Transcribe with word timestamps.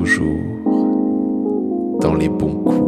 toujours 0.00 0.40
dans 2.00 2.14
les 2.14 2.30
bons 2.30 2.54
coups. 2.64 2.86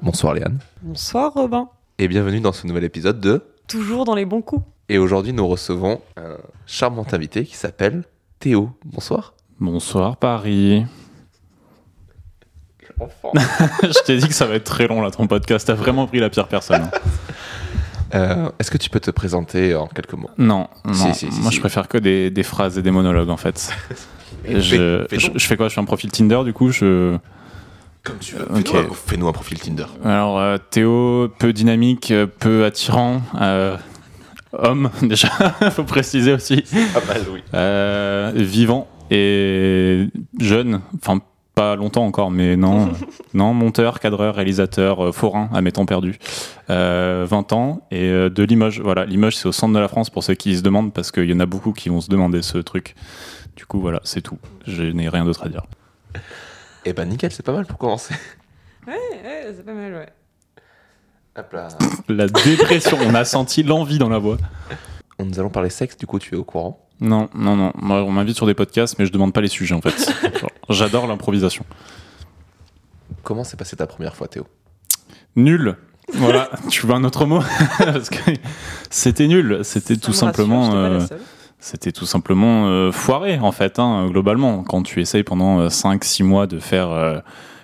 Bonsoir 0.00 0.34
Léane. 0.34 0.58
Bonsoir 0.82 1.32
Robin. 1.34 1.68
Et 1.98 2.06
bienvenue 2.06 2.40
dans 2.40 2.52
ce 2.52 2.68
nouvel 2.68 2.84
épisode 2.84 3.18
de... 3.18 3.42
Toujours 3.68 4.04
dans 4.04 4.14
les 4.14 4.24
bons 4.24 4.42
coups. 4.42 4.64
Et 4.88 4.98
aujourd'hui 4.98 5.32
nous 5.32 5.46
recevons 5.46 6.00
un 6.16 6.36
charmant 6.66 7.06
invité 7.12 7.44
qui 7.44 7.56
s'appelle 7.56 8.04
Théo. 8.38 8.70
Bonsoir. 8.84 9.34
Bonsoir 9.60 10.16
Paris. 10.16 10.84
je 13.82 14.04
t'ai 14.04 14.18
dit 14.18 14.28
que 14.28 14.34
ça 14.34 14.46
va 14.46 14.54
être 14.54 14.64
très 14.64 14.86
long 14.86 15.00
là 15.00 15.10
ton 15.10 15.26
podcast. 15.26 15.66
T'as 15.66 15.74
vraiment 15.74 16.06
pris 16.06 16.20
la 16.20 16.30
pire 16.30 16.46
personne. 16.46 16.90
Euh, 18.14 18.50
Est-ce 18.58 18.70
que 18.70 18.78
tu 18.78 18.90
peux 18.90 19.00
te 19.00 19.10
présenter 19.10 19.74
en 19.74 19.88
quelques 19.88 20.12
mots? 20.12 20.30
Non, 20.38 20.68
non. 20.84 20.92
Si, 20.92 21.14
si, 21.14 21.32
si, 21.32 21.40
moi 21.40 21.50
si. 21.50 21.56
je 21.56 21.60
préfère 21.60 21.88
que 21.88 21.98
des, 21.98 22.30
des 22.30 22.42
phrases 22.44 22.78
et 22.78 22.82
des 22.82 22.92
monologues 22.92 23.30
en 23.30 23.36
fait. 23.36 23.72
Je, 24.46 25.06
fais 25.08 25.18
je, 25.18 25.26
donc. 25.28 25.38
je 25.38 25.46
fais 25.46 25.56
quoi? 25.56 25.68
Je 25.68 25.74
fais 25.74 25.80
un 25.80 25.86
profil 25.86 26.12
Tinder 26.12 26.42
du 26.44 26.52
coup 26.52 26.70
je... 26.70 27.16
Comme 28.04 28.18
tu 28.18 28.34
veux. 28.36 28.44
Ok. 28.54 28.66
Fais-nous 28.68 28.78
un- 28.78 28.94
Fais-nous 28.94 29.28
un 29.28 29.32
profil 29.32 29.58
Tinder. 29.60 29.86
Alors 30.04 30.38
euh, 30.38 30.58
Théo, 30.70 31.28
peu 31.38 31.52
dynamique, 31.52 32.10
euh, 32.10 32.26
peu 32.26 32.64
attirant. 32.64 33.22
euh, 33.40 33.76
homme 34.52 34.90
déjà, 35.02 35.28
faut 35.70 35.84
préciser 35.84 36.32
aussi. 36.32 36.62
Ah 36.94 37.00
bah 37.08 37.14
oui. 37.32 37.42
Euh, 37.54 38.30
vivant 38.36 38.86
et 39.10 40.06
jeune, 40.38 40.80
enfin 40.96 41.20
pas 41.54 41.76
longtemps 41.76 42.04
encore, 42.04 42.30
mais 42.32 42.56
non, 42.56 42.90
non, 43.34 43.54
monteur, 43.54 44.00
cadreur, 44.00 44.34
réalisateur, 44.34 45.06
euh, 45.06 45.12
forain 45.12 45.48
à 45.54 45.60
mes 45.60 45.72
temps 45.72 45.86
perdus, 45.86 46.18
Euh, 46.70 47.26
20 47.28 47.52
ans 47.52 47.86
et 47.90 48.02
euh, 48.08 48.28
de 48.28 48.42
Limoges. 48.42 48.80
Voilà, 48.80 49.04
Limoges 49.06 49.36
c'est 49.36 49.46
au 49.48 49.52
centre 49.52 49.72
de 49.74 49.78
la 49.78 49.88
France 49.88 50.10
pour 50.10 50.22
ceux 50.24 50.34
qui 50.34 50.56
se 50.56 50.62
demandent 50.62 50.92
parce 50.92 51.10
qu'il 51.10 51.30
y 51.30 51.32
en 51.34 51.40
a 51.40 51.46
beaucoup 51.46 51.72
qui 51.72 51.88
vont 51.88 52.00
se 52.00 52.08
demander 52.10 52.42
ce 52.42 52.58
truc. 52.58 52.94
Du 53.56 53.66
coup 53.66 53.80
voilà, 53.80 54.00
c'est 54.04 54.20
tout. 54.20 54.38
Je 54.66 54.82
n'ai 54.82 55.08
rien 55.08 55.24
d'autre 55.24 55.44
à 55.44 55.48
dire. 55.48 55.62
Eh 56.84 56.92
ben 56.92 57.08
nickel, 57.08 57.32
c'est 57.32 57.44
pas 57.44 57.52
mal 57.52 57.66
pour 57.66 57.78
commencer. 57.78 58.14
Ouais, 58.86 58.92
ouais, 58.92 59.54
c'est 59.56 59.64
pas 59.64 59.72
mal, 59.72 59.94
ouais. 59.94 60.12
Hop 61.38 61.52
là. 61.54 61.68
La 62.10 62.26
dépression, 62.26 62.98
on 63.00 63.14
a 63.14 63.24
senti 63.24 63.62
l'envie 63.62 63.96
dans 63.96 64.10
la 64.10 64.18
voix. 64.18 64.36
Nous 65.18 65.40
allons 65.40 65.48
parler 65.48 65.70
sexe, 65.70 65.96
du 65.96 66.06
coup 66.06 66.18
tu 66.18 66.34
es 66.34 66.36
au 66.36 66.44
courant. 66.44 66.86
Non, 67.00 67.30
non, 67.34 67.56
non. 67.56 67.72
Moi, 67.76 68.02
on 68.02 68.10
m'invite 68.12 68.36
sur 68.36 68.44
des 68.44 68.52
podcasts, 68.52 68.98
mais 68.98 69.06
je 69.06 69.12
demande 69.12 69.32
pas 69.32 69.40
les 69.40 69.48
sujets 69.48 69.74
en 69.74 69.80
fait. 69.80 69.96
Genre, 70.38 70.50
J'adore 70.68 71.06
l'improvisation. 71.06 71.64
Comment 73.22 73.42
s'est 73.42 73.56
passée 73.56 73.76
ta 73.76 73.86
première 73.86 74.14
fois 74.14 74.28
Théo? 74.28 74.46
Nul. 75.34 75.76
Voilà, 76.12 76.50
tu 76.68 76.86
veux 76.86 76.92
un 76.92 77.04
autre 77.04 77.24
mot? 77.24 77.42
Parce 77.78 78.10
que 78.10 78.32
c'était 78.90 79.28
nul. 79.28 79.60
C'était 79.62 79.94
Ça 79.94 80.00
tout 80.00 80.10
me 80.10 80.12
rassure, 80.12 80.26
simplement, 80.26 80.64
j'étais 80.64 80.76
pas 80.76 80.88
la 80.90 80.94
euh, 80.96 81.06
seule. 81.06 81.20
C'était 81.66 81.92
tout 81.92 82.04
simplement 82.04 82.66
euh, 82.68 82.92
foiré 82.92 83.38
en 83.38 83.50
fait, 83.52 83.78
hein, 83.78 84.06
globalement. 84.10 84.62
Quand 84.64 84.82
tu 84.82 85.00
essayes 85.00 85.22
pendant 85.22 85.66
5-6 85.68 86.22
mois 86.22 86.46
de 86.46 86.58
faire, 86.58 86.90
euh, 86.90 87.18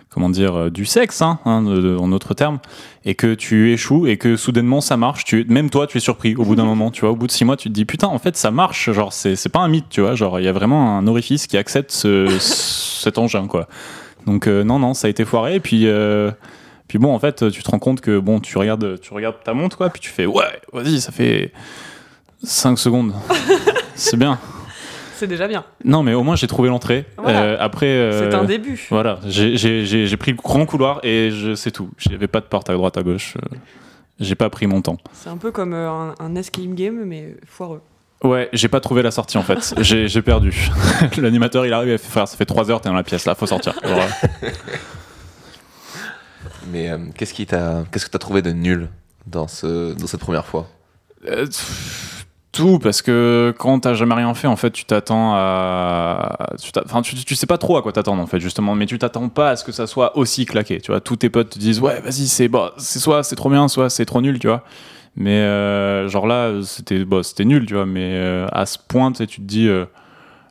comment 0.09 0.31
dire, 0.31 0.55
euh, 0.57 0.71
du 0.71 0.87
sexe, 0.87 1.21
hein, 1.21 1.39
hein, 1.45 1.61
de- 1.63 1.81
de- 1.83 1.97
en 1.99 2.09
d'autres 2.09 2.33
termes, 2.33 2.61
et 3.05 3.15
que 3.15 3.35
tu 3.35 3.73
échoues 3.73 4.07
et 4.07 4.17
que 4.17 4.37
soudainement 4.37 4.81
ça 4.81 4.97
marche, 4.97 5.25
tu, 5.25 5.45
même 5.51 5.69
toi 5.69 5.87
tu 5.87 5.99
es 5.99 6.01
surpris 6.01 6.35
au 6.35 6.45
bout 6.45 6.57
d'un 6.57 6.65
moment, 6.75 6.91
tu 6.91 7.03
vois. 7.03 7.11
Au 7.11 7.17
bout 7.17 7.27
de 7.27 7.33
6 7.33 7.45
mois, 7.45 7.59
tu 7.59 7.69
te 7.69 7.75
dis 7.75 7.85
putain, 7.85 8.07
en 8.07 8.19
fait 8.19 8.37
ça 8.39 8.51
marche. 8.51 8.91
Genre 8.91 9.13
c'est 9.13 9.37
c'est 9.37 9.51
pas 9.51 9.61
un 9.61 9.69
mythe, 9.69 9.91
tu 9.91 10.01
vois. 10.01 10.15
Genre 10.15 10.41
il 10.41 10.45
y 10.45 10.49
a 10.49 10.53
vraiment 10.53 10.97
un 10.97 11.07
orifice 11.07 11.47
qui 11.47 11.59
accepte 11.59 11.91
ce, 11.93 12.27
cet 12.39 13.19
engin, 13.19 13.47
quoi. 13.49 13.69
Donc 14.27 14.47
euh, 14.47 14.65
non, 14.65 14.79
non, 14.79 14.95
ça 14.95 15.09
a 15.09 15.11
été 15.11 15.27
foiré. 15.27 15.57
Et 15.57 15.61
puis, 15.61 15.87
euh, 15.87 16.31
puis 16.89 16.99
bon, 16.99 17.15
en 17.15 17.19
fait, 17.19 17.51
tu 17.51 17.63
te 17.63 17.71
rends 17.71 17.79
compte 17.79 18.01
que 18.01 18.19
bon, 18.19 18.41
tu 18.41 18.57
regardes, 18.57 18.99
tu 19.01 19.13
regardes 19.13 19.37
ta 19.45 19.53
montre, 19.53 19.77
quoi, 19.77 19.91
puis 19.91 20.01
tu 20.01 20.09
fais 20.11 20.25
ouais, 20.25 20.61
vas-y, 20.73 21.01
ça 21.03 21.13
fait 21.13 21.53
5 22.43 22.79
secondes. 22.79 23.13
C'est 24.01 24.17
bien. 24.17 24.39
C'est 25.17 25.27
déjà 25.27 25.47
bien. 25.47 25.65
Non, 25.85 26.03
mais 26.03 26.15
au 26.15 26.23
moins 26.23 26.35
j'ai 26.37 26.47
trouvé 26.47 26.69
l'entrée. 26.71 27.05
Voilà. 27.19 27.43
Euh, 27.43 27.57
après, 27.61 27.87
euh, 27.87 28.31
C'est 28.31 28.35
un 28.35 28.45
début. 28.45 28.87
Voilà, 28.91 29.21
j'ai- 29.27 29.57
j'ai 29.59 29.85
j'ai- 29.85 30.07
j'ai 30.07 30.17
pris 30.17 30.31
le 30.31 30.39
grand 30.39 30.65
couloir 30.65 31.01
et 31.03 31.31
je 31.31 31.55
c'est 31.55 31.71
tout. 31.71 31.91
J'avais 31.99 32.27
pas 32.27 32.41
de 32.41 32.47
porte 32.47 32.71
à 32.71 32.73
droite 32.73 32.97
à 32.97 33.03
gauche. 33.03 33.35
euh, 33.37 33.57
J'ai 34.19 34.35
pas 34.35 34.49
pris 34.51 34.67
mon 34.67 34.81
temps. 34.83 34.97
C'est 35.13 35.29
un 35.31 35.37
peu 35.37 35.51
comme 35.51 35.73
un, 35.75 36.15
un 36.19 36.35
escape 36.37 36.75
game, 36.75 37.05
mais 37.05 37.37
foireux. 37.47 37.81
Ouais, 38.25 38.49
j'ai 38.55 38.69
pas 38.69 38.81
trouvé 38.81 39.03
la 39.03 39.11
sortie 39.11 39.37
en 39.39 39.43
fait. 39.43 39.75
J'ai 39.83 40.09
j'ai 40.09 40.21
perdu. 40.23 40.69
L'animateur 41.19 41.65
il 41.67 41.73
arrive 41.73 41.89
et 41.91 41.93
il 41.95 41.99
fait 41.99 42.11
frère, 42.11 42.29
ça 42.29 42.37
fait 42.37 42.45
3 42.47 42.71
heures, 42.71 42.81
t'es 42.83 42.89
dans 42.91 42.95
la 42.95 43.03
pièce 43.03 43.25
là, 43.27 43.35
faut 43.35 43.47
sortir. 43.47 43.75
Voilà. 43.83 44.07
Mais 46.71 46.91
euh, 46.91 46.99
qu'est-ce 47.15 47.35
qui 47.35 47.47
t'a, 47.47 47.85
qu'est-ce 47.91 48.07
que 48.07 48.11
t'as 48.11 48.19
trouvé 48.19 48.43
de 48.43 48.53
nul 48.53 48.89
dans 49.27 49.49
ce, 49.49 49.95
dans 49.95 50.07
cette 50.07 50.21
première 50.21 50.47
fois? 50.47 50.69
Euh, 51.27 51.47
tout, 52.53 52.79
parce 52.79 53.01
que 53.03 53.55
quand 53.59 53.81
t'as 53.81 53.95
jamais 53.95 54.15
rien 54.15 54.35
fait, 54.35 54.47
en 54.49 54.57
fait, 54.57 54.71
tu 54.71 54.85
t'attends 54.85 55.35
à. 55.35 56.49
tu 56.61 56.71
Enfin, 56.85 57.03
tu, 57.03 57.15
tu 57.17 57.35
sais 57.37 57.47
pas 57.47 57.59
trop 57.59 57.77
à 57.77 57.83
quoi 57.83 57.93
t'attendre, 57.93 58.21
en 58.23 58.27
fait, 58.27 58.41
justement, 58.41 58.75
mais 58.75 58.87
tu 58.87 58.99
t'attends 58.99 59.29
pas 59.29 59.51
à 59.51 59.57
ce 59.57 59.65
que 59.65 59.73
ça 59.73 59.87
soit 59.87 60.17
aussi 60.17 60.47
claqué, 60.47 60.81
tu 60.81 60.91
vois. 60.91 61.01
Tous 61.01 61.17
tes 61.17 61.31
potes 61.31 61.51
te 61.51 61.59
disent, 61.59 61.81
ouais, 61.81 62.01
vas-y, 62.01 62.27
c'est 62.27 62.49
bah, 62.49 62.73
c'est 62.77 62.99
soit 62.99 63.23
c'est 63.23 63.37
trop 63.37 63.51
bien, 63.51 63.69
soit 63.69 63.89
c'est 63.91 64.05
trop 64.05 64.21
nul, 64.21 64.39
tu 64.39 64.49
vois. 64.49 64.65
Mais 65.17 65.39
euh, 65.39 66.09
genre 66.09 66.27
là, 66.27 66.53
c'était 66.65 67.05
bah, 67.05 67.23
c'était 67.23 67.45
nul, 67.45 67.67
tu 67.67 67.75
vois, 67.75 67.87
mais 67.87 68.15
euh, 68.15 68.47
à 68.53 68.67
ce 68.67 68.79
point, 68.79 69.13
tu 69.13 69.27
te 69.27 69.41
dis. 69.41 69.69
euh, 69.69 69.85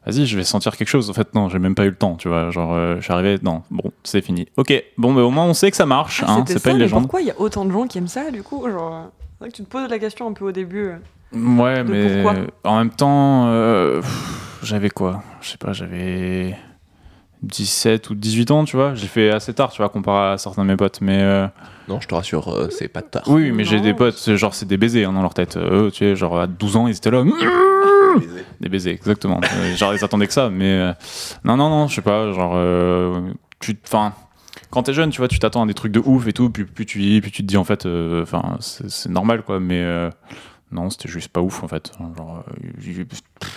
Vas-y, 0.05 0.25
je 0.25 0.37
vais 0.37 0.45
sentir 0.45 0.75
quelque 0.77 0.87
chose. 0.87 1.09
En 1.09 1.13
fait, 1.13 1.35
non, 1.35 1.49
j'ai 1.49 1.59
même 1.59 1.75
pas 1.75 1.83
eu 1.83 1.89
le 1.89 1.95
temps, 1.95 2.15
tu 2.15 2.29
vois. 2.29 2.49
Genre, 2.49 2.73
je 2.97 3.01
suis 3.01 3.11
arrivé, 3.13 3.37
non, 3.43 3.61
bon, 3.69 3.91
c'est 4.03 4.21
fini. 4.21 4.47
Ok, 4.57 4.73
bon, 4.97 5.11
mais 5.13 5.21
au 5.21 5.29
moins, 5.29 5.43
on 5.45 5.53
sait 5.53 5.69
que 5.69 5.77
ça 5.77 5.85
marche, 5.85 6.23
Ah, 6.25 6.31
hein, 6.31 6.43
c'est 6.47 6.63
pas 6.63 6.71
une 6.71 6.77
mais 6.77 6.83
légende. 6.85 7.01
pourquoi 7.03 7.21
il 7.21 7.27
y 7.27 7.31
a 7.31 7.39
autant 7.39 7.65
de 7.65 7.71
gens 7.71 7.85
qui 7.85 7.97
aiment 7.97 8.07
ça, 8.07 8.31
du 8.31 8.41
coup 8.41 8.65
Genre, 8.69 9.07
c'est 9.33 9.39
vrai 9.41 9.49
que 9.51 9.55
tu 9.57 9.63
te 9.63 9.69
poses 9.69 9.89
la 9.89 9.99
question 9.99 10.27
un 10.27 10.33
peu 10.33 10.45
au 10.45 10.51
début. 10.53 10.93
Ouais, 11.33 11.83
De 11.83 11.91
mais 11.91 12.23
pourquoi? 12.23 12.45
en 12.63 12.77
même 12.79 12.89
temps, 12.89 13.47
euh, 13.47 14.01
j'avais 14.63 14.89
quoi? 14.89 15.21
Je 15.41 15.49
sais 15.49 15.57
pas, 15.57 15.73
j'avais 15.73 16.55
17 17.43 18.09
ou 18.09 18.15
18 18.15 18.51
ans, 18.51 18.65
tu 18.65 18.75
vois. 18.75 18.95
J'ai 18.95 19.07
fait 19.07 19.29
assez 19.31 19.53
tard, 19.53 19.71
tu 19.71 19.77
vois, 19.81 19.89
comparé 19.89 20.33
à 20.33 20.37
certains 20.37 20.63
de 20.63 20.67
mes 20.69 20.75
potes. 20.75 21.01
Mais 21.01 21.21
euh, 21.21 21.47
Non, 21.87 21.99
je 22.01 22.07
te 22.07 22.15
rassure, 22.15 22.47
euh, 22.49 22.69
c'est 22.71 22.87
pas 22.87 23.01
tard. 23.01 23.23
oui, 23.27 23.51
mais 23.51 23.63
j'ai 23.63 23.79
des 23.79 23.93
potes, 23.93 24.35
genre, 24.35 24.53
c'est 24.53 24.65
des 24.67 24.77
baisers 24.77 25.05
hein, 25.05 25.13
dans 25.13 25.21
leur 25.21 25.33
tête. 25.33 25.57
Eux, 25.57 25.89
tu 25.93 25.99
sais, 25.99 26.15
genre 26.15 26.39
à 26.39 26.47
12 26.47 26.75
ans, 26.77 26.87
ils 26.87 26.95
étaient 26.97 27.11
là. 27.11 27.23
Baiser. 27.23 28.43
Des 28.59 28.67
baisers, 28.69 28.93
exactement. 28.93 29.39
Genre, 29.77 29.93
ils 29.93 30.03
attendaient 30.03 30.27
que 30.27 30.33
ça. 30.33 30.49
Mais 30.49 30.65
euh, 30.65 30.93
non, 31.45 31.55
non, 31.55 31.69
non, 31.69 31.87
je 31.87 31.95
sais 31.95 32.01
pas, 32.01 32.31
genre, 32.33 32.53
euh, 32.55 33.21
tu. 33.59 33.77
Enfin. 33.85 34.13
Quand 34.71 34.83
t'es 34.83 34.93
jeune, 34.93 35.09
tu 35.09 35.17
vois, 35.19 35.27
tu 35.27 35.39
t'attends 35.39 35.63
à 35.63 35.65
des 35.65 35.73
trucs 35.73 35.91
de 35.91 35.99
ouf 36.03 36.27
et 36.27 36.33
tout, 36.33 36.49
puis 36.51 36.63
plus 36.65 36.85
tu 36.85 36.99
puis 37.21 37.31
tu 37.31 37.41
te 37.41 37.47
dis 37.47 37.57
en 37.57 37.63
fait, 37.63 37.87
enfin, 37.87 38.57
c'est 38.59 38.87
c'est 38.89 39.09
normal 39.09 39.41
quoi, 39.41 39.59
mais 39.59 39.81
euh, 39.81 40.09
non, 40.71 40.89
c'était 40.89 41.09
juste 41.09 41.29
pas 41.29 41.41
ouf 41.41 41.63
en 41.63 41.67
fait. 41.67 41.91
Euh, 41.99 43.03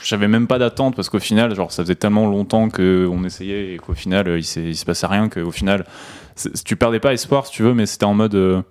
j'avais 0.03 0.29
même 0.29 0.47
pas 0.47 0.59
d'attente 0.59 0.97
parce 0.97 1.11
qu'au 1.11 1.19
final, 1.19 1.55
genre, 1.55 1.71
ça 1.71 1.83
faisait 1.83 1.95
tellement 1.95 2.27
longtemps 2.27 2.69
qu'on 2.71 3.25
essayait 3.25 3.75
et 3.75 3.77
qu'au 3.79 3.95
final, 3.95 4.29
euh, 4.29 4.39
il 4.39 4.45
il 4.65 4.77
se 4.77 4.85
passait 4.85 5.07
rien 5.07 5.29
qu'au 5.29 5.51
final, 5.51 5.85
tu 6.65 6.77
perdais 6.77 7.01
pas 7.01 7.13
espoir 7.13 7.47
si 7.47 7.53
tu 7.53 7.63
veux, 7.63 7.75
mais 7.75 7.87
c'était 7.87 8.05
en 8.05 8.15
mode, 8.15 8.35
euh, 8.35 8.63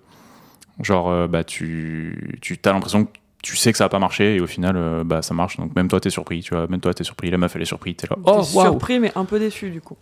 genre, 0.80 1.10
euh, 1.10 1.28
bah, 1.28 1.44
tu, 1.44 2.38
tu 2.40 2.58
as 2.64 2.72
l'impression 2.72 3.04
que 3.04 3.10
tu 3.42 3.56
sais 3.56 3.72
que 3.72 3.78
ça 3.78 3.84
va 3.84 3.88
pas 3.88 3.98
marcher 3.98 4.36
et 4.36 4.40
au 4.40 4.46
final, 4.46 4.76
euh, 4.76 5.04
bah, 5.04 5.20
ça 5.20 5.34
marche. 5.34 5.56
Donc 5.56 5.74
même 5.74 5.88
toi, 5.88 6.00
t'es 6.00 6.10
surpris, 6.10 6.40
tu 6.40 6.54
vois, 6.54 6.66
même 6.68 6.80
toi, 6.80 6.94
t'es 6.94 7.04
surpris. 7.04 7.30
La 7.30 7.38
meuf, 7.38 7.54
elle 7.56 7.62
est 7.62 7.66
surprise, 7.66 7.96
t'es 7.96 8.06
là. 8.08 8.16
Oh, 8.24 8.42
surpris, 8.42 9.00
mais 9.00 9.12
un 9.16 9.24
peu 9.24 9.38
déçu, 9.38 9.70
du 9.70 9.80
coup. 9.80 9.96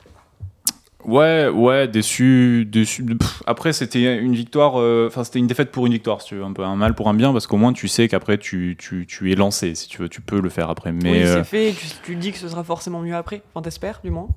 Ouais, 1.05 1.49
ouais, 1.49 1.89
déçu, 1.89 2.67
déçu. 2.71 3.05
Pff, 3.05 3.43
après, 3.47 3.73
c'était 3.73 4.19
une 4.19 4.35
victoire, 4.35 4.81
euh, 4.81 5.07
enfin, 5.09 5.25
c'était 5.25 5.39
une 5.39 5.47
défaite 5.47 5.71
pour 5.71 5.87
une 5.87 5.93
victoire, 5.93 6.21
si 6.21 6.29
tu 6.29 6.35
veux, 6.37 6.45
un 6.45 6.53
peu 6.53 6.63
un 6.63 6.77
mal 6.77 6.95
pour 6.95 7.09
un 7.09 7.15
bien, 7.15 7.33
parce 7.33 7.47
qu'au 7.47 7.57
moins 7.57 7.73
tu 7.73 7.89
sais 7.89 8.07
qu'après 8.09 8.39
tu, 8.39 8.77
tu, 8.79 9.07
tu 9.07 9.33
es 9.33 9.35
lancé, 9.35 9.75
si 9.75 9.89
tu 9.89 10.03
veux, 10.03 10.09
tu 10.09 10.21
peux 10.21 10.41
le 10.41 10.51
faire 10.51 10.69
après. 10.71 10.93
Mais 10.93 11.11
oui, 11.11 11.23
euh, 11.23 11.37
c'est 11.39 11.45
fait, 11.49 11.69
et 11.71 11.73
tu, 11.73 11.87
tu 12.05 12.17
dis 12.17 12.33
que 12.33 12.39
ce 12.39 12.49
sera 12.49 12.65
forcément 12.65 13.01
mieux 13.01 13.15
après. 13.17 13.43
Enfin, 13.55 13.63
t'espères, 13.63 14.01
du 14.05 14.11
moins. 14.11 14.29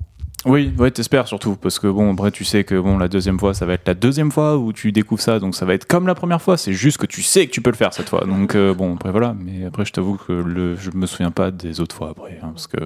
oui, 0.46 0.72
ouais, 0.78 0.90
t'espères 0.90 1.26
surtout, 1.28 1.56
parce 1.56 1.78
que 1.78 1.86
bon, 1.86 2.12
après 2.12 2.30
tu 2.30 2.44
sais 2.44 2.64
que 2.64 2.74
bon, 2.78 2.98
la 2.98 3.08
deuxième 3.08 3.38
fois, 3.38 3.54
ça 3.54 3.66
va 3.66 3.74
être 3.74 3.86
la 3.86 3.94
deuxième 3.94 4.30
fois 4.32 4.56
où 4.56 4.72
tu 4.72 4.90
découvres 4.92 5.22
ça, 5.22 5.38
donc 5.38 5.54
ça 5.54 5.64
va 5.66 5.74
être 5.74 5.86
comme 5.86 6.06
la 6.06 6.14
première 6.14 6.42
fois. 6.42 6.56
C'est 6.56 6.72
juste 6.72 6.98
que 6.98 7.06
tu 7.06 7.22
sais 7.22 7.46
que 7.46 7.52
tu 7.52 7.60
peux 7.62 7.70
le 7.70 7.76
faire 7.76 7.92
cette 7.94 8.08
fois. 8.08 8.24
Donc 8.26 8.54
euh, 8.54 8.74
bon, 8.74 8.94
après 8.94 9.10
voilà. 9.10 9.34
Mais 9.38 9.64
après, 9.66 9.84
je 9.84 9.92
t'avoue 9.92 10.16
que 10.16 10.32
le, 10.32 10.76
je 10.76 10.90
me 10.94 11.06
souviens 11.06 11.30
pas 11.30 11.50
des 11.50 11.80
autres 11.80 11.94
fois 11.96 12.10
après, 12.10 12.38
hein, 12.42 12.50
parce 12.52 12.66
que 12.66 12.78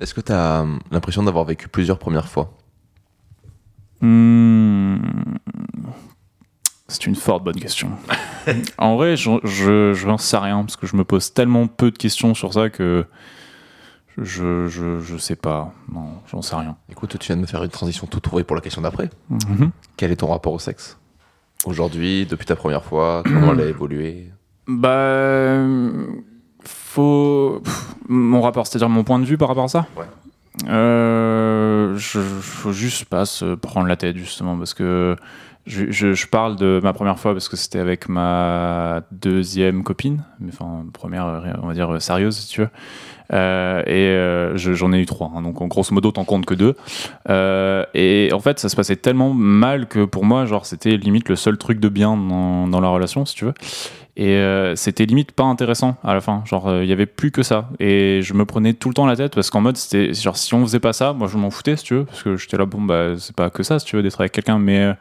Est-ce 0.00 0.14
que 0.14 0.20
t'as 0.20 0.62
euh, 0.62 0.76
l'impression 0.90 1.22
d'avoir 1.22 1.44
vécu 1.44 1.68
plusieurs 1.68 1.98
premières 1.98 2.28
fois? 2.28 2.52
Hmm. 4.00 4.96
C'est 6.86 7.06
une 7.06 7.16
forte 7.16 7.44
bonne 7.44 7.56
question. 7.60 7.90
en 8.78 8.96
vrai, 8.96 9.16
je, 9.16 9.30
je, 9.44 9.92
je 9.92 10.06
n'en 10.06 10.16
sais 10.18 10.38
rien 10.38 10.60
parce 10.62 10.76
que 10.76 10.86
je 10.86 10.96
me 10.96 11.04
pose 11.04 11.34
tellement 11.34 11.66
peu 11.66 11.90
de 11.90 11.98
questions 11.98 12.32
sur 12.34 12.54
ça 12.54 12.70
que 12.70 13.04
je, 14.16 14.68
je, 14.68 15.00
je 15.00 15.16
sais 15.18 15.36
pas. 15.36 15.72
Non, 15.92 16.06
j'en 16.30 16.42
sais 16.42 16.56
rien. 16.56 16.76
Écoute, 16.90 17.18
tu 17.18 17.26
viens 17.26 17.36
de 17.36 17.42
me 17.42 17.46
faire 17.46 17.62
une 17.62 17.70
transition 17.70 18.06
tout 18.06 18.20
trouvée 18.20 18.44
pour 18.44 18.56
la 18.56 18.62
question 18.62 18.80
d'après. 18.80 19.10
Mhm. 19.28 19.70
Quel 19.96 20.12
est 20.12 20.16
ton 20.16 20.28
rapport 20.28 20.52
au 20.52 20.58
sexe? 20.58 20.98
Aujourd'hui, 21.66 22.24
depuis 22.24 22.46
ta 22.46 22.56
première 22.56 22.84
fois, 22.84 23.22
comment 23.24 23.52
elle 23.52 23.60
a 23.60 23.66
évolué? 23.68 24.30
Bah. 24.66 24.88
euh, 24.88 26.06
Faut. 26.62 27.60
pff, 27.64 27.94
Mon 28.08 28.40
rapport, 28.40 28.66
c'est-à-dire 28.66 28.88
mon 28.88 29.04
point 29.04 29.18
de 29.18 29.24
vue 29.24 29.38
par 29.38 29.48
rapport 29.48 29.64
à 29.64 29.68
ça 29.68 29.86
Ouais. 29.96 30.04
Euh, 30.68 31.94
je, 31.96 32.18
faut 32.20 32.72
juste 32.72 33.04
pas 33.04 33.24
se 33.26 33.54
prendre 33.54 33.86
la 33.86 33.96
tête, 33.96 34.16
justement, 34.16 34.56
parce 34.56 34.74
que. 34.74 35.16
Je, 35.66 35.90
je- 35.90 36.14
je 36.14 36.26
parle 36.26 36.56
de 36.56 36.80
ma 36.82 36.94
première 36.94 37.18
fois 37.18 37.34
parce 37.34 37.50
que 37.50 37.56
c'était 37.58 37.78
avec 37.78 38.08
ma 38.08 39.02
deuxième 39.12 39.82
copine, 39.82 40.24
mais 40.40 40.50
enfin 40.50 40.86
première, 40.94 41.42
on 41.62 41.66
va 41.66 41.74
dire 41.74 42.00
sérieuse 42.00 42.38
si 42.38 42.48
tu 42.48 42.62
veux. 42.62 42.70
Euh, 43.34 43.82
et 43.84 44.08
euh, 44.08 44.56
je- 44.56 44.72
j'en 44.72 44.94
ai 44.94 44.98
eu 44.98 45.04
trois, 45.04 45.30
hein, 45.36 45.42
donc 45.42 45.60
en 45.60 45.66
grosso 45.66 45.92
modo 45.94 46.10
t'en 46.10 46.24
comptes 46.24 46.46
que 46.46 46.54
deux. 46.54 46.74
Euh, 47.28 47.84
et 47.92 48.30
en 48.32 48.40
fait 48.40 48.58
ça 48.58 48.70
se 48.70 48.76
passait 48.76 48.96
tellement 48.96 49.34
mal 49.34 49.88
que 49.88 50.06
pour 50.06 50.24
moi 50.24 50.46
genre 50.46 50.64
c'était 50.64 50.96
limite 50.96 51.28
le 51.28 51.36
seul 51.36 51.58
truc 51.58 51.80
de 51.80 51.90
bien 51.90 52.16
dans, 52.16 52.66
dans 52.66 52.80
la 52.80 52.88
relation 52.88 53.26
si 53.26 53.34
tu 53.34 53.44
veux. 53.44 53.54
Et 54.18 54.34
euh, 54.34 54.74
c'était 54.74 55.06
limite 55.06 55.30
pas 55.30 55.44
intéressant 55.44 55.96
à 56.02 56.12
la 56.12 56.20
fin. 56.20 56.42
Genre, 56.44 56.66
euh, 56.66 56.82
il 56.82 56.90
y 56.90 56.92
avait 56.92 57.06
plus 57.06 57.30
que 57.30 57.44
ça. 57.44 57.70
Et 57.78 58.20
je 58.20 58.34
me 58.34 58.44
prenais 58.44 58.74
tout 58.74 58.88
le 58.88 58.94
temps 58.94 59.06
la 59.06 59.14
tête 59.14 59.36
parce 59.36 59.48
qu'en 59.48 59.60
mode, 59.60 59.76
c'était 59.76 60.12
genre, 60.12 60.36
si 60.36 60.52
on 60.54 60.62
faisait 60.62 60.80
pas 60.80 60.92
ça, 60.92 61.12
moi 61.12 61.28
je 61.28 61.38
m'en 61.38 61.50
foutais, 61.50 61.76
si 61.76 61.84
tu 61.84 61.94
veux. 61.94 62.04
Parce 62.04 62.24
que 62.24 62.36
j'étais 62.36 62.56
là, 62.56 62.66
bon, 62.66 62.82
bah, 62.82 63.14
c'est 63.16 63.34
pas 63.34 63.48
que 63.48 63.62
ça, 63.62 63.78
si 63.78 63.86
tu 63.86 63.94
veux, 63.94 64.02
d'être 64.02 64.20
avec 64.20 64.32
quelqu'un. 64.32 64.58
Mais 64.58 64.80
euh, 64.80 64.92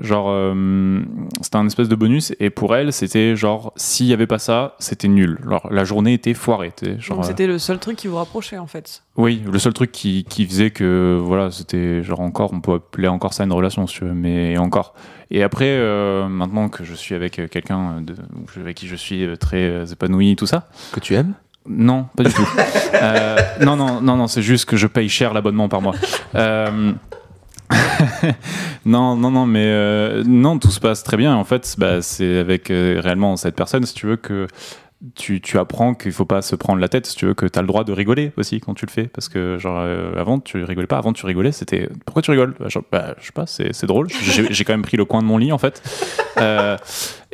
genre, 0.00 0.26
euh, 0.30 1.00
c'était 1.40 1.56
un 1.56 1.66
espèce 1.66 1.88
de 1.88 1.94
bonus. 1.94 2.32
Et 2.40 2.50
pour 2.50 2.74
elle, 2.74 2.92
c'était 2.92 3.36
genre, 3.36 3.72
s'il 3.76 4.06
y 4.06 4.12
avait 4.12 4.26
pas 4.26 4.38
ça, 4.38 4.74
c'était 4.78 5.08
nul. 5.08 5.38
Genre, 5.48 5.66
la 5.70 5.84
journée 5.84 6.14
était 6.14 6.34
foirée. 6.34 6.72
Genre, 6.98 7.16
Donc 7.18 7.24
euh, 7.24 7.28
c'était 7.28 7.46
le 7.46 7.58
seul 7.58 7.78
truc 7.78 7.96
qui 7.96 8.08
vous 8.08 8.16
rapprochait 8.16 8.58
en 8.58 8.66
fait. 8.66 9.02
oui, 9.16 9.42
le 9.50 9.58
seul 9.58 9.72
truc 9.72 9.92
qui, 9.92 10.24
qui 10.24 10.46
faisait 10.46 10.70
que 10.70 11.18
voilà, 11.22 11.50
c'était 11.50 12.02
genre 12.02 12.20
encore, 12.20 12.52
on 12.52 12.60
peut 12.60 12.74
appeler 12.74 13.08
encore 13.08 13.32
ça 13.34 13.44
une 13.44 13.52
relation 13.52 13.86
si 13.86 13.96
tu 13.98 14.04
veux, 14.04 14.14
mais 14.14 14.56
encore. 14.58 14.94
Et 15.30 15.42
après, 15.44 15.66
euh, 15.68 16.26
maintenant 16.28 16.68
que 16.68 16.82
je 16.84 16.94
suis 16.94 17.14
avec 17.14 17.40
quelqu'un 17.50 18.00
de- 18.00 18.16
avec 18.60 18.76
qui 18.76 18.88
je 18.88 18.96
suis 18.96 19.26
très 19.38 19.92
épanoui, 19.92 20.34
tout 20.36 20.46
ça, 20.46 20.68
Que 20.92 20.98
tu 21.00 21.14
aimes? 21.14 21.34
Non, 21.68 22.06
pas 22.16 22.24
du 22.24 22.32
tout. 22.32 22.48
Euh, 23.02 23.36
non, 23.64 23.76
non, 23.76 24.02
non, 24.02 24.16
non, 24.16 24.26
c'est 24.26 24.42
juste 24.42 24.66
que 24.66 24.76
je 24.76 24.86
paye 24.86 25.08
cher 25.08 25.32
l'abonnement 25.32 25.70
par 25.70 25.80
mois. 25.80 25.94
Euh, 26.34 26.92
non, 28.84 29.16
non, 29.16 29.30
non, 29.30 29.46
mais 29.46 29.66
euh, 29.66 30.22
non, 30.26 30.58
tout 30.58 30.70
se 30.70 30.80
passe 30.80 31.02
très 31.02 31.16
bien. 31.16 31.34
En 31.34 31.44
fait, 31.44 31.74
bah, 31.78 32.02
c'est 32.02 32.38
avec 32.38 32.70
euh, 32.70 33.00
réellement 33.02 33.36
cette 33.36 33.56
personne, 33.56 33.84
si 33.84 33.94
tu 33.94 34.06
veux, 34.06 34.16
que 34.16 34.46
tu, 35.14 35.40
tu 35.40 35.58
apprends 35.58 35.94
qu'il 35.94 36.12
faut 36.12 36.26
pas 36.26 36.42
se 36.42 36.54
prendre 36.54 36.78
la 36.78 36.88
tête, 36.88 37.06
si 37.06 37.16
tu 37.16 37.24
veux, 37.24 37.32
que 37.32 37.46
tu 37.46 37.58
as 37.58 37.62
le 37.62 37.68
droit 37.68 37.84
de 37.84 37.92
rigoler 37.92 38.32
aussi 38.36 38.60
quand 38.60 38.74
tu 38.74 38.84
le 38.84 38.90
fais. 38.90 39.04
Parce 39.04 39.30
que, 39.30 39.56
genre, 39.58 39.78
euh, 39.78 40.12
avant, 40.20 40.38
tu 40.38 40.62
rigolais 40.62 40.86
pas. 40.86 40.98
Avant, 40.98 41.14
tu 41.14 41.24
rigolais, 41.24 41.52
c'était 41.52 41.88
pourquoi 42.04 42.20
tu 42.20 42.30
rigoles? 42.30 42.54
Bah, 42.60 42.66
bah, 42.92 43.14
Je 43.18 43.26
sais 43.26 43.32
pas, 43.32 43.46
c'est 43.46 43.86
drôle. 43.86 44.08
J'ai 44.10 44.64
quand 44.64 44.74
même 44.74 44.82
pris 44.82 44.98
le 44.98 45.06
coin 45.06 45.22
de 45.22 45.26
mon 45.26 45.38
lit, 45.38 45.52
en 45.52 45.58
fait. 45.58 45.82
Euh, 46.36 46.76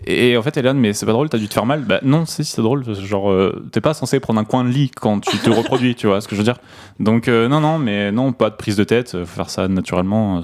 et 0.07 0.37
en 0.37 0.43
fait, 0.43 0.57
Hélène, 0.57 0.79
mais 0.79 0.93
c'est 0.93 1.07
pas 1.07 1.13
drôle, 1.13 1.29
t'as 1.29 1.39
dû 1.39 1.49
te 1.49 1.55
faire 1.55 1.67
mal. 1.67 1.83
Bah 1.83 1.99
non, 2.03 2.25
si, 2.25 2.45
c'est 2.45 2.63
drôle. 2.63 2.85
Genre, 2.95 3.31
euh, 3.31 3.67
t'es 3.73 3.81
pas 3.81 3.95
censé 3.95 4.21
prendre 4.21 4.39
un 4.39 4.45
coin 4.45 4.63
de 4.63 4.69
lit 4.69 4.91
quand 4.91 5.21
tu 5.21 5.37
te 5.37 5.51
reproduis, 5.51 5.97
tu 5.97 6.07
vois 6.07 6.21
ce 6.21 6.29
que 6.29 6.37
je 6.37 6.41
veux 6.41 6.45
dire? 6.45 6.59
Donc, 7.01 7.27
non, 7.27 7.61
non, 7.61 7.79
mais 7.79 8.13
non, 8.13 8.33
pas 8.33 8.51
de 8.51 8.57
prise 8.57 8.77
de 8.77 8.85
tête. 8.85 9.13
Faut 9.13 9.27
faire 9.27 9.51
ça 9.51 9.67
naturellement, 9.67 10.43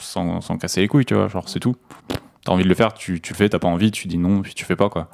sans, 0.00 0.40
sans 0.40 0.58
casser 0.58 0.80
les 0.80 0.88
couilles, 0.88 1.06
tu 1.06 1.14
vois. 1.14 1.28
Genre, 1.28 1.48
c'est 1.48 1.60
tout. 1.60 1.76
T'as 2.44 2.52
envie 2.52 2.64
de 2.64 2.68
le 2.68 2.74
faire, 2.74 2.92
tu, 2.92 3.20
tu 3.20 3.32
le 3.32 3.36
fais, 3.36 3.48
t'as 3.48 3.58
pas 3.58 3.68
envie, 3.68 3.90
tu 3.90 4.06
dis 4.06 4.18
non, 4.18 4.42
puis 4.42 4.54
tu 4.54 4.64
fais 4.64 4.76
pas, 4.76 4.90
quoi. 4.90 5.08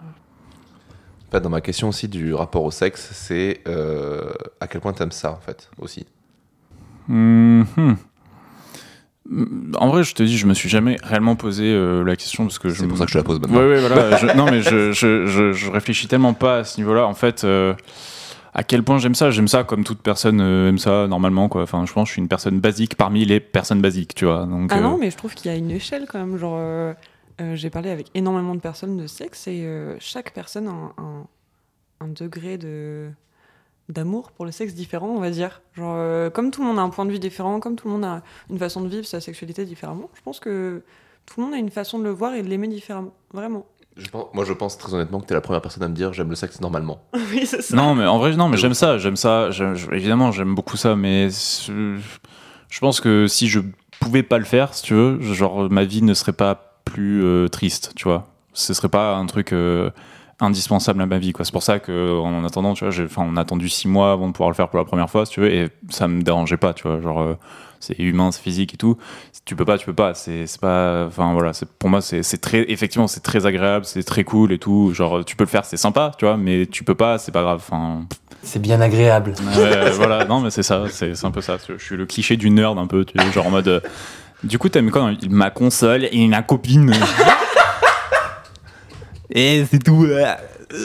En 1.30 1.36
fait, 1.36 1.40
Dans 1.40 1.48
ma 1.50 1.60
question 1.60 1.88
aussi 1.90 2.08
du 2.08 2.34
rapport 2.34 2.64
au 2.64 2.72
sexe, 2.72 3.10
c'est 3.12 3.60
euh, 3.68 4.32
à 4.60 4.66
quel 4.66 4.80
point 4.80 4.92
t'aimes 4.92 5.12
ça 5.12 5.30
en 5.30 5.38
fait 5.40 5.70
aussi. 5.78 6.04
Mhm. 7.08 7.96
En 9.78 9.88
vrai, 9.88 10.02
je 10.02 10.12
te 10.14 10.24
dis, 10.24 10.36
je 10.36 10.46
me 10.46 10.54
suis 10.54 10.68
jamais 10.68 10.96
réellement 11.04 11.36
posé 11.36 11.64
euh, 11.66 12.02
la 12.02 12.16
question 12.16 12.44
parce 12.44 12.58
que 12.58 12.68
je 12.68 12.80
C'est 12.80 12.88
pour 12.88 12.98
ça 12.98 13.04
que 13.04 13.10
je 13.10 13.14
te 13.14 13.18
la 13.18 13.24
pose 13.24 13.38
maintenant. 13.40 13.58
Ouais, 13.60 13.68
ouais, 13.68 13.80
voilà. 13.80 14.16
Je- 14.18 14.36
non, 14.36 14.46
mais 14.50 14.60
je, 14.60 14.90
je, 14.92 15.26
je, 15.26 15.52
je 15.52 15.70
réfléchis 15.70 16.08
tellement 16.08 16.34
pas 16.34 16.58
à 16.58 16.64
ce 16.64 16.80
niveau-là. 16.80 17.06
En 17.06 17.14
fait, 17.14 17.44
euh, 17.44 17.74
à 18.52 18.64
quel 18.64 18.82
point 18.82 18.98
j'aime 18.98 19.14
ça 19.14 19.30
J'aime 19.30 19.46
ça 19.46 19.62
comme 19.62 19.84
toute 19.84 20.00
personne 20.02 20.40
euh, 20.40 20.68
aime 20.70 20.78
ça 20.78 21.06
normalement, 21.06 21.48
quoi. 21.48 21.62
Enfin, 21.62 21.84
je 21.86 21.92
pense 21.92 22.04
que 22.04 22.08
je 22.08 22.12
suis 22.14 22.22
une 22.22 22.26
personne 22.28 22.58
basique 22.58 22.96
parmi 22.96 23.24
les 23.24 23.38
personnes 23.38 23.80
basiques, 23.80 24.16
tu 24.16 24.24
vois. 24.24 24.46
Donc, 24.46 24.70
Ah 24.72 24.78
euh, 24.78 24.82
non, 24.82 24.98
mais 24.98 25.12
je 25.12 25.16
trouve 25.16 25.32
qu'il 25.34 25.48
y 25.48 25.54
a 25.54 25.56
une 25.56 25.70
échelle 25.70 26.06
quand 26.10 26.18
même. 26.18 26.36
Genre, 26.36 26.58
euh, 27.40 27.56
j'ai 27.56 27.70
parlé 27.70 27.90
avec 27.90 28.08
énormément 28.14 28.54
de 28.54 28.60
personnes 28.60 28.96
de 28.96 29.06
sexe 29.06 29.46
et 29.48 29.62
euh, 29.64 29.96
chaque 29.98 30.32
personne 30.32 30.69
a 30.69 30.70
un, 30.70 30.92
un- 30.98 31.26
un 32.02 32.08
degré 32.08 32.58
de 32.58 33.10
d'amour 33.88 34.31
pour 34.31 34.44
le 34.44 34.52
sexe 34.52 34.75
différent, 34.75 35.08
on 35.08 35.19
va 35.20 35.31
dire. 35.31 35.62
Genre, 35.75 35.94
euh, 35.96 36.31
comme 36.31 36.52
tout 36.52 36.60
le 36.62 36.69
monde 36.69 36.78
a 36.78 36.82
un 36.82 36.90
point 36.90 37.04
de 37.06 37.10
vue 37.10 37.19
différent, 37.19 37.58
comme 37.58 37.75
tout 37.75 37.88
le 37.88 37.94
monde 37.94 38.04
a 38.04 38.22
une 38.48 38.58
façon 38.58 38.81
de 38.82 38.88
vivre 38.88 39.04
sa 39.04 39.20
sexualité 39.20 39.64
différemment, 39.64 40.08
je 40.14 40.20
pense 40.22 40.38
que 40.38 40.82
tout 41.26 41.40
le 41.40 41.44
monde 41.46 41.54
a 41.54 41.58
une 41.58 41.70
façon 41.70 41.98
de 41.98 42.04
le 42.04 42.10
voir 42.10 42.34
et 42.34 42.42
de 42.42 42.48
l'aimer 42.48 42.69
différemment. 42.69 43.12
Vraiment. 43.34 43.66
Je 43.96 44.08
pense- 44.08 44.28
moi, 44.32 44.44
je 44.44 44.52
pense 44.52 44.78
très 44.78 44.94
honnêtement 44.94 45.20
que 45.20 45.26
t'es 45.26 45.34
la 45.34 45.40
première 45.40 45.60
personne 45.60 45.82
à 45.82 45.88
me 45.88 45.94
dire 45.94 46.12
j'aime 46.12 46.31
le 46.31 46.37
sexe 46.37 46.60
normalement. 46.60 47.02
oui, 47.32 47.44
c'est 47.46 47.62
ça. 47.62 47.75
Non, 47.76 47.96
mais 47.96 48.06
en 48.06 48.19
vrai, 48.19 48.37
non, 48.37 48.48
mais 48.48 48.56
j'aime 48.56 48.75
ça, 48.75 48.96
j'aime 48.98 49.16
ça. 49.16 49.50
j'aime- 49.50 49.75
évidemment, 49.92 50.31
j'aime 50.31 50.54
beaucoup 50.54 50.76
ça, 50.76 50.94
mais 50.94 51.28
je, 51.31 51.98
je 52.69 52.81
pense 52.81 53.00
que 53.00 53.26
si 53.26 53.48
je 53.48 53.58
pouvais 53.98 54.22
pas 54.22 54.38
le 54.38 54.44
faire, 54.44 54.72
si 54.72 54.84
tu 54.84 54.94
veux, 54.94 55.20
genre 55.20 55.69
ma 55.69 55.82
vie 55.84 56.02
ne 56.02 56.14
serait 56.14 56.32
pas 56.32 56.69
plus 56.90 57.25
euh, 57.25 57.48
triste, 57.48 57.92
tu 57.96 58.04
vois. 58.04 58.26
Ce 58.52 58.75
serait 58.75 58.88
pas 58.88 59.14
un 59.16 59.26
truc 59.26 59.52
euh, 59.52 59.90
indispensable 60.40 61.00
à 61.00 61.06
ma 61.06 61.19
vie, 61.19 61.32
quoi. 61.32 61.44
C'est 61.44 61.52
pour 61.52 61.62
ça 61.62 61.78
que, 61.78 62.19
en 62.19 62.44
attendant, 62.44 62.75
tu 62.75 62.84
vois, 62.84 63.04
enfin, 63.04 63.26
on 63.26 63.37
a 63.37 63.40
attendu 63.40 63.69
six 63.69 63.88
mois 63.88 64.12
avant 64.12 64.26
de 64.26 64.32
pouvoir 64.32 64.50
le 64.50 64.54
faire 64.54 64.69
pour 64.69 64.78
la 64.78 64.84
première 64.84 65.08
fois, 65.08 65.26
si 65.26 65.32
tu 65.32 65.40
veux, 65.40 65.52
et 65.52 65.69
ça 65.88 66.08
me 66.08 66.22
dérangeait 66.22 66.56
pas, 66.56 66.72
tu 66.75 66.88
vois. 66.88 67.00
Genre, 67.00 67.20
euh, 67.20 67.34
c'est 67.78 67.98
humain, 67.98 68.31
c'est 68.32 68.42
physique 68.42 68.75
et 68.75 68.76
tout. 68.76 68.96
Tu 69.44 69.56
peux 69.56 69.64
pas, 69.64 69.78
tu 69.78 69.87
peux 69.87 69.94
pas. 69.94 70.14
C'est, 70.14 70.46
pas, 70.60 71.06
enfin 71.06 71.32
voilà, 71.32 71.52
pour 71.78 71.88
moi, 71.88 72.00
c'est, 72.00 72.22
très, 72.40 72.70
effectivement, 72.70 73.06
c'est 73.06 73.20
très 73.20 73.46
agréable, 73.46 73.84
c'est 73.84 74.02
très 74.02 74.25
cool 74.25 74.52
et 74.52 74.58
tout. 74.58 74.92
Genre, 74.92 75.25
tu 75.25 75.37
peux 75.37 75.44
le 75.44 75.48
faire, 75.48 75.64
c'est 75.64 75.78
sympa, 75.78 76.12
tu 76.19 76.25
vois, 76.25 76.37
mais 76.37 76.66
tu 76.66 76.84
peux 76.84 76.94
pas, 76.94 77.19
c'est 77.19 77.32
pas 77.32 77.42
grave. 77.42 77.62
Enfin, 77.62 78.02
C'est 78.42 78.60
bien 78.60 78.81
agréable. 78.81 79.34
Ouais, 79.56 79.90
voilà, 79.92 80.25
non, 80.25 80.40
mais 80.40 80.50
c'est 80.50 80.62
ça, 80.62 80.84
c'est 80.90 81.25
un 81.25 81.31
peu 81.31 81.40
ça. 81.40 81.56
Je 81.69 81.82
suis 81.82 81.96
le 81.96 82.06
cliché 82.06 82.37
du 82.37 82.50
nerd 82.50 82.78
un 82.78 82.87
peu, 82.87 83.04
tu 83.04 83.19
sais, 83.19 83.32
genre 83.32 83.46
en 83.46 83.50
mode. 83.50 83.82
Du 84.44 84.58
coup, 84.58 84.69
t'aimes 84.69 84.90
quoi 84.90 85.12
dans- 85.12 85.28
Ma 85.31 85.50
console 85.50 86.06
et 86.10 86.26
ma 86.28 86.42
copine. 86.42 86.92
et 89.31 89.64
c'est 89.70 89.82
tout. 89.82 90.04
euh, 90.04 90.25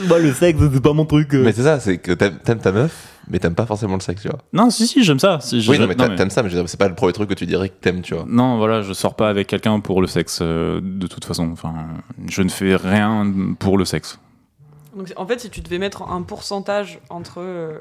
Moi, 0.08 0.20
le 0.20 0.34
sexe, 0.34 0.60
c'est 0.74 0.82
pas 0.84 0.94
mon 0.94 1.06
truc. 1.06 1.34
euh. 1.34 1.44
Mais 1.44 1.52
c'est 1.52 1.64
ça, 1.64 1.80
c'est 1.80 1.98
que 1.98 2.12
t'aimes 2.12 2.38
t'aimes 2.44 2.60
ta 2.60 2.72
meuf, 2.72 3.08
mais 3.30 3.40
t'aimes 3.40 3.56
pas 3.56 3.66
forcément 3.66 3.96
le 3.96 4.02
sexe, 4.02 4.22
tu 4.24 4.28
vois. 4.30 4.40
Non, 4.54 4.70
si, 4.70 4.88
si, 4.88 5.04
j'aime 5.04 5.20
ça. 5.20 5.40
Si, 5.42 5.62
je- 5.62 5.70
Oui, 5.70 5.78
je- 5.78 5.82
non, 5.82 5.88
mais 5.88 5.96
t'a- 5.96 6.10
t'aimes 6.10 6.30
ça, 6.30 6.44
mais 6.44 6.50
je 6.50 6.56
veux 6.56 6.62
dire, 6.62 6.70
c'est 6.70 6.80
pas 6.80 6.88
le 6.88 6.96
premier 6.96 7.14
truc 7.14 7.30
que 7.30 7.34
tu 7.36 7.46
dirais 7.46 7.70
que 7.70 7.76
t'aimes, 7.82 8.02
tu 8.02 8.14
vois. 8.16 8.26
non, 8.28 8.58
voilà, 8.58 8.82
je 8.82 8.94
sors 8.94 9.16
pas 9.16 9.30
avec 9.30 9.48
quelqu'un 9.48 9.80
pour 9.80 10.02
le 10.02 10.08
sexe, 10.08 10.40
euh, 10.42 10.80
de 10.84 11.08
toute 11.08 11.26
façon. 11.26 11.50
Enfin, 11.52 11.74
je 12.30 12.42
ne 12.42 12.50
fais 12.50 12.76
rien 12.76 13.32
pour 13.60 13.78
le 13.78 13.86
sexe. 13.86 14.20
Donc, 14.96 15.12
en 15.18 15.26
fait, 15.28 15.40
si 15.42 15.50
tu 15.50 15.62
devais 15.62 15.78
mettre 15.80 16.04
un 16.04 16.22
pourcentage 16.22 17.00
entre 17.10 17.40
euh, 17.42 17.80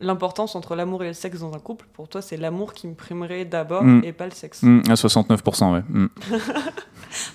l'importance 0.00 0.54
entre 0.56 0.74
l'amour 0.76 1.02
et 1.04 1.08
le 1.08 1.12
sexe 1.14 1.40
dans 1.40 1.54
un 1.54 1.58
couple, 1.58 1.86
pour 1.92 2.08
toi, 2.08 2.20
c'est 2.22 2.36
l'amour 2.36 2.74
qui 2.74 2.86
me 2.86 2.94
primerait 2.94 3.44
d'abord 3.44 3.82
Mm. 3.84 4.02
et 4.04 4.12
pas 4.12 4.26
le 4.26 4.30
sexe. 4.32 4.62
Mm, 4.62 4.82
à 4.88 4.94
69%, 4.94 5.72
ouais. 5.72 5.82
Mm. 5.88 6.06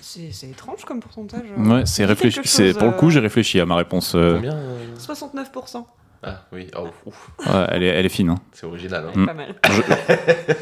C'est 0.00 0.30
c'est 0.32 0.48
étrange 0.48 0.84
comme 0.84 1.00
pourcentage. 1.00 1.42
euh. 1.58 1.64
Ouais, 1.78 1.86
c'est 1.86 2.04
réfléchi. 2.04 2.40
chose, 2.44 2.76
pour 2.76 2.86
le 2.86 2.92
coup, 2.92 3.06
euh, 3.06 3.10
j'ai 3.10 3.20
réfléchi 3.20 3.58
à 3.58 3.66
ma 3.66 3.74
réponse. 3.74 4.14
euh, 4.14 4.34
Combien 4.34 4.54
euh 4.54 4.94
69%. 4.96 5.84
Ah 6.22 6.42
oui, 6.52 6.68
oh, 6.78 6.86
ouf, 7.06 7.30
ouais, 7.46 7.66
elle 7.70 7.82
est, 7.82 7.86
elle 7.88 8.06
est 8.06 8.10
fine. 8.10 8.28
hein. 8.30 8.36
c'est 8.52 8.64
original. 8.66 9.06
hein. 9.16 9.26
Pas 9.26 9.34
mal. 9.34 9.56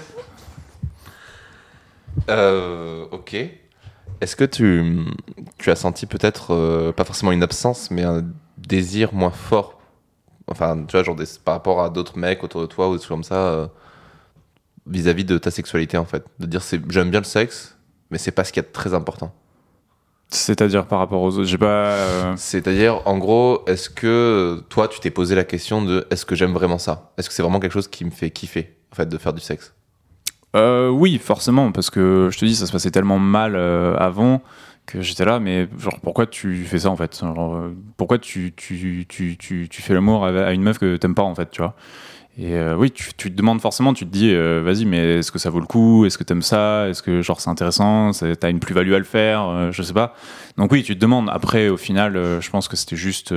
Euh, 2.28 3.07
ok. 3.11 3.35
Est-ce 4.21 4.37
que 4.37 4.45
tu, 4.45 5.00
tu 5.59 5.71
as 5.71 5.76
senti 5.76 6.07
peut-être, 6.07 6.52
euh, 6.54 6.92
pas 6.92 7.04
forcément 7.04 7.33
une 7.33 7.42
absence, 7.42 7.90
mais 7.90 8.02
un 8.02 8.25
désir 8.59 9.14
moins 9.14 9.30
fort 9.30 9.80
Enfin, 10.50 10.85
tu 10.87 10.92
vois, 10.92 11.02
genre 11.04 11.16
des- 11.16 11.25
par 11.45 11.54
rapport 11.54 11.83
à 11.83 11.90
d'autres 11.90 12.19
mecs 12.19 12.42
autour 12.42 12.61
de 12.61 12.66
toi 12.66 12.88
ou 12.88 12.95
des 12.95 12.99
trucs 12.99 13.11
comme 13.11 13.25
ça, 13.25 13.35
euh, 13.37 13.66
vis-à-vis 14.87 15.25
de 15.25 15.38
ta 15.38 15.50
sexualité 15.50 15.97
en 15.97 16.04
fait. 16.04 16.25
De 16.38 16.47
dire, 16.47 16.62
j'aime 16.88 17.11
bien 17.11 17.21
le 17.21 17.25
sexe, 17.25 17.76
mais 18.11 18.19
c'est 18.19 18.33
pas 18.33 18.45
ce 18.45 18.52
qu'il 18.52 18.62
y 18.62 18.66
a 18.66 18.69
de 18.69 18.73
très 18.73 18.95
important. 18.95 19.33
C'est-à-dire 20.28 20.87
par 20.87 21.00
rapport 21.00 21.23
aux 21.23 21.38
autres. 21.38 21.45
J'ai 21.49 21.59
pas. 21.59 21.66
euh, 21.66 22.35
C'est-à-dire, 22.37 23.02
en 23.07 23.19
gros, 23.19 23.64
est-ce 23.66 23.90
que 23.90 24.62
toi, 24.69 24.87
tu 24.87 25.00
t'es 25.00 25.11
posé 25.11 25.35
la 25.35 25.45
question 25.45 25.83
de 25.83 26.07
est-ce 26.11 26.25
que 26.25 26.37
j'aime 26.37 26.52
vraiment 26.52 26.78
ça? 26.78 27.12
Est-ce 27.19 27.28
que 27.28 27.35
c'est 27.35 27.42
vraiment 27.42 27.59
quelque 27.59 27.73
chose 27.73 27.88
qui 27.88 28.04
me 28.04 28.11
fait 28.11 28.30
kiffer, 28.30 28.76
en 28.92 28.95
fait, 28.95 29.07
de 29.07 29.19
faire 29.19 29.33
du 29.33 29.40
sexe? 29.40 29.75
Euh, 30.57 30.88
oui, 30.88 31.19
forcément, 31.19 31.73
parce 31.73 31.90
que 31.90 32.28
je 32.33 32.38
te 32.38 32.45
dis, 32.45 32.54
ça 32.54 32.66
se 32.66 32.73
passait 32.73 32.90
tellement 32.92 33.19
mal 33.19 33.54
euh, 33.57 33.97
avant 33.97 34.40
j'étais 35.00 35.25
là, 35.25 35.40
mais 35.40 35.68
genre, 35.78 35.99
pourquoi 36.02 36.26
tu 36.26 36.64
fais 36.64 36.80
ça 36.80 36.90
en 36.90 36.97
fait? 36.97 37.20
Euh, 37.23 37.70
Pourquoi 37.97 38.18
tu, 38.18 38.52
tu, 38.56 39.06
tu, 39.09 39.37
tu, 39.37 39.68
tu 39.68 39.82
fais 39.82 39.94
l'amour 39.94 40.25
à 40.25 40.52
une 40.52 40.62
meuf 40.62 40.78
que 40.78 40.97
t'aimes 40.97 41.14
pas 41.14 41.23
en 41.23 41.35
fait, 41.35 41.50
tu 41.50 41.62
vois? 41.62 41.75
Et 42.38 42.54
euh, 42.54 42.76
oui, 42.76 42.90
tu, 42.90 43.12
te 43.12 43.28
demandes 43.28 43.61
forcément, 43.61 43.92
tu 43.92 44.06
te 44.06 44.11
dis, 44.11 44.32
euh, 44.32 44.62
vas-y, 44.64 44.87
mais 44.87 45.18
est-ce 45.18 45.30
que 45.32 45.38
ça 45.38 45.50
vaut 45.50 45.61
le 45.61 45.66
coup? 45.66 46.06
Est-ce 46.06 46.16
que 46.16 46.25
t'aimes 46.25 46.42
ça? 46.42 46.88
Est-ce 46.88 47.02
que 47.02 47.20
genre 47.23 47.40
c'est 47.40 47.50
intéressant? 47.50 48.12
T'as 48.12 48.50
une 48.50 48.61
plus-value 48.61 48.92
à 48.94 48.99
le 48.99 49.04
faire? 49.04 49.47
Euh, 49.49 49.73
Je 49.73 49.82
sais 49.82 49.92
pas. 49.92 50.14
Donc 50.56 50.73
oui, 50.73 50.82
tu 50.82 50.94
te 50.94 51.00
demandes. 51.00 51.28
Après, 51.30 51.68
au 51.68 51.76
final, 51.76 52.14
je 52.40 52.50
pense 52.50 52.68
que 52.68 52.76
c'était 52.76 52.97
juste 52.97 53.32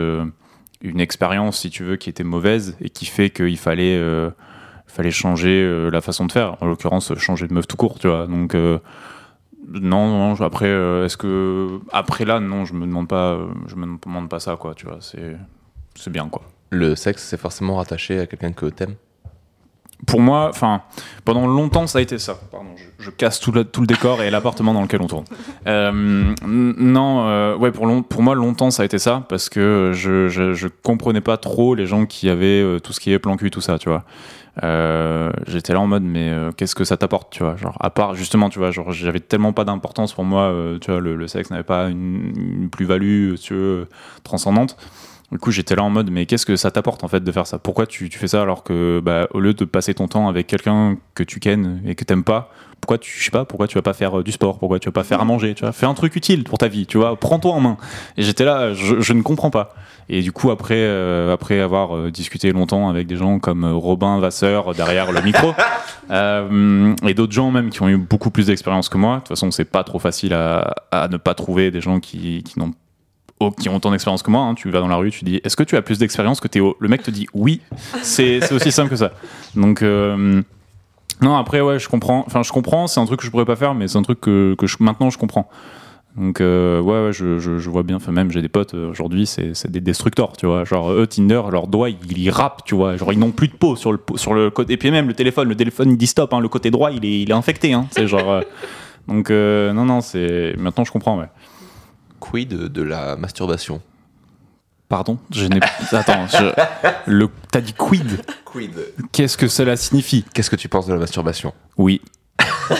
une 0.81 0.99
expérience, 0.99 1.59
si 1.59 1.69
tu 1.69 1.83
veux, 1.83 1.95
qui 1.97 2.09
était 2.09 2.23
mauvaise 2.23 2.77
et 2.81 2.89
qui 2.89 3.05
fait 3.05 3.29
qu'il 3.29 3.57
fallait. 3.57 3.99
fallait 4.87 5.11
changer 5.11 5.89
la 5.91 6.01
façon 6.01 6.25
de 6.25 6.31
faire. 6.31 6.55
En 6.61 6.67
l'occurrence, 6.67 7.13
changer 7.17 7.47
de 7.47 7.53
meuf 7.53 7.67
tout 7.67 7.77
court, 7.77 7.99
tu 7.99 8.07
vois. 8.07 8.27
Donc, 8.27 8.55
non, 9.73 10.35
non, 10.35 10.41
après, 10.41 10.67
euh, 10.67 11.05
est-ce 11.05 11.17
que. 11.17 11.79
Après 11.91 12.25
là, 12.25 12.39
non, 12.39 12.63
je 12.63 12.73
me 12.73 12.85
demande 12.85 13.07
pas, 13.07 13.33
euh, 13.33 13.47
je 13.67 13.75
me 13.75 13.97
demande 13.97 14.29
pas 14.29 14.39
ça, 14.39 14.55
quoi, 14.55 14.75
tu 14.75 14.85
vois, 14.85 14.99
c'est. 15.01 15.35
C'est 15.95 16.11
bien, 16.11 16.27
quoi. 16.29 16.43
Le 16.69 16.95
sexe, 16.95 17.23
c'est 17.23 17.37
forcément 17.37 17.75
rattaché 17.75 18.19
à 18.19 18.27
quelqu'un 18.27 18.51
que 18.51 18.67
t'aimes. 18.67 18.95
Pour 20.05 20.19
moi, 20.19 20.49
enfin, 20.49 20.81
pendant 21.23 21.47
longtemps, 21.47 21.87
ça 21.87 21.99
a 21.99 22.01
été 22.01 22.17
ça. 22.17 22.37
Pardon, 22.51 22.69
je, 22.99 23.09
casse 23.09 23.39
tout 23.39 23.51
le, 23.51 23.63
décor 23.85 24.21
et 24.23 24.29
l'appartement 24.29 24.73
dans 24.73 24.81
lequel 24.81 25.01
on 25.01 25.07
tourne. 25.07 25.25
Euh, 25.67 26.33
non, 26.45 27.27
euh, 27.27 27.55
ouais, 27.55 27.71
pour, 27.71 27.85
long- 27.85 28.03
pour 28.03 28.21
moi, 28.21 28.35
longtemps, 28.35 28.71
ça 28.71 28.83
a 28.83 28.85
été 28.85 28.99
ça 28.99 29.25
parce 29.29 29.49
que 29.49 29.91
je, 29.93 30.27
je, 30.29 30.53
je 30.53 30.67
comprenais 30.67 31.21
pas 31.21 31.37
trop 31.37 31.75
les 31.75 31.85
gens 31.85 32.05
qui 32.05 32.29
avaient 32.29 32.61
euh, 32.61 32.79
tout 32.79 32.91
ce 32.91 32.99
qui 32.99 33.11
est 33.11 33.19
plan 33.19 33.37
cul, 33.37 33.51
tout 33.51 33.61
ça, 33.61 33.77
tu 33.77 33.89
vois. 33.89 34.03
J'étais 35.47 35.73
là 35.73 35.79
en 35.79 35.87
mode, 35.87 36.03
mais 36.03 36.31
qu'est-ce 36.57 36.75
que 36.75 36.83
ça 36.83 36.97
t'apporte, 36.97 37.31
tu 37.31 37.43
vois? 37.43 37.55
Genre, 37.55 37.77
à 37.79 37.89
part, 37.89 38.15
justement, 38.15 38.49
tu 38.49 38.59
vois, 38.59 38.71
genre, 38.71 38.91
j'avais 38.91 39.19
tellement 39.19 39.53
pas 39.53 39.63
d'importance 39.63 40.13
pour 40.13 40.25
moi, 40.25 40.53
tu 40.81 40.91
vois, 40.91 40.99
le, 40.99 41.27
sexe 41.27 41.49
n'avait 41.49 41.63
pas 41.63 41.89
une, 41.89 42.33
une 42.35 42.69
plus-value, 42.69 43.35
tu 43.35 43.53
veux, 43.53 43.87
transcendante. 44.23 44.77
Du 45.33 45.39
coup, 45.39 45.49
j'étais 45.49 45.75
là 45.75 45.81
en 45.81 45.89
mode, 45.89 46.11
mais 46.11 46.27
qu'est-ce 46.27 46.45
que 46.45 46.55
ça 46.55 46.69
t'apporte 46.69 47.03
en 47.03 47.07
fait 47.07 47.23
de 47.23 47.31
faire 47.31 47.47
ça? 47.47 47.57
Pourquoi 47.57 47.87
tu, 47.87 48.07
tu 48.07 48.19
fais 48.19 48.27
ça 48.27 48.43
alors 48.43 48.63
que, 48.63 49.01
bah, 49.03 49.27
au 49.33 49.39
lieu 49.39 49.55
de 49.55 49.65
passer 49.65 49.95
ton 49.95 50.07
temps 50.07 50.29
avec 50.29 50.45
quelqu'un 50.45 50.95
que 51.15 51.23
tu 51.23 51.39
kennes 51.39 51.81
et 51.87 51.95
que 51.95 52.03
t'aimes 52.03 52.23
pas, 52.23 52.51
pourquoi 52.79 52.99
tu, 52.99 53.17
je 53.17 53.23
sais 53.23 53.31
pas, 53.31 53.43
pourquoi 53.43 53.67
tu 53.67 53.73
vas 53.73 53.81
pas 53.81 53.93
faire 53.93 54.19
euh, 54.19 54.23
du 54.23 54.31
sport? 54.31 54.59
Pourquoi 54.59 54.77
tu 54.77 54.89
vas 54.89 54.91
pas 54.91 55.03
faire 55.03 55.21
à 55.21 55.25
manger? 55.25 55.55
Tu 55.55 55.61
vois, 55.61 55.71
fais 55.71 55.87
un 55.87 55.95
truc 55.95 56.15
utile 56.15 56.43
pour 56.43 56.59
ta 56.59 56.67
vie, 56.67 56.85
tu 56.85 56.99
vois, 56.99 57.15
prends-toi 57.15 57.51
en 57.51 57.61
main. 57.61 57.77
Et 58.15 58.21
j'étais 58.21 58.45
là, 58.45 58.75
je, 58.75 58.99
je 58.99 59.13
ne 59.13 59.23
comprends 59.23 59.49
pas. 59.49 59.73
Et 60.07 60.21
du 60.21 60.31
coup, 60.31 60.51
après, 60.51 60.75
euh, 60.77 61.33
après 61.33 61.61
avoir 61.61 61.95
euh, 61.95 62.11
discuté 62.11 62.51
longtemps 62.51 62.87
avec 62.87 63.07
des 63.07 63.15
gens 63.15 63.39
comme 63.39 63.65
Robin 63.65 64.19
Vasseur 64.19 64.75
derrière 64.75 65.11
le 65.11 65.21
micro, 65.21 65.53
et 67.07 67.13
d'autres 67.15 67.33
gens 67.33 67.49
même 67.49 67.71
qui 67.71 67.81
ont 67.81 67.89
eu 67.89 67.97
beaucoup 67.97 68.29
plus 68.29 68.45
d'expérience 68.47 68.87
que 68.87 68.99
moi. 68.99 69.15
De 69.15 69.19
toute 69.21 69.29
façon, 69.29 69.49
c'est 69.49 69.65
pas 69.65 69.83
trop 69.83 69.97
facile 69.97 70.35
à, 70.35 70.75
à 70.91 71.07
ne 71.07 71.17
pas 71.17 71.33
trouver 71.33 71.71
des 71.71 71.81
gens 71.81 71.99
qui, 71.99 72.43
qui 72.43 72.59
n'ont 72.59 72.73
qui 73.59 73.69
ont 73.69 73.75
autant 73.75 73.91
d'expérience 73.91 74.23
que 74.23 74.31
moi. 74.31 74.41
hein. 74.41 74.55
Tu 74.55 74.69
vas 74.69 74.79
dans 74.79 74.87
la 74.87 74.95
rue, 74.95 75.11
tu 75.11 75.25
dis 75.25 75.41
Est-ce 75.43 75.55
que 75.55 75.63
tu 75.63 75.75
as 75.75 75.81
plus 75.81 75.99
d'expérience 75.99 76.39
que 76.39 76.47
Théo? 76.47 76.77
Le 76.79 76.87
mec 76.87 77.03
te 77.03 77.11
dit 77.11 77.27
Oui. 77.33 77.61
C'est 78.01 78.51
aussi 78.51 78.71
simple 78.71 78.89
que 78.89 78.95
ça. 78.95 79.11
Donc. 79.55 79.81
euh, 79.81 80.41
non, 81.21 81.35
après, 81.37 81.61
ouais, 81.61 81.79
je 81.79 81.87
comprends. 81.87 82.23
Enfin, 82.25 82.43
je 82.43 82.51
comprends, 82.51 82.87
c'est 82.87 82.99
un 82.99 83.05
truc 83.05 83.19
que 83.19 83.25
je 83.25 83.31
pourrais 83.31 83.45
pas 83.45 83.55
faire, 83.55 83.75
mais 83.75 83.87
c'est 83.87 83.97
un 83.97 84.01
truc 84.01 84.19
que, 84.19 84.55
maintenant 84.79 85.09
je 85.09 85.17
comprends. 85.17 85.49
Donc, 86.17 86.41
euh, 86.41 86.79
ouais, 86.81 87.11
je, 87.13 87.39
je, 87.39 87.69
vois 87.69 87.83
bien. 87.83 87.95
Enfin, 87.95 88.11
même, 88.11 88.29
j'ai 88.29 88.41
des 88.41 88.49
potes 88.49 88.75
euh, 88.75 88.89
aujourd'hui, 88.91 89.25
c'est 89.25 89.71
des 89.71 89.79
destructors, 89.79 90.37
tu 90.37 90.45
vois. 90.45 90.63
Genre, 90.63 90.91
eux, 90.91 91.07
Tinder, 91.07 91.41
leurs 91.49 91.67
doigts, 91.67 91.89
ils, 91.89 92.17
ils 92.17 92.29
râpent, 92.29 92.63
tu 92.65 92.75
vois. 92.75 92.97
Genre, 92.97 93.13
ils 93.13 93.19
n'ont 93.19 93.31
plus 93.31 93.47
de 93.47 93.53
peau 93.53 93.75
sur 93.75 93.91
le, 93.91 93.99
sur 94.15 94.33
le 94.33 94.51
côté. 94.51 94.73
Et 94.73 94.77
puis, 94.77 94.91
même 94.91 95.07
le 95.07 95.13
téléphone, 95.13 95.47
le 95.47 95.55
téléphone, 95.55 95.91
il 95.91 95.97
dit 95.97 96.07
stop, 96.07 96.33
hein, 96.33 96.39
le 96.39 96.49
côté 96.49 96.71
droit, 96.71 96.91
il 96.91 97.03
est, 97.05 97.31
infecté, 97.31 97.73
hein. 97.73 97.87
C'est 97.91 98.07
genre. 98.07 98.41
donc, 99.07 99.29
non, 99.29 99.85
non, 99.85 100.01
c'est. 100.01 100.55
Maintenant, 100.57 100.83
je 100.83 100.91
comprends, 100.91 101.17
ouais. 101.17 101.29
Quid 102.23 102.53
de, 102.53 102.81
la 102.81 103.17
masturbation 103.17 103.81
Pardon 104.87 105.17
Je 105.29 105.45
n'ai. 105.45 105.59
Attends, 105.91 106.25
je... 106.27 106.53
le... 107.05 107.27
t'as 107.51 107.59
dit 107.59 107.73
quid 107.73 108.21
Quid 108.45 108.71
Qu'est-ce 109.11 109.35
que 109.35 109.49
cela 109.49 109.75
signifie 109.75 110.23
Qu'est-ce 110.33 110.49
que 110.49 110.55
tu 110.55 110.69
penses 110.69 110.87
de 110.87 110.93
la 110.93 110.99
masturbation 110.99 111.53
Oui. 111.77 112.01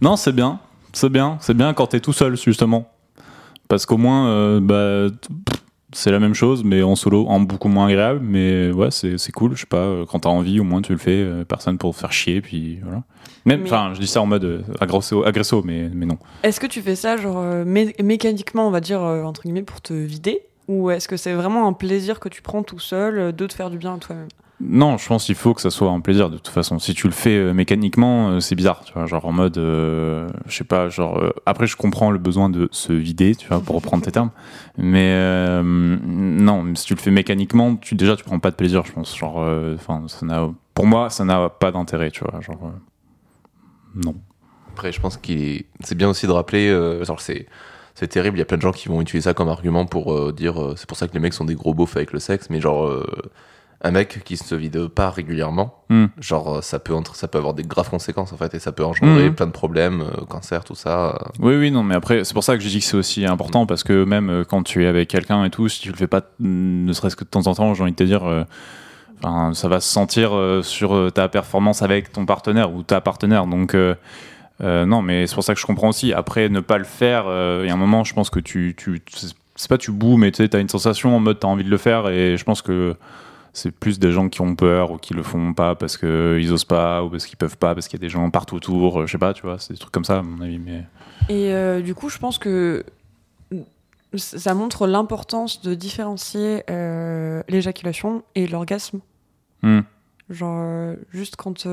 non, 0.00 0.16
c'est 0.16 0.32
bien. 0.32 0.60
C'est 0.94 1.10
bien. 1.10 1.36
C'est 1.42 1.52
bien 1.52 1.74
quand 1.74 1.88
t'es 1.88 2.00
tout 2.00 2.14
seul, 2.14 2.38
justement. 2.38 2.90
Parce 3.68 3.84
qu'au 3.84 3.98
moins, 3.98 4.28
euh, 4.28 4.60
bah, 4.60 5.14
c'est 5.94 6.10
la 6.10 6.18
même 6.20 6.34
chose, 6.34 6.62
mais 6.64 6.82
en 6.82 6.96
solo, 6.96 7.26
en 7.28 7.40
beaucoup 7.40 7.68
moins 7.68 7.86
agréable. 7.86 8.20
Mais 8.22 8.70
ouais, 8.72 8.90
c'est 8.90 9.16
c'est 9.16 9.32
cool. 9.32 9.54
Je 9.54 9.60
sais 9.60 9.66
pas, 9.66 9.78
euh, 9.78 10.04
quand 10.04 10.20
t'as 10.20 10.28
envie, 10.28 10.60
au 10.60 10.64
moins 10.64 10.82
tu 10.82 10.92
le 10.92 10.98
fais. 10.98 11.12
euh, 11.22 11.44
personne 11.44 11.78
pour 11.78 11.94
te 11.94 12.00
faire 12.00 12.12
chier, 12.12 12.40
puis 12.42 12.80
voilà. 12.82 13.02
Même, 13.46 13.62
enfin, 13.64 13.92
je 13.94 14.00
dis 14.00 14.06
ça 14.06 14.20
en 14.20 14.26
mode 14.26 14.44
euh, 14.44 14.62
agresso, 14.80 15.24
agresso 15.24 15.62
mais, 15.64 15.88
mais 15.92 16.06
non. 16.06 16.18
Est-ce 16.42 16.60
que 16.60 16.66
tu 16.66 16.80
fais 16.82 16.96
ça, 16.96 17.16
genre, 17.16 17.38
euh, 17.38 17.64
mé- 17.64 17.94
mécaniquement, 18.02 18.66
on 18.68 18.70
va 18.70 18.80
dire, 18.80 19.02
euh, 19.02 19.22
entre 19.24 19.42
guillemets, 19.42 19.62
pour 19.62 19.80
te 19.80 19.92
vider? 19.92 20.40
Ou 20.66 20.90
est-ce 20.90 21.08
que 21.08 21.16
c'est 21.18 21.34
vraiment 21.34 21.68
un 21.68 21.74
plaisir 21.74 22.20
que 22.20 22.28
tu 22.30 22.40
prends 22.40 22.62
tout 22.62 22.78
seul, 22.78 23.34
de 23.34 23.46
te 23.46 23.52
faire 23.52 23.68
du 23.70 23.76
bien 23.78 23.94
à 23.94 23.98
toi-même? 23.98 24.28
Non, 24.60 24.96
je 24.98 25.06
pense 25.08 25.24
qu'il 25.26 25.34
faut 25.34 25.52
que 25.52 25.60
ça 25.60 25.70
soit 25.70 25.90
un 25.90 26.00
plaisir 26.00 26.30
de 26.30 26.36
toute 26.36 26.48
façon. 26.48 26.78
Si 26.78 26.94
tu 26.94 27.08
le 27.08 27.12
fais 27.12 27.36
euh, 27.36 27.52
mécaniquement, 27.52 28.28
euh, 28.30 28.40
c'est 28.40 28.54
bizarre, 28.54 28.82
genre 29.06 29.26
en 29.26 29.32
mode, 29.32 29.58
euh, 29.58 30.28
je 30.46 30.56
sais 30.56 30.64
pas, 30.64 30.88
genre. 30.88 31.20
après, 31.44 31.66
je 31.66 31.76
comprends 31.76 32.10
le 32.12 32.18
besoin 32.18 32.48
de 32.48 32.68
se 32.70 32.92
vider, 32.92 33.34
tu 33.34 33.48
vois, 33.48 33.60
pour 33.60 33.74
reprendre 33.74 34.04
tes 34.04 34.12
termes. 34.12 34.30
Mais 34.78 35.12
non, 35.64 36.72
si 36.76 36.86
tu 36.86 36.94
le 36.94 37.00
fais 37.00 37.10
mécaniquement, 37.10 37.74
tu 37.76 37.94
déjà 37.96 38.16
tu 38.16 38.22
prends 38.24 38.38
pas 38.38 38.50
de 38.52 38.56
plaisir, 38.56 38.84
je 38.86 38.92
pense. 38.92 39.16
Genre, 39.16 39.36
enfin, 39.74 40.04
pour 40.72 40.86
moi, 40.86 41.10
ça 41.10 41.24
n'a 41.24 41.48
pas 41.48 41.72
d'intérêt, 41.72 42.10
tu 42.10 42.24
vois, 42.24 42.40
genre. 42.40 42.72
non. 43.96 44.14
Après, 44.72 44.90
je 44.92 45.00
pense 45.00 45.16
qu'il 45.16 45.40
est- 45.40 45.66
c'est 45.80 45.94
bien 45.96 46.08
aussi 46.08 46.26
de 46.26 46.32
rappeler, 46.32 46.68
genre 47.04 47.20
c'est 47.20 47.46
c'est 47.96 48.08
terrible, 48.08 48.36
il 48.38 48.40
y 48.40 48.42
a 48.42 48.44
plein 48.44 48.56
de 48.56 48.62
gens 48.62 48.72
qui 48.72 48.88
vont 48.88 49.00
utiliser 49.00 49.28
ça 49.28 49.34
comme 49.34 49.48
argument 49.48 49.86
pour 49.86 50.32
dire 50.32 50.72
c'est 50.76 50.86
pour 50.88 50.96
ça 50.96 51.06
que 51.06 51.14
les 51.14 51.20
mecs 51.20 51.32
sont 51.32 51.44
des 51.44 51.54
gros 51.54 51.74
beaufs 51.74 51.96
avec 51.96 52.12
le 52.12 52.18
sexe, 52.18 52.50
mais 52.50 52.60
genre 52.60 52.90
un 53.84 53.90
mec 53.90 54.24
qui 54.24 54.36
se 54.36 54.54
vide 54.54 54.88
pas 54.88 55.10
régulièrement, 55.10 55.82
Hmm. 55.90 56.06
genre 56.18 56.56
euh, 56.56 56.60
ça 56.62 56.78
peut 56.78 56.94
entre, 56.94 57.14
ça 57.16 57.28
peut 57.28 57.38
avoir 57.38 57.54
des 57.54 57.62
graves 57.62 57.90
conséquences 57.90 58.32
en 58.32 58.36
fait 58.38 58.54
et 58.54 58.58
ça 58.58 58.72
peut 58.72 58.84
engendrer 58.84 59.28
Mhm. 59.28 59.34
plein 59.34 59.46
de 59.46 59.52
problèmes, 59.52 60.00
euh, 60.00 60.24
cancer, 60.26 60.64
tout 60.64 60.74
ça. 60.74 61.10
euh. 61.10 61.28
Oui, 61.38 61.54
oui, 61.56 61.70
non, 61.70 61.82
mais 61.82 61.94
après, 61.94 62.24
c'est 62.24 62.32
pour 62.34 62.42
ça 62.44 62.56
que 62.56 62.62
je 62.62 62.68
dis 62.68 62.78
que 62.80 62.84
c'est 62.84 62.96
aussi 62.96 63.24
important 63.26 63.66
parce 63.66 63.84
que 63.84 64.04
même 64.04 64.44
quand 64.48 64.62
tu 64.62 64.82
es 64.84 64.86
avec 64.86 65.08
quelqu'un 65.08 65.44
et 65.44 65.50
tout, 65.50 65.68
si 65.68 65.80
tu 65.82 65.90
le 65.90 65.96
fais 65.96 66.06
pas, 66.06 66.22
ne 66.40 66.92
serait-ce 66.92 67.14
que 67.14 67.24
de 67.24 67.28
temps 67.28 67.46
en 67.46 67.54
temps, 67.54 67.74
j'ai 67.74 67.82
envie 67.82 67.92
de 67.92 67.96
te 67.96 68.04
dire, 68.04 68.22
enfin, 69.22 69.52
ça 69.54 69.68
va 69.68 69.80
se 69.80 69.88
sentir 69.92 70.32
sur 70.62 71.12
ta 71.12 71.28
performance 71.28 71.82
avec 71.82 72.10
ton 72.12 72.24
partenaire 72.26 72.72
ou 72.72 72.82
ta 72.82 73.00
partenaire. 73.00 73.46
Donc, 73.46 73.74
euh, 73.74 73.94
non, 74.60 75.02
mais 75.02 75.26
c'est 75.26 75.34
pour 75.34 75.44
ça 75.44 75.54
que 75.54 75.60
je 75.60 75.66
comprends 75.66 75.88
aussi. 75.90 76.12
Après, 76.12 76.48
ne 76.48 76.60
pas 76.60 76.78
le 76.78 76.84
faire, 76.84 77.24
euh, 77.26 77.60
il 77.64 77.68
y 77.68 77.70
a 77.70 77.74
un 77.74 77.78
moment, 77.78 78.02
je 78.04 78.14
pense 78.14 78.30
que 78.30 78.40
tu. 78.40 78.74
tu 78.76 79.02
c'est- 79.14 79.34
pas 79.68 79.78
tu 79.78 79.92
boues, 79.92 80.16
mais 80.16 80.32
tu 80.32 80.48
t'as 80.48 80.58
une 80.60 80.68
sensation 80.68 81.14
en 81.16 81.20
mode 81.20 81.38
t'as 81.38 81.46
envie 81.48 81.62
de 81.64 81.70
le 81.70 81.76
faire 81.76 82.08
et 82.08 82.36
je 82.36 82.44
pense 82.44 82.60
que 82.62 82.96
c'est 83.54 83.70
plus 83.70 84.00
des 84.00 84.10
gens 84.10 84.28
qui 84.28 84.40
ont 84.40 84.56
peur 84.56 84.90
ou 84.90 84.98
qui 84.98 85.14
le 85.14 85.22
font 85.22 85.54
pas 85.54 85.76
parce 85.76 85.96
qu'ils 85.96 86.52
osent 86.52 86.64
pas 86.64 87.04
ou 87.04 87.08
parce 87.08 87.24
qu'ils 87.24 87.36
peuvent 87.36 87.56
pas 87.56 87.72
parce 87.74 87.86
qu'il 87.86 87.98
y 87.98 88.02
a 88.02 88.04
des 88.04 88.10
gens 88.10 88.28
partout 88.28 88.56
autour, 88.56 89.00
euh, 89.00 89.06
je 89.06 89.12
sais 89.12 89.18
pas, 89.18 89.32
tu 89.32 89.42
vois, 89.42 89.58
c'est 89.60 89.72
des 89.72 89.78
trucs 89.78 89.92
comme 89.92 90.04
ça 90.04 90.18
à 90.18 90.22
mon 90.22 90.42
avis. 90.42 90.58
Mais 90.58 90.84
Et 91.28 91.54
euh, 91.54 91.80
du 91.80 91.94
coup, 91.94 92.08
je 92.08 92.18
pense 92.18 92.38
que 92.38 92.84
ça 94.16 94.54
montre 94.54 94.88
l'importance 94.88 95.62
de 95.62 95.74
différencier 95.74 96.64
euh, 96.68 97.42
l'éjaculation 97.48 98.24
et 98.34 98.48
l'orgasme. 98.48 99.00
Hmm. 99.62 99.80
Genre, 100.30 100.58
euh, 100.60 100.96
juste 101.12 101.36
quand, 101.36 101.64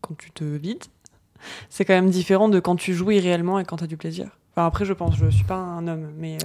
quand 0.00 0.18
tu 0.18 0.32
te 0.32 0.44
vides, 0.44 0.84
c'est 1.70 1.84
quand 1.84 1.94
même 1.94 2.10
différent 2.10 2.48
de 2.48 2.58
quand 2.58 2.74
tu 2.74 2.92
jouis 2.92 3.20
réellement 3.20 3.60
et 3.60 3.64
quand 3.64 3.76
tu 3.76 3.84
as 3.84 3.88
du 3.88 3.96
plaisir. 3.96 4.36
Enfin, 4.52 4.66
après, 4.66 4.84
je 4.84 4.94
pense, 4.94 5.16
je 5.16 5.28
suis 5.28 5.44
pas 5.44 5.54
un 5.54 5.86
homme, 5.86 6.10
mais. 6.18 6.38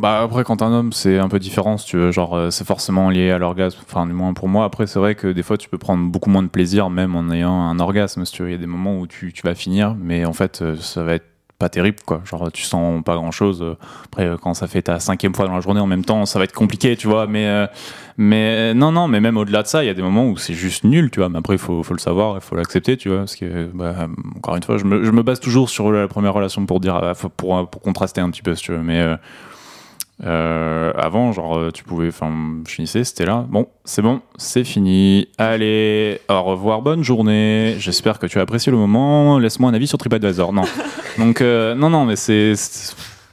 Bah 0.00 0.22
après 0.22 0.44
quand 0.44 0.62
un 0.62 0.72
homme 0.72 0.92
c'est 0.92 1.18
un 1.18 1.28
peu 1.28 1.38
différent 1.38 1.76
tu 1.76 1.96
veux 1.96 2.10
genre 2.10 2.34
euh, 2.34 2.50
c'est 2.50 2.66
forcément 2.66 3.10
lié 3.10 3.30
à 3.30 3.38
l'orgasme 3.38 3.78
enfin 3.86 4.06
du 4.06 4.12
moins 4.12 4.32
pour 4.32 4.48
moi. 4.48 4.64
Après 4.64 4.86
c'est 4.86 4.98
vrai 4.98 5.14
que 5.14 5.28
des 5.28 5.42
fois 5.42 5.58
tu 5.58 5.68
peux 5.68 5.78
prendre 5.78 6.10
beaucoup 6.10 6.30
moins 6.30 6.42
de 6.42 6.48
plaisir 6.48 6.88
même 6.90 7.14
en 7.14 7.30
ayant 7.30 7.52
un 7.52 7.78
orgasme 7.78 8.24
si 8.24 8.32
tu 8.32 8.42
veux. 8.42 8.48
Il 8.48 8.52
y 8.52 8.54
a 8.54 8.58
des 8.58 8.66
moments 8.66 8.98
où 8.98 9.06
tu, 9.06 9.32
tu 9.32 9.42
vas 9.42 9.54
finir 9.54 9.94
mais 10.00 10.24
en 10.24 10.32
fait 10.32 10.62
euh, 10.62 10.76
ça 10.76 11.04
va 11.04 11.14
être 11.14 11.26
pas 11.58 11.68
terrible 11.68 11.98
quoi. 12.06 12.22
Genre 12.24 12.50
tu 12.50 12.62
sens 12.62 13.04
pas 13.04 13.14
grand 13.16 13.30
chose 13.30 13.76
après 14.06 14.24
euh, 14.24 14.38
quand 14.38 14.54
ça 14.54 14.66
fait 14.66 14.82
ta 14.82 14.98
cinquième 15.00 15.34
fois 15.34 15.46
dans 15.46 15.54
la 15.54 15.60
journée 15.60 15.80
en 15.80 15.86
même 15.86 16.04
temps 16.04 16.24
ça 16.24 16.38
va 16.38 16.46
être 16.46 16.54
compliqué 16.54 16.96
tu 16.96 17.06
vois. 17.06 17.26
Mais 17.26 17.68
mais 18.16 18.72
non 18.72 18.92
non 18.92 19.06
mais 19.06 19.20
même 19.20 19.36
au-delà 19.36 19.62
de 19.62 19.68
ça 19.68 19.84
il 19.84 19.86
y 19.86 19.90
a 19.90 19.94
des 19.94 20.02
moments 20.02 20.26
où 20.26 20.38
c'est 20.38 20.54
juste 20.54 20.84
nul 20.84 21.10
tu 21.10 21.20
vois. 21.20 21.28
Mais 21.28 21.38
après 21.38 21.54
il 21.54 21.60
faut, 21.60 21.82
faut 21.82 21.94
le 21.94 22.00
savoir 22.00 22.36
il 22.36 22.40
faut 22.40 22.56
l'accepter 22.56 22.96
tu 22.96 23.10
vois 23.10 23.18
parce 23.18 23.36
que 23.36 23.66
bah, 23.74 24.08
encore 24.36 24.56
une 24.56 24.62
fois 24.62 24.78
je 24.78 24.84
me, 24.84 25.04
je 25.04 25.10
me 25.10 25.22
base 25.22 25.40
toujours 25.40 25.68
sur 25.68 25.92
la 25.92 26.08
première 26.08 26.32
relation 26.32 26.64
pour 26.64 26.80
dire 26.80 27.12
pour, 27.36 27.68
pour 27.68 27.82
contraster 27.82 28.22
un 28.22 28.30
petit 28.30 28.42
peu 28.42 28.54
tu 28.54 28.72
veux. 28.72 28.80
Mais 28.80 29.16
euh, 30.24 30.92
avant, 30.96 31.32
genre, 31.32 31.56
euh, 31.56 31.70
tu 31.70 31.82
pouvais, 31.84 32.08
enfin, 32.08 32.30
je 32.66 32.72
finissais, 32.74 33.04
c'était 33.04 33.24
là. 33.24 33.46
Bon, 33.48 33.68
c'est 33.84 34.02
bon, 34.02 34.20
c'est 34.36 34.64
fini. 34.64 35.28
Allez, 35.38 36.20
au 36.28 36.42
revoir, 36.42 36.82
bonne 36.82 37.02
journée. 37.02 37.76
J'espère 37.78 38.18
que 38.18 38.26
tu 38.26 38.38
as 38.38 38.42
apprécié 38.42 38.70
le 38.70 38.78
moment. 38.78 39.38
Laisse-moi 39.38 39.70
un 39.70 39.74
avis 39.74 39.86
sur 39.86 39.96
TripAdvisor. 39.98 40.52
Non. 40.52 40.64
Donc, 41.18 41.40
euh, 41.40 41.74
non, 41.74 41.88
non, 41.90 42.04
mais 42.04 42.16
c'est. 42.16 42.52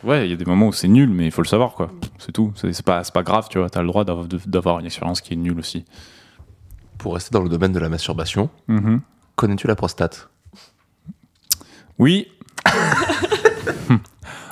Ouais, 0.04 0.28
il 0.28 0.32
y 0.32 0.34
a 0.34 0.38
des 0.38 0.46
moments 0.46 0.68
où 0.68 0.74
c'est 0.74 0.88
nul, 0.88 1.10
mais 1.10 1.26
il 1.26 1.32
faut 1.32 1.42
le 1.42 1.48
savoir, 1.48 1.74
quoi. 1.74 1.90
C'est 2.20 2.32
tout. 2.32 2.54
C'est 2.56 2.82
pas, 2.86 3.04
c'est 3.04 3.14
pas 3.14 3.24
grave, 3.24 3.48
tu 3.50 3.58
vois. 3.60 3.70
T'as 3.70 3.82
le 3.82 3.88
droit 3.88 4.06
d'avoir 4.06 4.80
une 4.80 4.86
expérience 4.86 5.20
qui 5.22 5.34
est 5.34 5.38
nulle 5.38 5.60
aussi. 5.60 5.84
Pour 6.98 7.16
rester 7.16 7.32
dans 7.34 7.42
le 7.44 7.50
domaine 7.50 7.74
de 7.74 7.80
la 7.80 7.90
masturbation, 7.90 8.50
Mhm. 8.68 9.02
connais-tu 9.36 9.68
la 9.68 9.76
prostate? 9.76 10.30
Oui. 12.00 12.28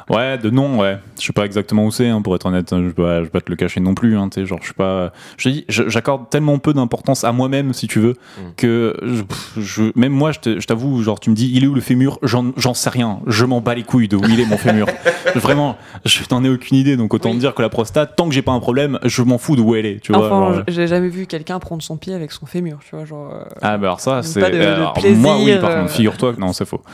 Ouais, 0.09 0.37
de 0.37 0.49
non, 0.51 0.79
ouais. 0.79 0.99
Je 1.19 1.25
sais 1.25 1.33
pas 1.33 1.45
exactement 1.45 1.85
où 1.85 1.91
c'est, 1.91 2.07
hein, 2.07 2.21
pour 2.21 2.35
être 2.35 2.45
honnête. 2.45 2.67
Je 2.71 2.75
vais 2.75 2.93
pas, 2.93 3.17
je 3.19 3.23
vais 3.23 3.29
pas 3.29 3.41
te 3.41 3.49
le 3.49 3.55
cacher 3.55 3.79
non 3.79 3.95
plus. 3.95 4.17
Hein, 4.17 4.29
genre, 4.43 4.59
je 4.61 4.65
suis 4.65 4.73
pas. 4.75 5.11
Je 5.37 5.49
te 5.49 5.53
dis, 5.53 5.65
j'accorde 5.67 6.29
tellement 6.29 6.59
peu 6.59 6.73
d'importance 6.73 7.23
à 7.23 7.31
moi-même, 7.31 7.73
si 7.73 7.87
tu 7.87 7.99
veux, 7.99 8.13
Mm. 8.13 8.41
que 8.55 8.95
je, 9.01 9.21
pff, 9.23 9.53
je- 9.57 9.91
même 9.95 10.11
moi, 10.13 10.31
je 10.31 10.39
te- 10.39 10.59
je 10.59 10.67
t'avoue, 10.67 11.01
genre, 11.01 11.19
tu 11.19 11.29
me 11.31 11.35
dis, 11.35 11.51
il 11.53 11.63
est 11.63 11.67
où 11.67 11.73
le 11.73 11.81
fémur? 11.81 12.19
J'en 12.21 12.51
j'en 12.55 12.73
sais 12.75 12.89
rien. 12.91 13.19
Je 13.25 13.45
m'en 13.45 13.61
bats 13.61 13.73
les 13.73 13.83
couilles 13.83 14.07
de 14.07 14.15
où 14.15 14.23
il 14.25 14.39
est 14.39 14.45
mon 14.45 14.57
fémur. 14.57 14.85
Vraiment, 15.35 15.75
je 16.05 16.19
n'en 16.29 16.43
ai 16.43 16.49
aucune 16.49 16.77
idée. 16.77 16.97
Donc 16.97 17.13
autant 17.13 17.31
Oui. 17.31 17.37
dire 17.37 17.55
que 17.55 17.61
la 17.63 17.69
prostate, 17.69 18.15
tant 18.15 18.27
que 18.27 18.33
j'ai 18.35 18.41
pas 18.43 18.51
un 18.51 18.59
problème, 18.59 18.99
je 19.03 19.21
m'en 19.23 19.37
fous 19.39 19.55
d'où 19.55 19.73
elle 19.75 19.85
est. 19.87 19.99
Tu 20.01 20.11
vois. 20.13 20.27
Enfin, 20.27 20.53
genre, 20.55 20.63
j'ai 20.67 20.85
jamais 20.87 21.09
vu 21.09 21.25
quelqu'un 21.25 21.57
prendre 21.59 21.81
son 21.81 21.97
pied 21.97 22.13
avec 22.13 22.31
son 22.31 22.45
fémur, 22.45 22.77
tu 22.87 22.95
vois, 22.95 23.05
genre. 23.05 23.33
euh, 23.33 23.43
Ah 23.61 23.77
bah 23.77 23.87
alors 23.87 23.99
ça, 24.01 24.21
c'est. 24.21 24.39
de- 24.39 25.09
de 25.09 25.15
moi 25.15 25.37
oui, 25.41 25.57
par 25.59 25.71
euh. 25.71 25.79
contre, 25.81 25.91
figure-toi 25.93 26.33
que 26.35 26.39
non, 26.39 26.53
c'est 26.53 26.65
faux. 26.65 26.81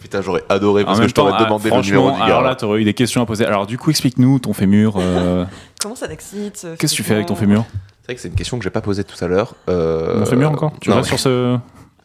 Putain, 0.00 0.20
j'aurais 0.22 0.44
adoré 0.48 0.84
parce 0.84 0.98
En 0.98 1.02
que 1.02 1.08
je 1.08 1.14
t'aurais 1.14 1.32
ah, 1.36 1.44
demandé 1.44 1.70
le 1.70 1.80
numéro 1.82 2.08
franchement, 2.08 2.12
du 2.12 2.18
gars. 2.20 2.24
alors 2.36 2.42
là, 2.42 2.54
t'aurais 2.54 2.80
eu 2.80 2.84
des 2.84 2.94
questions 2.94 3.22
à 3.22 3.26
poser. 3.26 3.44
Alors 3.44 3.66
du 3.66 3.76
coup, 3.78 3.90
explique-nous 3.90 4.38
ton 4.38 4.52
fémur. 4.52 4.94
euh, 4.98 5.44
Comment 5.82 5.94
ça 5.96 6.06
t'excite 6.08 6.66
Qu'est-ce 6.78 6.92
que 6.92 6.96
tu 6.96 7.02
fais 7.02 7.14
avec 7.14 7.26
ton 7.26 7.34
fémur 7.36 7.64
C'est 8.02 8.06
vrai 8.06 8.14
que 8.14 8.20
c'est 8.20 8.28
une 8.28 8.34
question 8.34 8.58
que 8.58 8.64
j'ai 8.64 8.70
pas 8.70 8.80
posée 8.82 9.04
tout 9.04 9.22
à 9.24 9.28
l'heure. 9.28 9.54
Euh, 9.68 10.18
Mon 10.20 10.26
fémur 10.26 10.50
encore 10.50 10.72
Tu 10.80 10.90
non, 10.90 10.96
restes 10.96 11.08
sur 11.08 11.18
ce. 11.18 11.56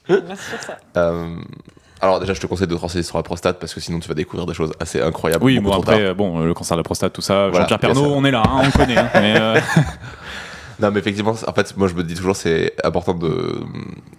Merci 0.10 0.50
sur 0.50 0.62
ça. 0.62 0.78
euh, 0.98 1.36
alors 2.02 2.20
déjà, 2.20 2.34
je 2.34 2.42
te 2.42 2.48
conseille 2.48 2.66
de 2.68 2.74
te 2.76 2.80
renseigner 2.82 3.04
sur 3.04 3.18
la 3.18 3.24
prostate 3.24 3.60
parce 3.60 3.74
que 3.76 3.80
sinon 3.80 4.00
tu 4.00 4.08
vas 4.08 4.16
découvrir 4.16 4.48
des 4.48 4.56
choses 4.56 4.72
assez 4.80 5.00
incroyables. 5.02 5.44
Oui, 5.44 5.60
bon 5.60 5.72
après, 5.72 5.98
tard. 5.98 6.02
euh, 6.10 6.14
bon, 6.16 6.40
le 6.40 6.54
cancer 6.56 6.76
de 6.76 6.80
la 6.80 6.84
prostate, 6.84 7.14
tout 7.14 7.22
ça. 7.22 7.50
Voilà, 7.50 7.68
Jean-Pierre 7.68 7.96
sûr. 7.96 8.04
on 8.12 8.26
est 8.26 8.32
là, 8.32 8.42
hein, 8.44 8.62
on 8.66 8.72
connaît. 8.72 8.98
hein, 8.98 9.10
mais, 9.14 9.36
euh, 9.40 9.60
Non, 10.82 10.90
mais 10.92 11.00
effectivement, 11.00 11.32
en 11.48 11.54
fait, 11.54 11.78
moi 11.78 11.88
je 11.88 11.94
me 11.94 12.04
dis 12.04 12.16
toujours 12.16 12.36
c'est 12.36 12.74
important 12.84 13.14
de 13.14 13.62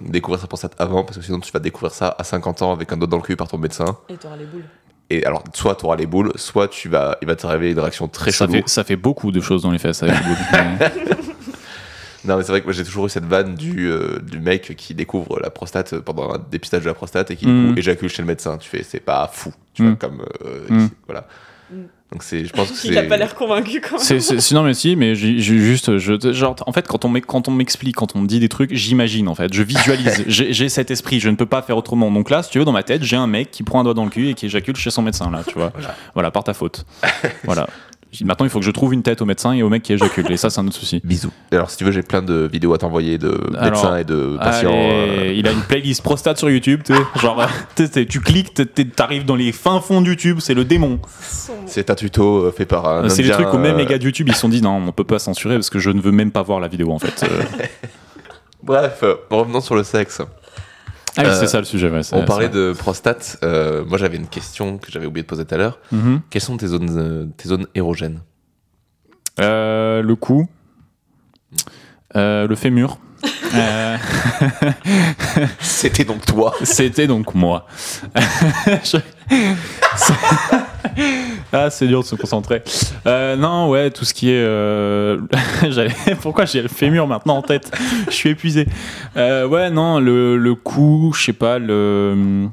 découvrir 0.00 0.40
sa 0.40 0.47
prostate 0.47 0.75
avant 0.78 1.02
parce 1.04 1.19
que 1.19 1.25
sinon 1.25 1.40
tu 1.40 1.50
vas 1.52 1.59
découvrir 1.61 1.92
ça 1.92 2.14
à 2.19 2.25
50 2.25 2.62
ans 2.62 2.73
avec 2.73 2.92
un 2.92 2.97
doigt 2.97 3.09
dans 3.09 3.16
le 3.16 3.23
cul 3.23 3.37
par 3.37 3.49
ton 3.49 3.59
médecin. 3.59 3.97
Et 4.09 4.16
t'auras 4.16 4.37
les 4.37 4.45
boules. 4.47 4.64
Et 5.11 5.26
alors, 5.26 5.42
soit 5.52 5.75
tu 5.75 5.85
auras 5.85 5.97
les 5.97 6.07
boules, 6.07 6.33
soit 6.37 6.69
tu 6.69 6.88
vas, 6.88 7.19
il 7.21 7.26
va 7.28 7.37
te 7.37 7.47
révéler 7.47 7.73
une 7.73 7.81
réaction 7.81 8.09
très 8.09 8.31
ça, 8.31 8.47
chelou. 8.47 8.52
fait, 8.61 8.69
ça 8.69 8.85
fait 8.85 8.97
beaucoup 8.97 9.31
de 9.33 9.40
choses 9.40 9.62
dans 9.62 9.71
les 9.71 9.78
fesses 9.78 10.02
avec 10.02 10.14
le 10.14 10.25
bout. 10.25 10.40
Mais- 10.52 10.92
Non, 12.25 12.37
mais 12.37 12.45
c'est 12.45 12.52
vrai 12.52 12.61
que 12.61 12.66
moi 12.66 12.73
j'ai 12.73 12.85
toujours 12.85 13.07
eu 13.07 13.09
cette 13.09 13.25
vanne 13.25 13.57
du, 13.57 13.90
euh, 13.90 14.21
du 14.21 14.38
mec 14.38 14.76
qui 14.76 14.95
découvre 14.95 15.40
la 15.40 15.50
prostate 15.50 15.99
pendant 15.99 16.33
un 16.33 16.38
dépistage 16.52 16.83
de 16.83 16.87
la 16.87 16.95
prostate 16.95 17.33
et 17.33 17.37
qui 17.37 17.47
du 17.47 17.50
Mm. 17.50 17.73
coup 17.73 17.78
éjacule 17.81 18.09
chez 18.09 18.23
le 18.23 18.28
médecin. 18.28 18.59
Tu 18.59 18.69
fais, 18.71 18.85
c'est 18.85 19.00
pas 19.00 19.28
fou, 19.33 19.52
tu 19.75 19.83
Mm. 19.83 19.87
vois, 19.88 19.97
comme. 19.97 20.23
euh, 20.45 20.66
Mm. 20.71 20.88
Voilà. 21.07 21.26
Donc 22.12 22.23
c'est, 22.23 22.45
je 22.45 22.52
pense 22.52 22.71
que 22.71 22.76
c'est. 22.76 22.88
Il 22.92 22.99
a 22.99 23.02
pas 23.04 23.16
l'air 23.16 23.35
convaincu 23.35 23.81
quand 23.81 23.97
même. 23.97 24.04
C'est, 24.04 24.21
c'est- 24.21 24.38
c'est- 24.40 24.54
non 24.54 24.62
mais 24.62 24.75
si, 24.75 24.95
mais 24.97 25.14
j'ai, 25.14 25.38
j'ai 25.38 25.59
juste, 25.59 25.97
je, 25.99 26.33
genre, 26.33 26.54
en 26.66 26.73
fait, 26.73 26.87
quand 26.87 27.04
on, 27.04 27.09
m'ex- 27.09 27.26
quand 27.26 27.49
on 27.49 27.50
m'explique, 27.50 27.97
quand 27.97 28.14
on 28.14 28.21
me 28.21 28.26
dit 28.26 28.38
des 28.38 28.49
trucs, 28.50 28.75
j'imagine 28.75 29.28
en 29.28 29.35
fait, 29.35 29.52
je 29.52 29.62
visualise, 29.62 30.25
j'ai, 30.28 30.52
j'ai 30.52 30.69
cet 30.69 30.90
esprit, 30.90 31.21
je 31.21 31.28
ne 31.31 31.37
peux 31.37 31.47
pas 31.47 31.62
faire 31.62 31.76
autrement. 31.76 32.11
Donc 32.11 32.28
là, 32.31 32.42
si 32.42 32.50
tu 32.50 32.59
veux, 32.59 32.64
dans 32.66 32.73
ma 32.73 32.83
tête, 32.83 33.02
j'ai 33.02 33.16
un 33.16 33.26
mec 33.26 33.50
qui 33.50 33.62
prend 33.62 33.81
un 33.81 33.85
doigt 33.85 33.95
dans 33.95 34.04
le 34.04 34.11
cul 34.11 34.28
et 34.28 34.35
qui 34.35 34.47
éjacule 34.47 34.76
chez 34.76 34.90
son 34.90 35.02
médecin 35.02 35.31
là, 35.31 35.42
tu 35.47 35.54
vois. 35.54 35.71
Voilà. 35.75 35.97
Voilà, 36.14 36.31
par 36.31 36.45
ta 36.45 36.52
faute. 36.54 36.85
voilà. 37.45 37.66
Maintenant, 38.25 38.45
il 38.45 38.50
faut 38.50 38.59
que 38.59 38.64
je 38.64 38.71
trouve 38.71 38.92
une 38.92 39.02
tête 39.02 39.23
au 39.23 39.25
médecin 39.25 39.52
et 39.52 39.62
au 39.62 39.71
mec 39.71 39.83
qui 39.83 39.95
éjacule. 39.95 40.31
Et 40.31 40.37
ça, 40.37 40.50
c'est 40.50 40.61
un 40.61 40.66
autre 40.66 40.76
souci. 40.76 41.00
Bisous. 41.04 41.33
Et 41.50 41.57
alors, 41.57 41.71
si 41.71 41.78
tu 41.78 41.85
veux, 41.85 41.92
j'ai 41.92 42.02
plein 42.02 42.21
de 42.21 42.49
vidéos 42.52 42.75
à 42.75 42.78
t'envoyer 42.78 43.16
de 43.16 43.40
Alors, 43.57 43.64
médecins 43.64 43.97
et 43.97 44.04
de 44.04 44.37
patients. 44.38 44.71
Allez, 44.71 45.31
euh, 45.31 45.35
Il 45.35 45.49
a 45.49 45.52
une 45.52 45.62
playlist 45.62 46.02
prostate 46.02 46.37
sur 46.37 46.50
YouTube. 46.50 46.83
Genre, 47.16 47.40
euh, 47.40 47.47
tu 47.75 47.87
sais, 47.87 48.04
tu 48.07 48.21
cliques, 48.21 48.52
t'arrives 48.95 49.25
dans 49.25 49.37
les 49.37 49.52
fins 49.52 49.81
fonds 49.81 50.02
de 50.02 50.09
YouTube, 50.09 50.38
c'est 50.40 50.54
le 50.54 50.64
démon. 50.64 51.00
C'est 51.66 51.88
un 51.88 51.95
tuto 51.95 52.45
euh, 52.45 52.52
fait 52.52 52.66
par 52.66 52.87
un. 52.87 53.09
c'est 53.09 53.23
les 53.23 53.31
trucs 53.31 53.52
où 53.52 53.59
même 53.59 53.78
les 53.78 53.87
gars 53.87 53.99
de 53.99 54.04
YouTube, 54.04 54.28
ils 54.28 54.35
se 54.35 54.40
sont 54.40 54.49
dit 54.49 54.61
non, 54.61 54.83
on 54.87 54.92
peut 54.92 55.04
pas 55.04 55.19
censurer 55.19 55.54
parce 55.54 55.71
que 55.71 55.78
je 55.78 55.90
ne 55.90 56.00
veux 56.00 56.12
même 56.12 56.33
pas 56.33 56.42
voir 56.42 56.61
la 56.61 56.69
vidéo 56.69 56.92
en 56.92 56.99
fait. 56.99 57.25
Bref, 58.62 59.02
revenons 59.31 59.61
sur 59.61 59.75
le 59.75 59.83
sexe. 59.83 60.21
Ah 61.16 61.23
oui, 61.25 61.28
Euh, 61.28 61.40
c'est 61.40 61.47
ça 61.47 61.59
le 61.59 61.64
sujet. 61.64 61.90
ouais, 61.90 62.00
On 62.12 62.25
parlait 62.25 62.49
de 62.49 62.73
prostate. 62.78 63.38
euh, 63.42 63.85
moi, 63.85 63.99
j'avais 63.99 64.16
une 64.16 64.26
question 64.28 64.78
que 64.78 64.90
j'avais 64.90 65.07
oublié 65.07 65.23
de 65.23 65.28
poser 65.28 65.45
tout 65.45 65.54
à 65.54 65.59
l'heure. 65.59 65.78
Mhm. 65.92 66.21
Quelles 66.31 66.42
sont 66.42 66.57
tes 66.57 66.66
zones, 66.69 66.88
euh, 66.99 67.26
tes 67.37 67.49
zones 67.49 67.66
érogènes? 67.75 68.21
Euh, 69.40 70.02
le 70.02 70.14
cou, 70.16 70.49
Euh, 72.16 72.47
le 72.47 72.54
fémur. 72.57 72.99
Euh, 73.54 73.99
C'était 75.61 76.04
donc 76.04 76.25
toi. 76.25 76.54
C'était 76.62 77.07
donc 77.07 77.35
moi. 77.35 77.66
Je- 78.83 78.97
ah, 81.66 81.71
c'est 81.71 81.87
dur 81.87 82.00
de 82.00 82.06
se 82.06 82.14
concentrer. 82.16 82.62
Euh, 83.06 83.37
non, 83.37 83.68
ouais, 83.68 83.90
tout 83.90 84.04
ce 84.04 84.14
qui 84.14 84.30
est. 84.30 84.42
euh, 84.42 85.18
Pourquoi 86.23 86.44
j'ai 86.47 86.62
le 86.62 86.68
fémur 86.68 87.06
maintenant 87.06 87.37
en 87.37 87.42
tête? 87.42 87.71
Je 88.06 88.12
suis 88.14 88.30
épuisé. 88.30 88.66
Euh, 89.16 89.47
ouais, 89.47 89.71
non, 89.71 90.00
le, 90.00 90.37
le 90.37 90.54
cou, 90.54 91.12
je 91.16 91.25
sais 91.25 91.32
pas, 91.32 91.59
le. 91.59 92.47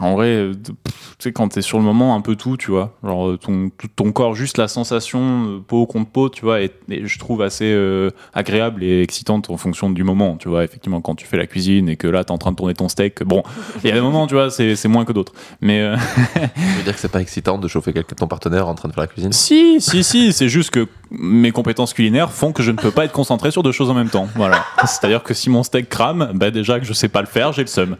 En 0.00 0.14
vrai, 0.14 0.26
euh, 0.28 0.52
tu 0.64 0.72
sais, 1.18 1.32
quand 1.32 1.48
t'es 1.48 1.62
sur 1.62 1.78
le 1.78 1.84
moment, 1.84 2.14
un 2.16 2.20
peu 2.20 2.34
tout, 2.36 2.56
tu 2.56 2.70
vois. 2.70 2.96
Genre, 3.04 3.28
euh, 3.28 3.38
ton, 3.38 3.70
ton 3.94 4.12
corps, 4.12 4.34
juste 4.34 4.58
la 4.58 4.66
sensation 4.68 5.20
euh, 5.46 5.58
peau 5.66 5.86
contre 5.86 6.10
peau, 6.10 6.28
tu 6.28 6.42
vois, 6.44 6.60
et, 6.62 6.70
et 6.90 7.06
je 7.06 7.18
trouve 7.18 7.42
assez 7.42 7.66
euh, 7.72 8.10
agréable 8.32 8.82
et 8.82 9.02
excitante 9.02 9.50
en 9.50 9.56
fonction 9.56 9.90
du 9.90 10.02
moment, 10.04 10.36
tu 10.36 10.48
vois. 10.48 10.64
Effectivement, 10.64 11.00
quand 11.00 11.14
tu 11.14 11.26
fais 11.26 11.36
la 11.36 11.46
cuisine 11.46 11.88
et 11.88 11.96
que 11.96 12.08
là, 12.08 12.24
t'es 12.24 12.32
en 12.32 12.38
train 12.38 12.50
de 12.50 12.56
tourner 12.56 12.74
ton 12.74 12.88
steak, 12.88 13.22
bon, 13.22 13.42
il 13.84 13.88
y 13.88 13.92
a 13.92 13.94
des 13.94 14.00
moments, 14.00 14.26
tu 14.26 14.34
vois, 14.34 14.50
c'est 14.50 14.74
c'est 14.76 14.88
moins 14.88 15.04
que 15.04 15.12
d'autres. 15.12 15.32
Mais. 15.60 15.80
euh, 15.80 15.96
Je 16.36 16.76
veux 16.78 16.82
dire 16.84 16.94
que 16.94 17.00
c'est 17.00 17.10
pas 17.12 17.20
excitant 17.20 17.58
de 17.58 17.68
chauffer 17.68 17.92
quelqu'un, 17.92 18.16
ton 18.16 18.26
partenaire 18.26 18.66
en 18.68 18.74
train 18.74 18.88
de 18.88 18.94
faire 18.94 19.02
la 19.02 19.08
cuisine? 19.08 19.32
Si, 19.32 19.80
si, 19.80 20.02
si, 20.02 20.32
c'est 20.32 20.48
juste 20.48 20.70
que 20.70 20.88
mes 21.10 21.52
compétences 21.52 21.94
culinaires 21.94 22.32
font 22.32 22.52
que 22.52 22.62
je 22.62 22.70
ne 22.72 22.76
peux 22.76 22.90
pas 22.90 23.04
être 23.04 23.12
concentré 23.12 23.50
sur 23.52 23.62
deux 23.62 23.70
choses 23.72 23.90
en 23.90 23.94
même 23.94 24.08
temps. 24.08 24.28
Voilà. 24.34 24.64
C'est-à-dire 24.80 25.22
que 25.22 25.34
si 25.34 25.48
mon 25.50 25.62
steak 25.62 25.88
crame, 25.88 26.32
bah 26.34 26.50
déjà 26.50 26.80
que 26.80 26.86
je 26.86 26.92
sais 26.92 27.08
pas 27.08 27.20
le 27.20 27.26
faire, 27.28 27.52
j'ai 27.52 27.62
le 27.62 27.68
seum. 27.68 27.96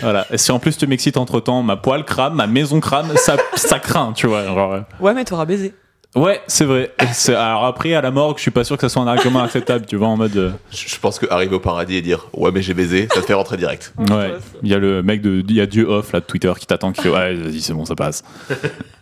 Voilà. 0.00 0.26
Et 0.32 0.38
si 0.38 0.50
en 0.50 0.58
plus 0.58 0.76
tu 0.76 0.86
m'excites 0.86 1.16
entre 1.28 1.40
temps, 1.40 1.62
ma 1.62 1.76
poêle 1.76 2.04
crame, 2.04 2.34
ma 2.34 2.46
maison 2.46 2.80
crame, 2.80 3.12
ça, 3.16 3.36
ça 3.54 3.78
craint, 3.78 4.12
tu 4.14 4.26
vois. 4.26 4.44
genre, 4.44 4.72
euh. 4.72 4.80
Ouais, 5.00 5.14
mais 5.14 5.24
t'auras 5.24 5.44
baisé. 5.44 5.74
Ouais, 6.16 6.40
c'est 6.46 6.64
vrai. 6.64 6.90
Alors 7.28 7.66
après, 7.66 7.92
à 7.92 8.00
la 8.00 8.10
morgue, 8.10 8.38
je 8.38 8.42
suis 8.42 8.50
pas 8.50 8.64
sûr 8.64 8.76
que 8.76 8.80
ça 8.80 8.88
soit 8.88 9.02
un 9.02 9.06
argument 9.06 9.42
acceptable, 9.42 9.84
tu 9.84 9.96
vois, 9.96 10.08
en 10.08 10.16
mode. 10.16 10.34
euh, 10.38 10.50
Je 10.70 10.88
je 10.88 10.98
pense 10.98 11.18
que 11.18 11.26
arriver 11.30 11.54
au 11.54 11.60
paradis 11.60 11.96
et 11.96 12.00
dire 12.02 12.28
ouais 12.32 12.50
mais 12.50 12.62
j'ai 12.62 12.72
baisé, 12.72 13.08
ça 13.14 13.20
te 13.20 13.26
fait 13.26 13.34
rentrer 13.34 13.58
direct. 13.58 13.92
Ouais. 13.98 14.32
Il 14.62 14.70
y 14.70 14.74
a 14.74 14.78
le 14.78 15.02
mec 15.02 15.20
de, 15.20 15.44
il 15.46 15.54
y 15.54 15.60
a 15.60 15.66
Dieu 15.66 15.86
off 15.86 16.12
là 16.12 16.20
de 16.20 16.24
Twitter 16.24 16.50
qui 16.58 16.66
t'attend, 16.66 16.92
qui 16.92 17.02
fait 17.02 17.10
ouais, 17.10 17.34
vas-y, 17.34 17.60
c'est 17.60 17.74
bon, 17.74 17.84
ça 17.84 17.94
passe. 17.94 18.24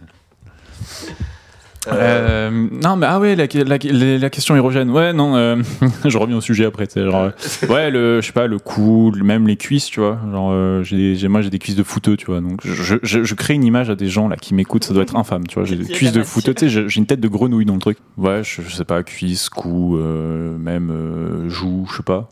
Euh, 1.89 2.51
non, 2.83 2.97
mais 2.97 3.07
ah 3.09 3.21
ouais, 3.21 3.37
la, 3.37 3.47
la, 3.53 3.79
la- 3.79 4.19
la 4.19 4.31
question 4.31 4.57
érogène. 4.57 4.91
Ouais, 4.91 5.13
non, 5.13 5.37
euh, 5.37 5.57
je 6.05 6.19
reviens 6.19 6.37
au 6.37 6.41
sujet 6.41 6.65
après. 6.65 6.87
Genre, 6.95 7.15
euh, 7.15 7.67
ouais, 7.69 7.91
le, 7.91 8.21
je 8.21 8.27
sais 8.27 8.33
pas, 8.33 8.47
le 8.47 8.59
cou, 8.59 9.13
même 9.23 9.47
les 9.47 9.57
cuisses, 9.57 9.87
tu 9.87 10.01
vois. 10.01 10.19
Genre, 10.33 10.51
euh, 10.53 10.83
j'ai, 10.83 11.29
moi, 11.29 11.43
j'ai 11.43 11.51
des 11.51 11.59
cuisses 11.59 11.77
de 11.77 11.83
fouteux, 11.83 12.17
tu 12.17 12.27
vois. 12.27 12.41
Donc, 12.41 12.61
je, 12.65 12.97
je, 13.03 13.23
je 13.25 13.35
crée 13.35 13.55
une 13.55 13.65
image 13.65 13.89
à 13.91 13.95
des 13.95 14.09
gens 14.09 14.29
là 14.29 14.37
qui 14.37 14.55
m'écoutent, 14.55 14.85
ça 14.85 14.95
doit 14.95 15.03
être 15.05 15.17
infâme, 15.17 15.47
tu 15.47 15.55
vois. 15.57 15.65
J'ai 15.65 15.77
des 15.77 15.85
cuisses 15.93 16.13
de 16.13 16.23
fouteux, 16.23 16.55
tu 16.55 16.69
sais, 16.69 16.87
j'ai, 16.89 16.99
une 16.99 17.07
tête 17.07 17.21
de 17.21 17.29
grenouille 17.29 17.65
dans 17.67 17.75
le 17.75 17.81
truc. 17.81 17.99
Ouais, 18.17 18.43
je, 18.43 18.63
je 18.63 18.75
sais 18.75 18.85
pas, 18.85 19.03
cuisses, 19.03 19.49
cou, 19.49 19.97
euh, 19.97 20.57
même 20.59 20.91
euh, 20.91 21.49
joues, 21.49 21.87
je 21.91 21.97
sais 21.99 22.03
pas. 22.03 22.29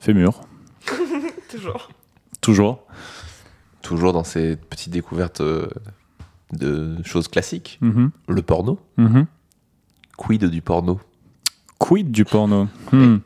Fémur, 0.00 0.40
Toujours. 1.50 1.88
toujours. 2.40 2.82
Toujours 3.82 4.12
dans 4.12 4.24
ces 4.24 4.56
petites 4.56 4.92
découvertes 4.92 5.40
euh, 5.42 5.66
de 6.52 6.96
choses 7.04 7.28
classiques. 7.28 7.78
Mhm, 7.80 8.10
Le 8.28 8.42
porno. 8.42 8.78
mhm. 8.96 9.26
Quid 10.16 10.44
du 10.48 10.60
porno? 10.62 11.00
Quid 11.78 12.10
du 12.12 12.24
porno? 12.24 12.68
Hmm. 12.92 13.16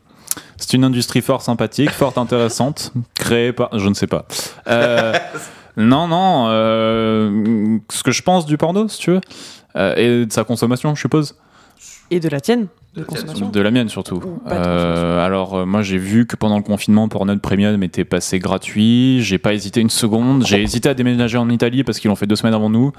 C'est 0.56 0.72
une 0.74 0.84
industrie 0.84 1.20
fort 1.20 1.42
sympathique, 1.42 1.90
fort 1.90 2.16
intéressante, 2.16 2.92
créée 3.14 3.52
par. 3.52 3.78
Je 3.78 3.88
ne 3.88 3.94
sais 3.94 4.06
pas. 4.06 4.26
Euh, 4.68 5.12
non, 5.76 6.08
non. 6.08 6.46
euh, 6.48 7.78
ce 7.90 8.02
que 8.02 8.10
je 8.10 8.22
pense 8.22 8.46
du 8.46 8.56
porno, 8.56 8.88
si 8.88 8.98
tu 8.98 9.10
veux, 9.12 9.20
euh, 9.76 9.94
et 9.96 10.26
de 10.26 10.32
sa 10.32 10.44
consommation, 10.44 10.94
je 10.94 11.00
suppose. 11.00 11.36
Et 12.10 12.20
de 12.20 12.28
la 12.28 12.40
tienne 12.40 12.68
De 12.94 13.00
de 13.00 13.00
la 13.00 13.06
tienne, 13.06 13.20
consommation. 13.20 13.48
De 13.50 13.60
la 13.60 13.70
mienne 13.70 13.88
surtout. 13.88 14.22
Euh, 14.50 15.24
alors 15.24 15.54
euh, 15.56 15.66
moi 15.66 15.82
j'ai 15.82 15.98
vu 15.98 16.26
que 16.26 16.36
pendant 16.36 16.56
le 16.56 16.62
confinement 16.62 17.06
Pornhub 17.08 17.38
Premium 17.40 17.82
était 17.82 18.04
passé 18.06 18.38
gratuit. 18.38 19.20
J'ai 19.22 19.38
pas 19.38 19.52
hésité 19.54 19.80
une 19.80 19.90
seconde. 19.90 20.44
J'ai 20.46 20.62
hésité 20.62 20.88
à 20.88 20.94
déménager 20.94 21.36
en 21.38 21.48
Italie 21.50 21.84
parce 21.84 21.98
qu'ils 21.98 22.08
l'ont 22.08 22.16
fait 22.16 22.26
deux 22.26 22.36
semaines 22.36 22.54
avant 22.54 22.70
nous. 22.70 22.92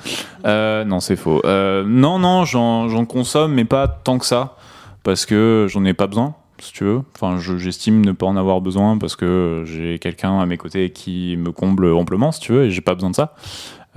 Euh, 0.45 0.85
non 0.85 0.99
c'est 0.99 1.15
faux. 1.15 1.41
Euh, 1.45 1.83
non 1.87 2.19
non 2.19 2.45
j'en 2.45 3.05
consomme 3.05 3.53
mais 3.53 3.65
pas 3.65 3.87
tant 3.87 4.19
que 4.19 4.25
ça 4.25 4.55
parce 5.03 5.25
que 5.25 5.65
j'en 5.69 5.83
ai 5.85 5.93
pas 5.93 6.05
besoin 6.07 6.35
si 6.59 6.71
tu 6.73 6.83
veux. 6.83 7.01
Enfin 7.15 7.37
je- 7.39 7.57
j'estime 7.57 8.05
ne 8.05 8.11
pas 8.11 8.25
en 8.27 8.37
avoir 8.37 8.61
besoin 8.61 8.97
parce 8.99 9.15
que 9.15 9.63
j'ai 9.65 9.97
quelqu'un 9.97 10.39
à 10.39 10.45
mes 10.45 10.57
côtés 10.57 10.91
qui 10.91 11.35
me 11.37 11.51
comble 11.51 11.91
amplement 11.93 12.31
si 12.31 12.41
tu 12.41 12.51
veux 12.51 12.65
et 12.65 12.71
j'ai 12.71 12.81
pas 12.81 12.93
besoin 12.93 13.09
de 13.09 13.15
ça. 13.15 13.33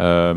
Euh, 0.01 0.33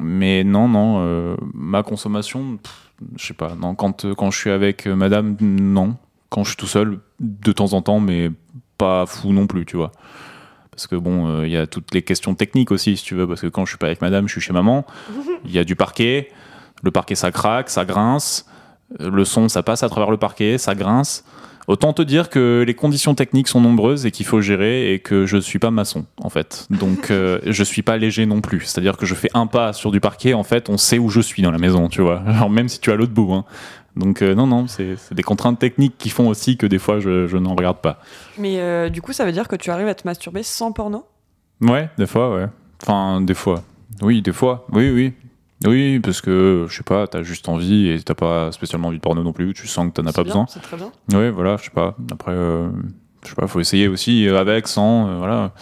mais 0.00 0.42
non 0.42 0.68
non 0.68 0.96
euh, 0.98 1.36
ma 1.54 1.82
consommation 1.84 2.58
pff, 2.62 2.87
je 3.16 3.26
sais 3.26 3.34
pas, 3.34 3.54
non, 3.54 3.74
quand, 3.74 4.04
euh, 4.04 4.14
quand 4.14 4.30
je 4.30 4.38
suis 4.38 4.50
avec 4.50 4.86
euh, 4.86 4.94
madame, 4.94 5.36
non. 5.40 5.96
Quand 6.30 6.44
je 6.44 6.50
suis 6.50 6.56
tout 6.56 6.66
seul, 6.66 6.98
de 7.20 7.52
temps 7.52 7.72
en 7.72 7.82
temps, 7.82 8.00
mais 8.00 8.30
pas 8.76 9.06
fou 9.06 9.32
non 9.32 9.46
plus, 9.46 9.64
tu 9.64 9.76
vois. 9.76 9.92
Parce 10.70 10.86
que 10.86 10.96
bon, 10.96 11.28
euh, 11.28 11.46
il 11.46 11.52
y 11.52 11.56
a 11.56 11.66
toutes 11.66 11.94
les 11.94 12.02
questions 12.02 12.34
techniques 12.34 12.70
aussi, 12.70 12.96
si 12.96 13.04
tu 13.04 13.14
veux, 13.14 13.26
parce 13.26 13.40
que 13.40 13.46
quand 13.46 13.64
je 13.64 13.70
suis 13.70 13.78
pas 13.78 13.86
avec 13.86 14.02
madame, 14.02 14.28
je 14.28 14.32
suis 14.32 14.40
chez 14.40 14.52
maman. 14.52 14.84
Il 15.44 15.50
y 15.50 15.58
a 15.58 15.64
du 15.64 15.74
parquet. 15.74 16.30
Le 16.82 16.90
parquet, 16.90 17.14
ça 17.14 17.32
craque, 17.32 17.70
ça 17.70 17.84
grince. 17.84 18.46
Le 19.00 19.24
son, 19.24 19.48
ça 19.48 19.62
passe 19.62 19.82
à 19.82 19.88
travers 19.88 20.10
le 20.10 20.16
parquet, 20.16 20.58
ça 20.58 20.74
grince. 20.74 21.24
Autant 21.68 21.92
te 21.92 22.00
dire 22.00 22.30
que 22.30 22.64
les 22.66 22.72
conditions 22.72 23.14
techniques 23.14 23.46
sont 23.46 23.60
nombreuses 23.60 24.06
et 24.06 24.10
qu'il 24.10 24.24
faut 24.24 24.40
gérer 24.40 24.94
et 24.94 25.00
que 25.00 25.26
je 25.26 25.36
suis 25.36 25.58
pas 25.58 25.70
maçon 25.70 26.06
en 26.16 26.30
fait. 26.30 26.66
Donc 26.70 27.10
euh, 27.10 27.38
je 27.46 27.62
suis 27.62 27.82
pas 27.82 27.98
léger 27.98 28.24
non 28.24 28.40
plus. 28.40 28.62
C'est-à-dire 28.62 28.96
que 28.96 29.04
je 29.04 29.14
fais 29.14 29.28
un 29.34 29.46
pas 29.46 29.74
sur 29.74 29.90
du 29.90 30.00
parquet, 30.00 30.32
en 30.32 30.44
fait, 30.44 30.70
on 30.70 30.78
sait 30.78 30.98
où 30.98 31.10
je 31.10 31.20
suis 31.20 31.42
dans 31.42 31.50
la 31.50 31.58
maison, 31.58 31.88
tu 31.88 32.00
vois. 32.00 32.22
Alors 32.26 32.48
même 32.48 32.70
si 32.70 32.80
tu 32.80 32.88
es 32.88 32.94
à 32.94 32.96
l'autre 32.96 33.12
bout. 33.12 33.34
Hein. 33.34 33.44
Donc 33.96 34.22
euh, 34.22 34.34
non, 34.34 34.46
non, 34.46 34.66
c'est 34.66 34.96
c'est 34.96 35.14
des 35.14 35.22
contraintes 35.22 35.58
techniques 35.58 35.98
qui 35.98 36.08
font 36.08 36.28
aussi 36.28 36.56
que 36.56 36.66
des 36.66 36.78
fois 36.78 37.00
je, 37.00 37.26
je 37.26 37.36
n'en 37.36 37.54
regarde 37.54 37.78
pas. 37.82 38.00
Mais 38.38 38.60
euh, 38.60 38.88
du 38.88 39.02
coup, 39.02 39.12
ça 39.12 39.26
veut 39.26 39.32
dire 39.32 39.46
que 39.46 39.56
tu 39.56 39.70
arrives 39.70 39.88
à 39.88 39.94
te 39.94 40.08
masturber 40.08 40.42
sans 40.42 40.72
porno? 40.72 41.04
Ouais, 41.60 41.90
des 41.98 42.06
fois, 42.06 42.34
ouais. 42.34 42.46
Enfin, 42.82 43.20
des 43.20 43.34
fois. 43.34 43.62
Oui, 44.00 44.22
des 44.22 44.32
fois. 44.32 44.66
Oui, 44.72 44.90
oui. 44.90 45.12
Oui, 45.66 45.98
parce 46.00 46.20
que, 46.20 46.66
je 46.68 46.76
sais 46.76 46.82
pas, 46.84 47.06
t'as 47.08 47.22
juste 47.22 47.48
envie 47.48 47.88
et 47.88 48.00
t'as 48.00 48.14
pas 48.14 48.52
spécialement 48.52 48.88
envie 48.88 48.98
de 48.98 49.02
porno 49.02 49.22
non 49.22 49.32
plus, 49.32 49.52
tu 49.54 49.66
sens 49.66 49.88
que 49.88 49.92
t'en 50.00 50.06
as 50.06 50.12
pas 50.12 50.22
bien, 50.22 50.32
besoin. 50.32 50.46
C'est 50.48 50.60
très 50.62 50.76
bien. 50.76 50.92
Oui, 51.14 51.30
voilà, 51.30 51.56
je 51.56 51.64
sais 51.64 51.70
pas. 51.70 51.96
Après, 52.12 52.30
euh, 52.32 52.68
je 53.24 53.30
sais 53.30 53.34
pas, 53.34 53.46
faut 53.48 53.58
essayer 53.60 53.88
aussi 53.88 54.28
avec, 54.28 54.68
sans, 54.68 55.08
euh, 55.08 55.16
voilà. 55.18 55.52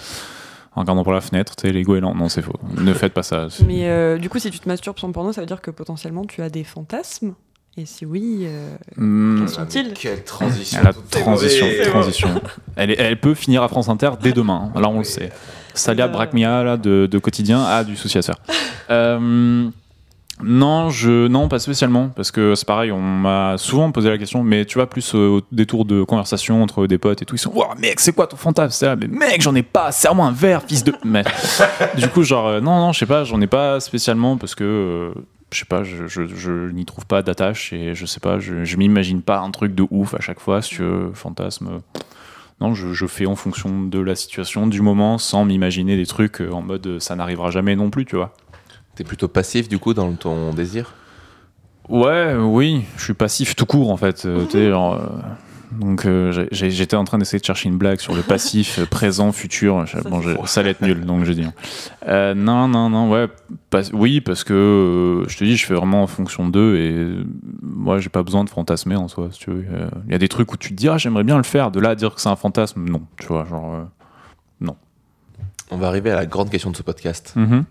En 0.74 0.82
regardant 0.82 1.04
par 1.04 1.14
la 1.14 1.22
fenêtre, 1.22 1.56
tu 1.56 1.66
sais, 1.66 1.72
les 1.72 1.82
goélands. 1.82 2.14
Non, 2.14 2.28
c'est 2.28 2.42
faux. 2.42 2.52
Ne 2.78 2.92
faites 2.92 3.14
pas 3.14 3.22
ça. 3.22 3.48
Mais 3.66 3.88
euh, 3.88 4.18
du 4.18 4.28
coup, 4.28 4.38
si 4.38 4.50
tu 4.50 4.58
te 4.58 4.68
masturbes 4.68 4.98
sans 4.98 5.10
porno, 5.10 5.32
ça 5.32 5.40
veut 5.40 5.46
dire 5.46 5.62
que 5.62 5.70
potentiellement 5.70 6.26
tu 6.26 6.42
as 6.42 6.50
des 6.50 6.64
fantasmes? 6.64 7.32
Et 7.78 7.86
si 7.86 8.04
oui, 8.04 8.40
euh, 8.44 8.76
Hmm, 8.96 9.38
quels 9.38 9.48
sont-ils? 9.48 9.92
Quelle 9.94 10.24
transition. 10.24 10.80
la 10.82 10.90
est 10.90 11.10
transition, 11.10 11.66
transition. 11.90 12.28
Elle, 12.76 12.90
est- 12.90 12.98
elle 13.00 13.18
peut 13.20 13.32
finir 13.34 13.62
à 13.62 13.68
France 13.68 13.88
Inter 13.88 14.10
dès 14.20 14.32
demain. 14.32 14.70
Là, 14.74 14.88
on 14.90 14.98
le 14.98 15.04
sait. 15.04 15.30
Salia 15.72 16.04
Euh. 16.06 16.08
Brakmia 16.08 16.62
là, 16.62 16.76
de, 16.76 17.06
de 17.10 17.18
quotidien 17.18 17.62
a 17.64 17.82
du 17.84 17.96
souci 17.96 18.18
à 18.18 18.22
se 18.22 18.32
faire. 18.32 18.42
Euh, 18.88 19.68
non, 20.42 20.90
je 20.90 21.28
non 21.28 21.48
pas 21.48 21.58
spécialement 21.58 22.10
parce 22.10 22.30
que 22.30 22.54
c'est 22.54 22.66
pareil. 22.66 22.92
On 22.92 23.00
m'a 23.00 23.56
souvent 23.56 23.90
posé 23.90 24.10
la 24.10 24.18
question, 24.18 24.42
mais 24.42 24.66
tu 24.66 24.74
vois 24.74 24.88
plus 24.88 25.14
euh, 25.14 25.38
au 25.38 25.40
détour 25.50 25.86
de 25.86 26.02
conversation 26.02 26.62
entre 26.62 26.86
des 26.86 26.98
potes 26.98 27.22
et 27.22 27.24
tout. 27.24 27.36
Ils 27.36 27.38
sont, 27.38 27.52
Ouah, 27.54 27.74
mec, 27.78 28.00
c'est 28.00 28.12
quoi 28.12 28.26
ton 28.26 28.36
fantasme? 28.36 28.72
C'est 28.72 28.86
là, 28.86 28.96
mais 28.96 29.06
mec, 29.06 29.40
j'en 29.40 29.54
ai 29.54 29.62
pas. 29.62 29.92
Serre-moi 29.92 30.26
un 30.26 30.32
verre, 30.32 30.62
fils 30.62 30.84
de. 30.84 30.92
Mais 31.04 31.24
du 31.96 32.08
coup, 32.08 32.22
genre 32.22 32.48
euh, 32.48 32.60
non, 32.60 32.78
non, 32.78 32.92
je 32.92 32.98
sais 32.98 33.06
pas, 33.06 33.24
j'en 33.24 33.40
ai 33.40 33.46
pas 33.46 33.80
spécialement 33.80 34.36
parce 34.36 34.54
que. 34.54 34.64
euh, 34.64 35.20
je 35.52 35.60
sais 35.60 35.64
pas, 35.64 35.84
je, 35.84 36.72
n'y 36.72 36.84
trouve 36.84 37.06
pas 37.06 37.22
d'attache 37.22 37.72
et 37.72 37.94
je 37.94 38.04
sais 38.04 38.18
pas, 38.18 38.40
je, 38.40 38.64
je 38.64 38.76
m'imagine 38.76 39.22
pas 39.22 39.38
un 39.38 39.52
truc 39.52 39.76
de 39.76 39.86
ouf 39.92 40.12
à 40.14 40.20
chaque 40.20 40.40
fois, 40.40 40.60
si 40.60 40.70
tu 40.70 40.82
veux, 40.82 41.12
fantasme. 41.14 41.82
Non, 42.60 42.74
je, 42.74 42.92
je 42.92 43.06
fais 43.06 43.26
en 43.26 43.36
fonction 43.36 43.84
de 43.84 44.00
la 44.00 44.16
situation, 44.16 44.66
du 44.66 44.82
moment, 44.82 45.18
sans 45.18 45.44
m'imaginer 45.44 45.96
des 45.96 46.04
trucs 46.04 46.40
en 46.40 46.62
mode 46.62 46.98
ça 46.98 47.14
n'arrivera 47.14 47.52
jamais 47.52 47.76
non 47.76 47.90
plus, 47.90 48.04
tu 48.04 48.16
vois. 48.16 48.34
T'es 48.96 49.04
plutôt 49.04 49.28
passif 49.28 49.68
du 49.68 49.78
coup 49.78 49.94
dans 49.94 50.12
ton 50.14 50.52
désir? 50.52 50.94
Ouais, 51.88 52.34
oui, 52.34 52.84
je 52.96 53.04
suis 53.04 53.14
passif 53.14 53.54
tout 53.54 53.66
court 53.66 53.90
en 53.92 53.96
fait. 53.96 54.24
euh, 54.26 54.40
genre, 54.70 54.94
euh, 54.94 55.06
donc 55.78 56.04
euh, 56.06 56.46
j'étais 56.50 56.96
en 56.96 57.04
train 57.04 57.18
d'essayer 57.18 57.38
de 57.38 57.44
chercher 57.44 57.68
une 57.68 57.76
blague 57.78 58.00
sur 58.00 58.14
le 58.16 58.22
passif, 58.28 58.84
présent, 58.86 59.30
futur. 59.32 59.84
Bon, 60.04 60.46
ça 60.46 60.60
allait 60.60 60.70
être 60.70 60.80
nul, 60.82 61.04
donc 61.04 61.24
j'ai 61.24 61.34
dit. 61.34 61.42
non. 61.42 61.52
Euh, 62.08 62.34
non, 62.34 62.66
non, 62.68 62.90
non, 62.90 63.10
ouais, 63.10 63.28
pas- 63.70 63.88
oui, 63.92 64.20
parce 64.20 64.42
que 64.42 64.52
euh, 65.24 65.28
je 65.28 65.36
te 65.38 65.44
dis, 65.44 65.56
je 65.56 65.66
fais 65.66 65.74
vraiment 65.74 66.02
en 66.02 66.06
fonction 66.08 66.48
d'eux 66.48 66.76
et 66.76 66.90
euh, 66.92 67.24
moi, 67.62 67.98
j'ai 68.00 68.08
pas 68.08 68.22
besoin 68.24 68.42
de 68.44 68.50
fantasmer 68.50 68.96
en 68.96 69.06
soi. 69.08 69.28
Si 69.30 69.38
tu 69.40 69.50
veux, 69.50 69.64
Euh, 69.70 69.88
il 70.06 70.12
y 70.12 70.14
a 70.14 70.18
des 70.18 70.28
trucs 70.28 70.52
où 70.52 70.56
tu 70.56 70.70
te 70.70 70.74
dis, 70.74 70.88
ah, 70.88 70.98
j'aimerais 70.98 71.24
bien 71.24 71.36
le 71.36 71.42
faire. 71.44 71.70
De 71.70 71.78
là 71.78 71.90
à 71.90 71.94
dire 71.94 72.14
que 72.14 72.20
c'est 72.20 72.28
un 72.30 72.36
fantasme, 72.36 72.82
non, 72.88 73.02
tu 73.18 73.26
vois, 73.28 73.44
genre. 73.44 73.74
euh, 73.74 73.84
On 75.72 75.78
va 75.78 75.88
arriver 75.88 76.12
à 76.12 76.14
la 76.16 76.26
grande 76.26 76.48
question 76.48 76.70
de 76.70 76.76
ce 76.76 76.82
podcast. 76.84 77.32
mhm. 77.36 77.64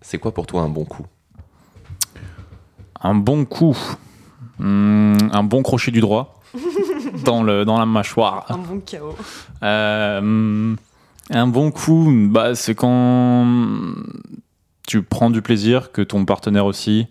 C'est 0.00 0.18
quoi 0.18 0.32
pour 0.32 0.46
toi 0.46 0.62
un 0.62 0.68
bon 0.68 0.84
coup? 0.84 1.06
Un 3.00 3.14
bon 3.14 3.44
coup, 3.44 3.76
Hmm, 4.60 5.16
un 5.32 5.44
bon 5.44 5.62
crochet 5.62 5.92
du 5.92 6.00
droit 6.00 6.40
dans 7.24 7.44
le 7.44 7.64
dans 7.64 7.78
la 7.78 7.86
mâchoire. 7.86 8.44
un 8.48 8.58
bon 8.58 8.80
chaos. 8.80 9.14
Euh, 9.62 10.74
un 11.30 11.46
bon 11.46 11.70
coup, 11.70 12.12
bah, 12.28 12.56
c'est 12.56 12.74
quand 12.74 13.46
tu 14.88 15.02
prends 15.02 15.30
du 15.30 15.42
plaisir, 15.42 15.92
que 15.92 16.02
ton 16.02 16.24
partenaire 16.24 16.66
aussi, 16.66 17.06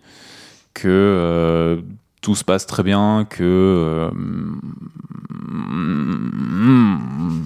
que 0.74 0.88
euh, 0.90 1.78
tout 2.22 2.36
se 2.36 2.44
passe 2.44 2.66
très 2.66 2.84
bien, 2.84 3.26
que. 3.30 3.44
euh, 3.44 4.12
mm, 5.38 7.44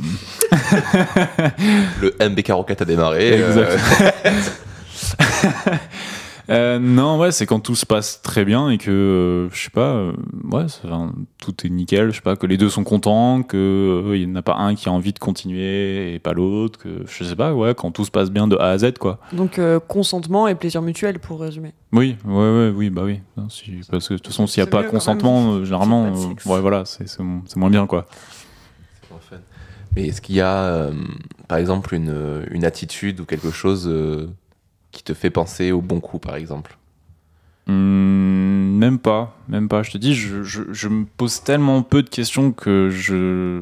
Le 2.01 2.10
MB44 2.19 2.82
a 2.82 2.86
démarré. 2.86 3.39
euh, 3.39 3.77
Euh, 6.49 6.79
non, 6.79 7.17
ouais, 7.17 7.31
c'est 7.31 7.45
quand 7.45 7.61
tout 7.61 7.75
se 7.75 7.85
passe 7.85 8.21
très 8.23 8.43
bien 8.43 8.69
et 8.71 8.77
que, 8.77 8.89
euh, 8.91 9.49
je 9.53 9.63
sais 9.63 9.69
pas, 9.69 9.93
euh, 9.93 10.11
ouais, 10.51 10.63
enfin, 10.83 11.13
tout 11.39 11.53
est 11.65 11.69
nickel, 11.69 12.09
je 12.09 12.15
sais 12.15 12.21
pas, 12.21 12.35
que 12.35 12.45
les 12.45 12.57
deux 12.57 12.67
sont 12.67 12.83
contents, 12.83 13.41
que 13.43 14.03
euh, 14.07 14.17
il 14.17 14.25
n'y 14.27 14.33
en 14.33 14.35
a 14.35 14.41
pas 14.41 14.55
un 14.55 14.75
qui 14.75 14.89
a 14.89 14.91
envie 14.91 15.13
de 15.13 15.19
continuer 15.19 16.13
et 16.13 16.19
pas 16.19 16.33
l'autre, 16.33 16.77
que 16.79 17.05
je 17.07 17.23
sais 17.23 17.35
pas, 17.37 17.53
ouais, 17.53 17.73
quand 17.73 17.91
tout 17.91 18.03
se 18.03 18.11
passe 18.11 18.31
bien 18.31 18.47
de 18.49 18.57
A 18.57 18.69
à 18.71 18.77
Z, 18.79 18.97
quoi. 18.99 19.19
Donc 19.31 19.59
euh, 19.59 19.79
consentement 19.79 20.47
et 20.47 20.55
plaisir 20.55 20.81
mutuel 20.81 21.19
pour 21.19 21.39
résumer. 21.39 21.73
Oui, 21.93 22.17
ouais, 22.25 22.33
ouais, 22.33 22.73
oui, 22.75 22.89
bah 22.89 23.03
oui. 23.05 23.21
Non, 23.37 23.47
si- 23.47 23.79
parce 23.89 24.09
que 24.09 24.15
de 24.15 24.17
toute 24.17 24.27
façon, 24.27 24.45
s'il 24.45 24.61
n'y 24.63 24.67
a 24.67 24.71
pas 24.71 24.83
consentement, 24.83 25.53
même. 25.53 25.63
généralement, 25.63 26.07
euh, 26.07 26.49
ouais, 26.51 26.59
voilà, 26.59 26.83
c'est 26.85 27.07
c'est 27.07 27.23
mo- 27.23 27.43
c'est 27.45 27.57
moins 27.57 27.69
bien, 27.69 27.85
quoi. 27.87 28.07
c'est 29.03 29.11
moins 29.11 29.21
fun. 29.21 29.37
Mais 29.95 30.07
est-ce 30.07 30.21
qu'il 30.21 30.35
y 30.35 30.41
a, 30.41 30.53
euh, 30.63 30.91
par 31.47 31.59
exemple, 31.59 31.93
une, 31.95 32.43
une 32.51 32.65
attitude 32.65 33.19
ou 33.21 33.25
quelque 33.25 33.51
chose 33.51 33.87
euh, 33.87 34.27
qui 34.91 35.04
te 35.04 35.13
fait 35.13 35.30
penser 35.30 35.71
au 35.71 35.82
bon 35.82 35.99
coup, 35.99 36.19
par 36.19 36.36
exemple 36.36 36.77
Hum, 37.67 38.75
même 38.77 38.99
pas, 38.99 39.38
même 39.47 39.69
pas. 39.69 39.84
Je 39.84 39.91
te 39.91 39.97
dis, 39.97 40.15
je, 40.15 40.43
je, 40.43 40.63
je 40.71 40.88
me 40.88 41.06
pose 41.06 41.43
tellement 41.43 41.84
peu 41.84 42.01
de 42.04 42.10
questions 42.10 42.51
que 42.51 42.89
je, 42.89 43.62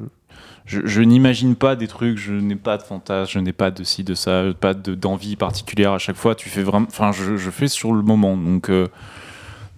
je, 0.66 0.86
je 0.86 1.02
n'imagine 1.02 1.56
pas 1.56 1.76
des 1.76 1.88
trucs, 1.88 2.18
je 2.18 2.34
n'ai 2.34 2.56
pas 2.56 2.78
de 2.78 2.84
fantasme, 2.84 3.32
je 3.34 3.40
n'ai 3.40 3.54
pas 3.54 3.72
de 3.72 3.84
ci, 3.84 4.04
de 4.04 4.14
ça, 4.16 4.46
pas 4.60 4.74
de- 4.74 4.96
d'envie 4.96 5.36
particulière 5.36 5.92
à 5.92 5.98
chaque 6.00 6.16
fois. 6.16 6.34
Tu 6.36 6.50
fais 6.50 6.64
vraiment, 6.64 6.88
enfin, 6.90 7.12
je, 7.12 7.38
fais 7.50 7.68
sur 7.68 7.94
le 7.94 8.02
moment. 8.02 8.38
Donc, 8.38 8.70
euh, 8.70 8.88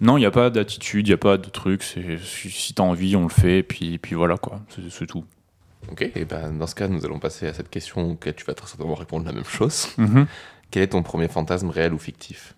non, 0.00 0.16
il 0.16 0.20
n'y 0.20 0.26
a 0.26 0.30
pas 0.30 0.50
d'attitude, 0.50 1.06
il 1.08 1.10
n'y 1.10 1.14
a 1.14 1.18
pas 1.18 1.36
de 1.36 1.48
truc. 1.48 1.82
Si, 1.82 2.74
t'as 2.74 2.82
envie, 2.84 3.16
on 3.16 3.24
le 3.24 3.28
fait, 3.28 3.58
et 3.58 3.62
puis, 3.62 3.98
puis 3.98 4.14
voilà, 4.14 4.36
quoi. 4.36 4.60
C'est 4.68 4.88
c'est 4.90 5.06
tout. 5.06 5.24
Ok, 5.90 6.08
et 6.14 6.24
ben 6.24 6.52
dans 6.56 6.68
ce 6.68 6.76
cas, 6.76 6.86
nous 6.86 7.04
allons 7.04 7.18
passer 7.18 7.48
à 7.48 7.52
cette 7.52 7.68
question 7.68 8.12
auquel 8.12 8.34
tu 8.36 8.44
vas 8.44 8.54
très 8.54 8.68
certainement 8.68 8.94
répondre 8.94 9.26
la 9.26 9.32
même 9.32 9.44
chose. 9.44 9.88
Mhm. 9.98 10.26
Quel 10.72 10.82
est 10.82 10.88
ton 10.88 11.02
premier 11.04 11.28
fantasme 11.28 11.70
réel 11.70 11.92
ou 11.94 11.98
fictif? 11.98 12.54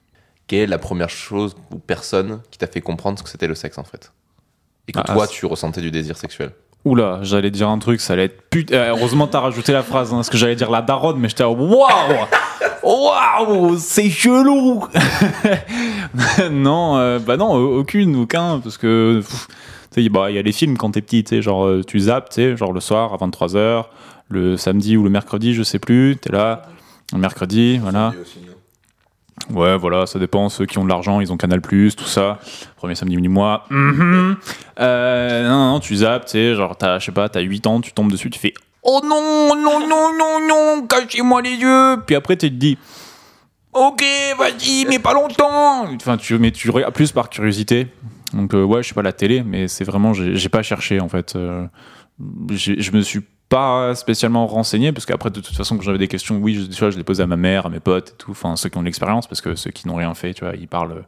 Quelle 0.46 0.60
est 0.60 0.66
la 0.66 0.78
première 0.78 1.10
chose 1.10 1.54
ou 1.72 1.78
personne 1.78 2.40
qui 2.50 2.56
t'a 2.58 2.66
fait 2.66 2.80
comprendre 2.80 3.18
ce 3.18 3.22
que 3.24 3.28
c'était 3.28 3.46
le 3.48 3.54
sexe 3.54 3.76
en 3.76 3.84
fait? 3.84 4.12
Et 4.88 4.92
que 4.92 5.00
Ah, 5.00 5.12
toi, 5.14 5.26
c'est- 5.26 5.32
tu 5.34 5.44
ressentais 5.46 5.80
du 5.82 5.90
désir 5.90 6.16
sexuel? 6.16 6.52
Oula, 6.84 7.18
j'allais 7.22 7.50
dire 7.50 7.68
un 7.70 7.78
truc, 7.78 8.00
ça 8.00 8.12
allait 8.12 8.24
être 8.26 8.42
putain. 8.50 8.74
euh, 8.76 8.88
heureusement, 8.90 9.26
t'as 9.26 9.40
rajouté 9.40 9.72
la 9.72 9.82
phrase, 9.82 10.12
hein, 10.12 10.16
parce 10.16 10.28
que 10.30 10.36
j'allais 10.36 10.54
dire 10.54 10.70
la 10.70 10.82
daronne, 10.82 11.18
mais 11.18 11.28
j'étais 11.30 11.42
waouh, 11.44 11.86
waouh, 12.82 13.76
c'est 13.78 14.10
chelou. 14.10 14.84
non, 16.50 16.98
euh, 16.98 17.18
bah 17.18 17.36
non, 17.36 17.54
aucune, 17.54 18.14
aucun, 18.16 18.60
parce 18.60 18.76
que 18.78 19.20
pff, 19.20 19.48
tu 19.94 20.02
sais, 20.02 20.08
bah, 20.08 20.30
il 20.30 20.36
y 20.36 20.38
a 20.38 20.42
les 20.42 20.52
films 20.52 20.76
quand 20.76 20.90
t'es 20.90 21.00
petit, 21.02 21.40
genre 21.42 21.64
euh, 21.66 21.82
tu 21.86 21.98
zappes, 22.00 22.28
tu 22.30 22.34
sais, 22.36 22.56
genre 22.56 22.72
le 22.72 22.80
soir 22.80 23.14
à 23.14 23.16
23h, 23.16 23.84
le 24.28 24.56
samedi 24.56 24.96
ou 24.96 25.04
le 25.04 25.10
mercredi, 25.10 25.54
je 25.54 25.62
sais 25.62 25.78
plus, 25.78 26.16
t'es 26.20 26.30
là, 26.32 26.62
mercredi, 27.12 27.78
voilà. 27.78 28.12
Ouais, 29.50 29.76
voilà, 29.76 30.06
ça 30.06 30.18
dépend. 30.18 30.48
Ceux 30.48 30.66
qui 30.66 30.78
ont 30.78 30.84
de 30.84 30.88
l'argent, 30.88 31.20
ils 31.20 31.32
ont 31.32 31.36
Canal 31.36 31.60
Plus, 31.60 31.94
tout 31.94 32.04
ça. 32.04 32.38
Premier 32.76 32.94
samedi 32.94 33.16
du 33.16 33.28
mois. 33.28 33.66
Mhm. 33.70 34.36
Euh, 34.80 35.48
non, 35.48 35.72
non, 35.72 35.80
tu 35.80 35.96
zappes, 35.96 36.26
tu 36.26 36.32
sais, 36.32 36.54
genre, 36.54 36.76
t'as, 36.76 36.98
je 36.98 37.06
sais 37.06 37.12
pas, 37.12 37.28
t'as 37.28 37.40
8 37.40 37.66
ans, 37.66 37.80
tu 37.80 37.92
tombes 37.92 38.10
dessus, 38.10 38.30
tu 38.30 38.38
fais 38.38 38.54
Oh 38.82 39.00
non, 39.04 39.54
non, 39.56 39.86
non, 39.86 40.12
non, 40.16 40.46
non, 40.46 40.86
cachez-moi 40.86 41.42
les 41.42 41.54
yeux. 41.56 41.96
Puis 42.06 42.14
après, 42.14 42.36
tu 42.36 42.50
te 42.50 42.54
dis 42.54 42.78
Ok, 43.72 44.04
vas-y, 44.38 44.86
mais 44.88 44.98
pas 44.98 45.14
longtemps. 45.14 45.86
Enfin, 45.94 46.16
tu, 46.16 46.38
mais 46.38 46.52
tu 46.52 46.70
regardes 46.70 46.94
plus 46.94 47.10
par 47.10 47.28
curiosité. 47.28 47.88
Donc, 48.32 48.54
euh, 48.54 48.62
ouais, 48.62 48.82
je 48.82 48.88
sais 48.88 48.94
pas, 48.94 49.02
la 49.02 49.12
télé, 49.12 49.42
mais 49.42 49.68
c'est 49.68 49.84
vraiment, 49.84 50.12
j'ai, 50.12 50.48
pas 50.48 50.62
cherché 50.62 51.00
en 51.00 51.08
fait. 51.08 51.34
Euh, 51.36 51.66
je 52.50 52.90
me 52.92 53.00
suis 53.00 53.22
pas 53.48 53.94
spécialement 53.94 54.46
renseigné 54.46 54.92
parce 54.92 55.06
qu'après 55.06 55.30
de 55.30 55.40
toute 55.40 55.56
façon 55.56 55.76
quand 55.76 55.82
j'avais 55.82 55.98
des 55.98 56.08
questions 56.08 56.36
oui 56.36 56.54
je, 56.54 56.62
tu 56.62 56.78
vois, 56.78 56.90
je 56.90 56.96
les 56.96 57.04
posais 57.04 57.22
à 57.22 57.26
ma 57.26 57.36
mère 57.36 57.66
à 57.66 57.68
mes 57.68 57.80
potes 57.80 58.10
et 58.10 58.16
tout 58.16 58.30
enfin 58.30 58.56
ceux 58.56 58.68
qui 58.68 58.78
ont 58.78 58.80
de 58.80 58.86
l'expérience 58.86 59.26
parce 59.26 59.40
que 59.40 59.54
ceux 59.54 59.70
qui 59.70 59.86
n'ont 59.86 59.96
rien 59.96 60.14
fait 60.14 60.34
tu 60.34 60.44
vois 60.44 60.54
ils 60.54 60.68
parlent 60.68 61.04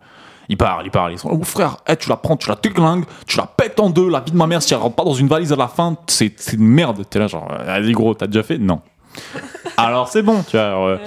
ils 0.49 0.57
parlent 0.57 0.85
ils 0.85 0.91
parlent 0.91 1.13
ils 1.13 1.19
sont 1.19 1.31
oh 1.31 1.43
frère 1.45 1.79
eh, 1.89 1.97
tu 1.97 2.09
la 2.09 2.17
prends 2.17 2.37
tu 2.37 2.49
la 2.49 2.57
déglingues 2.57 3.05
tu 3.27 3.39
la 3.39 3.47
pètes 3.47 3.81
en 3.81 3.91
deux 3.91 4.09
la 4.09 4.21
vie 4.21 4.33
de 4.33 4.37
ma 4.37 4.47
mère 4.47 4.63
si 4.63 4.75
elle 4.75 4.81
rentre 4.81 4.97
pas 4.97 5.05
dans 5.05 5.15
une 5.15 5.29
valise 5.29 5.53
à 5.53 5.57
la 5.57 5.69
fin 5.69 5.97
c'est 6.09 6.53
une 6.53 6.67
merde. 6.67 7.05
T'es 7.09 7.19
là 7.19 7.27
genre 7.27 7.49
vas-y 7.49 7.93
gros 7.93 8.15
t'as 8.15 8.27
déjà 8.27 8.43
fait? 8.43 8.59
Non. 8.59 8.81
Alors 9.77 10.09
c'est 10.09 10.23
bon 10.23 10.43
tu 10.43 10.57
vois 10.57 10.67
alors, 10.67 10.87
euh, 10.87 10.99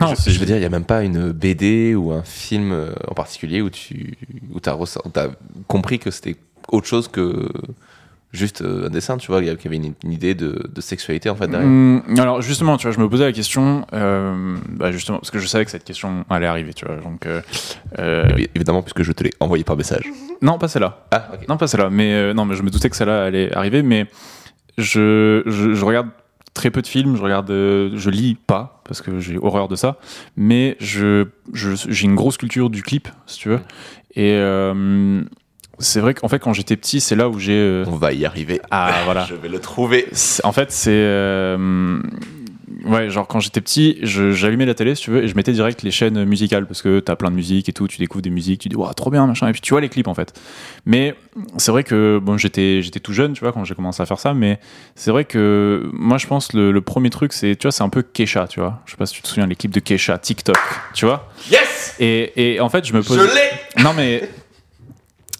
non, 0.00 0.14
je, 0.14 0.38
veux 0.38 0.46
dire, 0.46 0.56
il 0.56 0.60
n'y 0.60 0.66
a 0.66 0.70
même 0.70 0.84
pas 0.84 1.02
une 1.02 1.32
BD 1.32 1.96
ou 1.96 2.12
un 2.12 2.22
film 2.22 2.70
euh, 2.70 2.92
en 3.08 3.14
particulier 3.14 3.60
où 3.60 3.68
tu 3.68 4.16
où 4.54 4.60
as, 4.64 5.28
compris 5.66 5.98
que 5.98 6.12
c'était 6.12 6.36
autre 6.68 6.86
chose 6.86 7.08
que 7.08 7.48
juste 8.32 8.60
euh, 8.62 8.86
un 8.86 8.90
dessin, 8.90 9.16
tu 9.16 9.28
vois, 9.28 9.42
y 9.42 9.48
avait 9.48 9.58
une, 9.76 9.94
une 10.04 10.12
idée 10.12 10.34
de, 10.34 10.68
de 10.74 10.80
sexualité 10.80 11.30
en 11.30 11.34
fait 11.34 11.48
derrière. 11.48 11.66
Hum, 11.68 12.02
alors 12.18 12.42
justement, 12.42 12.76
tu 12.76 12.86
vois, 12.86 12.94
je 12.94 13.00
me 13.00 13.08
posais 13.08 13.24
la 13.24 13.32
question, 13.32 13.86
euh, 13.94 14.56
bah, 14.70 14.92
justement, 14.92 15.18
parce 15.18 15.30
que 15.30 15.38
je 15.38 15.46
savais 15.46 15.64
que 15.64 15.70
cette 15.70 15.84
question 15.84 16.24
allait 16.28 16.46
arriver, 16.46 16.74
tu 16.74 16.84
vois. 16.84 16.96
Donc, 16.96 17.26
euh, 17.26 17.40
Évi- 17.96 18.48
Évidemment, 18.54 18.82
puisque 18.82 19.02
je 19.02 19.12
te 19.12 19.24
l'ai 19.24 19.30
envoyé 19.40 19.64
par 19.64 19.76
message. 19.76 20.04
non, 20.42 20.58
pas 20.58 20.68
celle-là. 20.68 21.06
Ah, 21.10 21.28
ok. 21.34 21.48
Non, 21.48 21.56
pas 21.56 21.66
celle-là. 21.66 21.88
Mais 21.90 22.12
euh, 22.12 22.34
non, 22.34 22.44
mais 22.44 22.54
je 22.54 22.62
me 22.62 22.70
doutais 22.70 22.90
que 22.90 22.96
celle-là 22.96 23.24
allait 23.24 23.52
arriver. 23.56 23.82
Mais 23.82 24.06
je, 24.76 25.42
je, 25.46 25.74
je 25.74 25.84
regarde 25.84 26.08
très 26.54 26.70
peu 26.70 26.82
de 26.82 26.86
films. 26.86 27.16
Je 27.16 27.22
regarde, 27.22 27.48
je 27.48 28.10
lis 28.10 28.34
pas 28.34 28.82
parce 28.84 29.00
que 29.00 29.20
j'ai 29.20 29.38
horreur 29.38 29.68
de 29.68 29.76
ça. 29.76 29.96
Mais 30.36 30.76
je, 30.80 31.26
je 31.52 31.70
j'ai 31.88 32.04
une 32.04 32.14
grosse 32.14 32.36
culture 32.36 32.70
du 32.70 32.82
clip, 32.82 33.08
si 33.26 33.38
tu 33.38 33.48
veux. 33.48 33.60
Et 34.14 34.34
euh, 34.36 35.22
c'est 35.78 36.00
vrai 36.00 36.14
qu'en 36.14 36.28
fait, 36.28 36.38
quand 36.38 36.52
j'étais 36.52 36.76
petit, 36.76 37.00
c'est 37.00 37.16
là 37.16 37.28
où 37.28 37.38
j'ai. 37.38 37.52
euh, 37.52 37.84
On 37.88 37.96
va 37.96 38.12
y 38.12 38.24
arriver. 38.26 38.60
ah 38.70 38.92
voilà. 39.04 39.26
Je 39.28 39.34
vais 39.34 39.48
le 39.48 39.58
trouver. 39.60 40.06
C'est- 40.12 40.44
En 40.44 40.52
fait, 40.52 40.70
c'est. 40.72 40.90
euh, 40.92 42.00
Ouais, 42.84 43.10
genre 43.10 43.26
quand 43.26 43.40
j'étais 43.40 43.60
petit, 43.60 43.98
je- 44.02 44.30
j'allumais 44.32 44.64
la 44.64 44.74
télé, 44.74 44.94
si 44.94 45.02
tu 45.02 45.10
veux, 45.10 45.24
et 45.24 45.28
je 45.28 45.34
mettais 45.34 45.52
direct 45.52 45.82
les 45.82 45.90
chaînes 45.90 46.24
musicales 46.24 46.64
parce 46.66 46.80
que 46.80 47.00
t'as 47.00 47.16
plein 47.16 47.30
de 47.30 47.34
musique 47.34 47.68
et 47.68 47.72
tout, 47.72 47.88
tu 47.88 47.98
découvres 47.98 48.22
des 48.22 48.30
musiques, 48.30 48.60
tu 48.60 48.68
dis, 48.68 48.76
waouh, 48.76 48.92
trop 48.94 49.10
bien, 49.10 49.26
machin, 49.26 49.48
et 49.48 49.52
puis 49.52 49.60
tu 49.60 49.72
vois 49.74 49.80
les 49.80 49.88
clips 49.88 50.06
en 50.06 50.14
fait. 50.14 50.38
Mais 50.86 51.14
c'est 51.56 51.70
vrai 51.72 51.82
que, 51.82 52.18
bon, 52.22 52.36
j'étais 52.38 52.80
j'étais 52.82 53.00
tout 53.00 53.12
jeune, 53.12 53.32
tu 53.32 53.40
vois, 53.40 53.52
quand 53.52 53.64
j'ai 53.64 53.74
commencé 53.74 54.02
à 54.02 54.06
faire 54.06 54.18
ça, 54.20 54.32
mais 54.32 54.60
c'est 54.94 55.10
vrai 55.10 55.24
que 55.24 55.88
moi 55.92 56.18
je 56.18 56.26
pense 56.28 56.52
le, 56.52 56.70
le 56.70 56.80
premier 56.80 57.10
truc, 57.10 57.32
c'est, 57.32 57.56
tu 57.56 57.64
vois, 57.66 57.72
c'est 57.72 57.82
un 57.82 57.88
peu 57.88 58.02
Kesha, 58.02 58.46
tu 58.46 58.60
vois. 58.60 58.80
Je 58.86 58.92
sais 58.92 58.96
pas 58.96 59.06
si 59.06 59.14
tu 59.14 59.22
te 59.22 59.28
souviens, 59.28 59.46
les 59.46 59.56
clips 59.56 59.74
de 59.74 59.80
Kesha, 59.80 60.16
TikTok, 60.18 60.56
tu 60.94 61.04
vois. 61.06 61.28
Yes 61.50 61.96
Et, 61.98 62.54
et 62.54 62.60
en 62.60 62.68
fait, 62.68 62.86
je 62.86 62.92
me 62.92 63.02
pose. 63.02 63.18
Je 63.18 63.22
l'ai 63.34 63.82
Non, 63.82 63.92
mais 63.96 64.28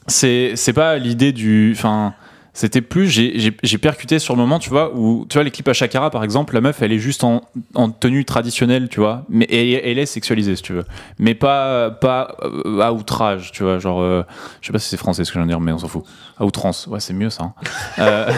c'est 0.08 0.72
pas 0.74 0.98
l'idée 0.98 1.32
du. 1.32 1.72
Enfin, 1.76 2.14
c'était 2.58 2.80
plus. 2.80 3.08
J'ai 3.08 3.78
percuté 3.78 4.18
sur 4.18 4.34
le 4.34 4.40
moment, 4.40 4.58
tu 4.58 4.68
vois, 4.70 4.92
où. 4.94 5.26
Tu 5.28 5.34
vois, 5.34 5.44
les 5.44 5.50
clips 5.50 5.68
à 5.68 5.72
Shakira, 5.72 6.10
par 6.10 6.24
exemple, 6.24 6.54
la 6.54 6.60
meuf, 6.60 6.82
elle 6.82 6.92
est 6.92 6.98
juste 6.98 7.22
en, 7.24 7.42
en 7.74 7.90
tenue 7.90 8.24
traditionnelle, 8.24 8.88
tu 8.88 9.00
vois. 9.00 9.22
Mais 9.28 9.44
et- 9.46 9.70
et 9.74 9.90
elle 9.92 9.98
est 9.98 10.06
sexualisée, 10.06 10.56
si 10.56 10.62
tu 10.62 10.72
veux. 10.72 10.84
Mais 11.18 11.34
pas, 11.34 11.90
pas 11.90 12.36
euh, 12.42 12.80
à 12.80 12.92
outrage, 12.92 13.52
tu 13.52 13.62
vois. 13.62 13.78
Genre. 13.78 14.00
euh, 14.02 14.22
je 14.60 14.66
sais 14.66 14.72
pas 14.72 14.78
si 14.78 14.88
c'est 14.88 14.96
français 14.96 15.24
ce 15.24 15.30
que 15.30 15.34
je 15.34 15.38
viens 15.38 15.46
de 15.46 15.50
dire, 15.52 15.60
mais 15.60 15.72
on 15.72 15.78
s'en 15.78 15.88
fout. 15.88 16.02
À 16.38 16.44
outrance. 16.44 16.86
Ouais, 16.88 17.00
c'est 17.00 17.14
mieux 17.14 17.30
ça. 17.30 17.44
hein. 17.44 17.52
Euh, 18.00 18.30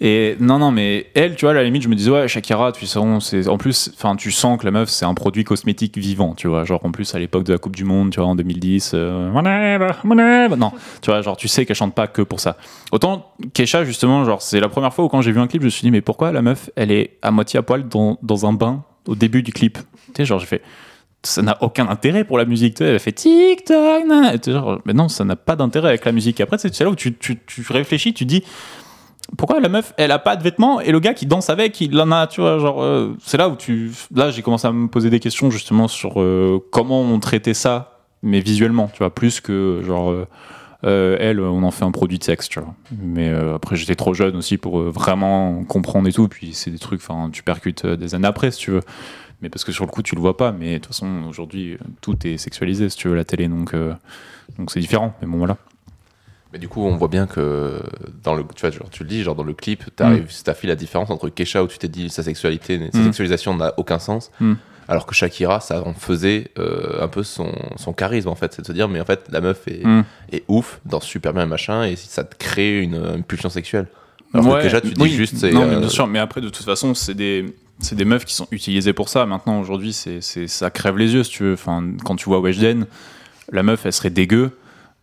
et 0.00 0.36
non, 0.40 0.58
non, 0.58 0.70
mais 0.72 1.06
elle, 1.14 1.36
tu 1.36 1.44
vois, 1.46 1.52
à 1.52 1.54
la 1.54 1.64
limite, 1.64 1.82
je 1.82 1.88
me 1.88 1.94
disais, 1.94 2.10
ouais, 2.10 2.28
Shakira, 2.28 2.72
tu 2.72 2.84
sens, 2.86 3.28
c'est. 3.30 3.48
En 3.48 3.56
plus, 3.56 3.90
enfin, 3.96 4.14
tu 4.16 4.30
sens 4.30 4.58
que 4.58 4.64
la 4.64 4.70
meuf, 4.70 4.88
c'est 4.90 5.04
un 5.06 5.14
produit 5.14 5.44
cosmétique 5.44 5.96
vivant, 5.96 6.34
tu 6.34 6.48
vois. 6.48 6.64
Genre, 6.64 6.84
en 6.84 6.90
plus, 6.90 7.14
à 7.14 7.18
l'époque 7.18 7.44
de 7.44 7.52
la 7.52 7.58
Coupe 7.58 7.74
du 7.76 7.84
Monde, 7.84 8.10
tu 8.10 8.20
vois, 8.20 8.28
en 8.28 8.34
2010. 8.34 8.92
euh, 8.94 9.30
Whatever, 9.30 9.92
whatever. 10.04 10.56
Non, 10.56 10.72
tu 11.00 11.10
vois, 11.10 11.22
genre, 11.22 11.36
tu 11.36 11.48
sais 11.48 11.64
qu'elle 11.64 11.76
chante 11.76 11.94
pas 11.94 12.08
que 12.08 12.20
pour 12.22 12.40
ça. 12.40 12.56
Autant 12.92 13.32
Kesha, 13.56 13.84
justement, 13.84 14.22
genre, 14.26 14.42
c'est 14.42 14.60
la 14.60 14.68
première 14.68 14.92
fois 14.92 15.06
où 15.06 15.08
quand 15.08 15.22
j'ai 15.22 15.32
vu 15.32 15.40
un 15.40 15.46
clip, 15.46 15.62
je 15.62 15.66
me 15.68 15.70
suis 15.70 15.80
dit, 15.80 15.90
mais 15.90 16.02
pourquoi 16.02 16.30
la 16.30 16.42
meuf, 16.42 16.68
elle 16.76 16.92
est 16.92 17.16
à 17.22 17.30
moitié 17.30 17.58
à 17.58 17.62
poil 17.62 17.88
dans, 17.88 18.18
dans 18.22 18.44
un 18.44 18.52
bain 18.52 18.84
au 19.08 19.14
début 19.14 19.42
du 19.42 19.50
clip? 19.50 19.78
Tu 19.78 20.12
sais, 20.18 20.24
genre, 20.26 20.38
j'ai 20.38 20.44
fait. 20.44 20.62
Ça 21.22 21.40
n'a 21.40 21.56
aucun 21.62 21.88
intérêt 21.88 22.24
pour 22.24 22.36
la 22.36 22.44
musique. 22.44 22.74
Tu 22.74 22.84
sais, 22.84 22.90
elle 22.90 23.00
fait 23.00 24.50
genre, 24.52 24.78
mais 24.84 24.92
non, 24.92 25.08
ça 25.08 25.24
n'a 25.24 25.36
pas 25.36 25.56
d'intérêt 25.56 25.88
avec 25.88 26.04
la 26.04 26.12
musique. 26.12 26.38
Après, 26.42 26.58
c'est 26.58 26.78
là 26.80 26.90
où 26.90 26.94
tu, 26.94 27.16
tu, 27.16 27.38
tu 27.46 27.64
réfléchis, 27.70 28.12
tu 28.12 28.26
dis, 28.26 28.44
pourquoi 29.38 29.58
la 29.58 29.70
meuf, 29.70 29.94
elle 29.96 30.10
a 30.10 30.18
pas 30.18 30.36
de 30.36 30.42
vêtements 30.42 30.78
et 30.82 30.92
le 30.92 31.00
gars 31.00 31.14
qui 31.14 31.24
danse 31.24 31.48
avec, 31.48 31.80
il 31.80 31.98
en 31.98 32.12
a, 32.12 32.26
tu 32.26 32.42
vois, 32.42 32.58
genre, 32.58 32.82
euh, 32.82 33.16
c'est 33.24 33.38
là 33.38 33.48
où 33.48 33.56
tu. 33.56 33.90
Là, 34.14 34.30
j'ai 34.30 34.42
commencé 34.42 34.68
à 34.68 34.72
me 34.72 34.88
poser 34.88 35.08
des 35.08 35.18
questions 35.18 35.50
justement 35.50 35.88
sur 35.88 36.20
euh, 36.20 36.62
comment 36.70 37.00
on 37.00 37.18
traitait 37.20 37.54
ça, 37.54 38.02
mais 38.22 38.40
visuellement, 38.40 38.90
tu 38.92 38.98
vois, 38.98 39.14
plus 39.14 39.40
que 39.40 39.80
genre. 39.82 40.10
euh, 40.10 40.26
euh, 40.84 41.16
elle, 41.20 41.40
on 41.40 41.62
en 41.62 41.70
fait 41.70 41.84
un 41.84 41.90
produit 41.90 42.18
de 42.18 42.24
sexe, 42.24 42.48
tu 42.48 42.60
vois. 42.60 42.74
Mais 43.02 43.30
euh, 43.30 43.54
après, 43.56 43.76
j'étais 43.76 43.94
trop 43.94 44.14
jeune 44.14 44.36
aussi 44.36 44.56
pour 44.58 44.78
euh, 44.80 44.90
vraiment 44.90 45.64
comprendre 45.64 46.08
et 46.08 46.12
tout. 46.12 46.28
Puis 46.28 46.52
c'est 46.54 46.70
des 46.70 46.78
trucs, 46.78 47.00
enfin, 47.00 47.30
tu 47.32 47.42
percutes 47.42 47.86
des 47.86 48.14
années 48.14 48.28
après, 48.28 48.50
si 48.50 48.58
tu 48.58 48.70
veux. 48.72 48.82
Mais 49.42 49.48
parce 49.50 49.64
que 49.64 49.72
sur 49.72 49.84
le 49.84 49.90
coup, 49.90 50.02
tu 50.02 50.14
le 50.14 50.20
vois 50.20 50.36
pas. 50.36 50.52
Mais 50.52 50.74
de 50.74 50.78
toute 50.78 50.86
façon, 50.88 51.24
aujourd'hui, 51.28 51.76
tout 52.00 52.16
est 52.26 52.36
sexualisé, 52.36 52.88
si 52.88 52.96
tu 52.96 53.08
veux, 53.08 53.14
la 53.14 53.24
télé. 53.24 53.48
Donc, 53.48 53.74
donc 54.58 54.70
c'est 54.70 54.80
différent. 54.80 55.14
Mais 55.20 55.28
bon, 55.28 55.38
voilà. 55.38 55.56
Mais 56.52 56.58
du 56.58 56.68
coup, 56.68 56.82
on 56.82 56.96
voit 56.96 57.08
bien 57.08 57.26
que 57.26 57.80
dans 58.22 58.34
le, 58.34 58.44
tu 58.54 58.60
vois, 58.62 58.70
genre, 58.70 58.88
tu 58.90 59.02
le 59.02 59.08
dis, 59.08 59.22
genre 59.22 59.34
dans 59.34 59.42
le 59.44 59.52
clip, 59.52 59.84
t'arrives, 59.96 60.30
t'as 60.44 60.54
fait 60.54 60.68
la 60.68 60.76
différence 60.76 61.10
entre 61.10 61.28
Kesha 61.28 61.62
où 61.62 61.66
tu 61.66 61.76
t'es 61.76 61.88
dit 61.88 62.08
sa 62.08 62.22
sexualité, 62.22 62.78
sa 62.92 62.98
Mm. 63.00 63.04
sexualisation 63.04 63.54
n'a 63.56 63.74
aucun 63.78 63.98
sens, 63.98 64.30
Mm. 64.40 64.54
Alors 64.88 65.06
que 65.06 65.14
Shakira, 65.14 65.60
ça 65.60 65.82
en 65.86 65.94
faisait 65.94 66.50
euh, 66.58 67.02
un 67.02 67.08
peu 67.08 67.22
son, 67.22 67.52
son 67.76 67.92
charisme 67.92 68.28
en 68.28 68.34
fait, 68.34 68.52
c'est 68.52 68.62
de 68.62 68.66
se 68.66 68.72
dire, 68.72 68.88
mais 68.88 69.00
en 69.00 69.04
fait, 69.04 69.26
la 69.30 69.40
meuf 69.40 69.66
est, 69.68 69.84
Mm. 69.84 70.04
est 70.32 70.44
ouf, 70.48 70.80
danse 70.84 71.04
super 71.04 71.32
bien 71.32 71.46
machin, 71.46 71.84
et 71.84 71.96
ça 71.96 72.24
te 72.24 72.34
crée 72.36 72.80
une, 72.80 72.94
une 73.16 73.22
pulsion 73.24 73.48
sexuelle. 73.50 73.86
Alors 74.34 74.58
que 74.58 74.62
Kesha, 74.64 74.80
tu 74.80 74.88
dis 74.92 75.00
oui, 75.00 75.10
juste, 75.10 75.36
c'est. 75.38 75.50
Non, 75.52 75.66
mais 75.66 75.74
euh, 75.76 75.80
bien 75.80 75.88
sûr, 75.88 76.06
mais 76.06 76.18
après, 76.18 76.40
de 76.40 76.48
toute 76.48 76.64
façon, 76.64 76.94
c'est 76.94 77.14
des. 77.14 77.54
C'est 77.78 77.94
des 77.94 78.06
meufs 78.06 78.24
qui 78.24 78.34
sont 78.34 78.48
utilisées 78.52 78.94
pour 78.94 79.08
ça. 79.10 79.26
Maintenant, 79.26 79.60
aujourd'hui, 79.60 79.92
c'est, 79.92 80.22
c'est, 80.22 80.46
ça 80.48 80.70
crève 80.70 80.96
les 80.96 81.12
yeux, 81.12 81.22
si 81.24 81.30
tu 81.30 81.42
veux. 81.42 81.52
Enfin, 81.52 81.84
quand 82.04 82.16
tu 82.16 82.24
vois 82.24 82.40
Weshden, 82.40 82.86
la 83.52 83.62
meuf, 83.62 83.84
elle 83.84 83.92
serait 83.92 84.08
dégueu. 84.10 84.50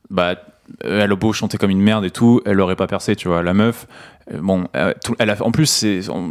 Bah, 0.10 0.36
elle 0.82 1.12
a 1.12 1.16
beau 1.16 1.34
chanter 1.34 1.58
comme 1.58 1.70
une 1.70 1.82
merde 1.82 2.06
et 2.06 2.12
tout, 2.12 2.42
elle 2.46 2.60
aurait 2.60 2.76
pas 2.76 2.88
percé, 2.88 3.16
tu 3.16 3.28
vois. 3.28 3.44
La 3.44 3.54
meuf, 3.54 3.88
euh, 4.32 4.40
bon, 4.42 4.66
euh, 4.76 4.94
elle 5.20 5.30
a, 5.30 5.42
en 5.44 5.52
plus, 5.52 5.86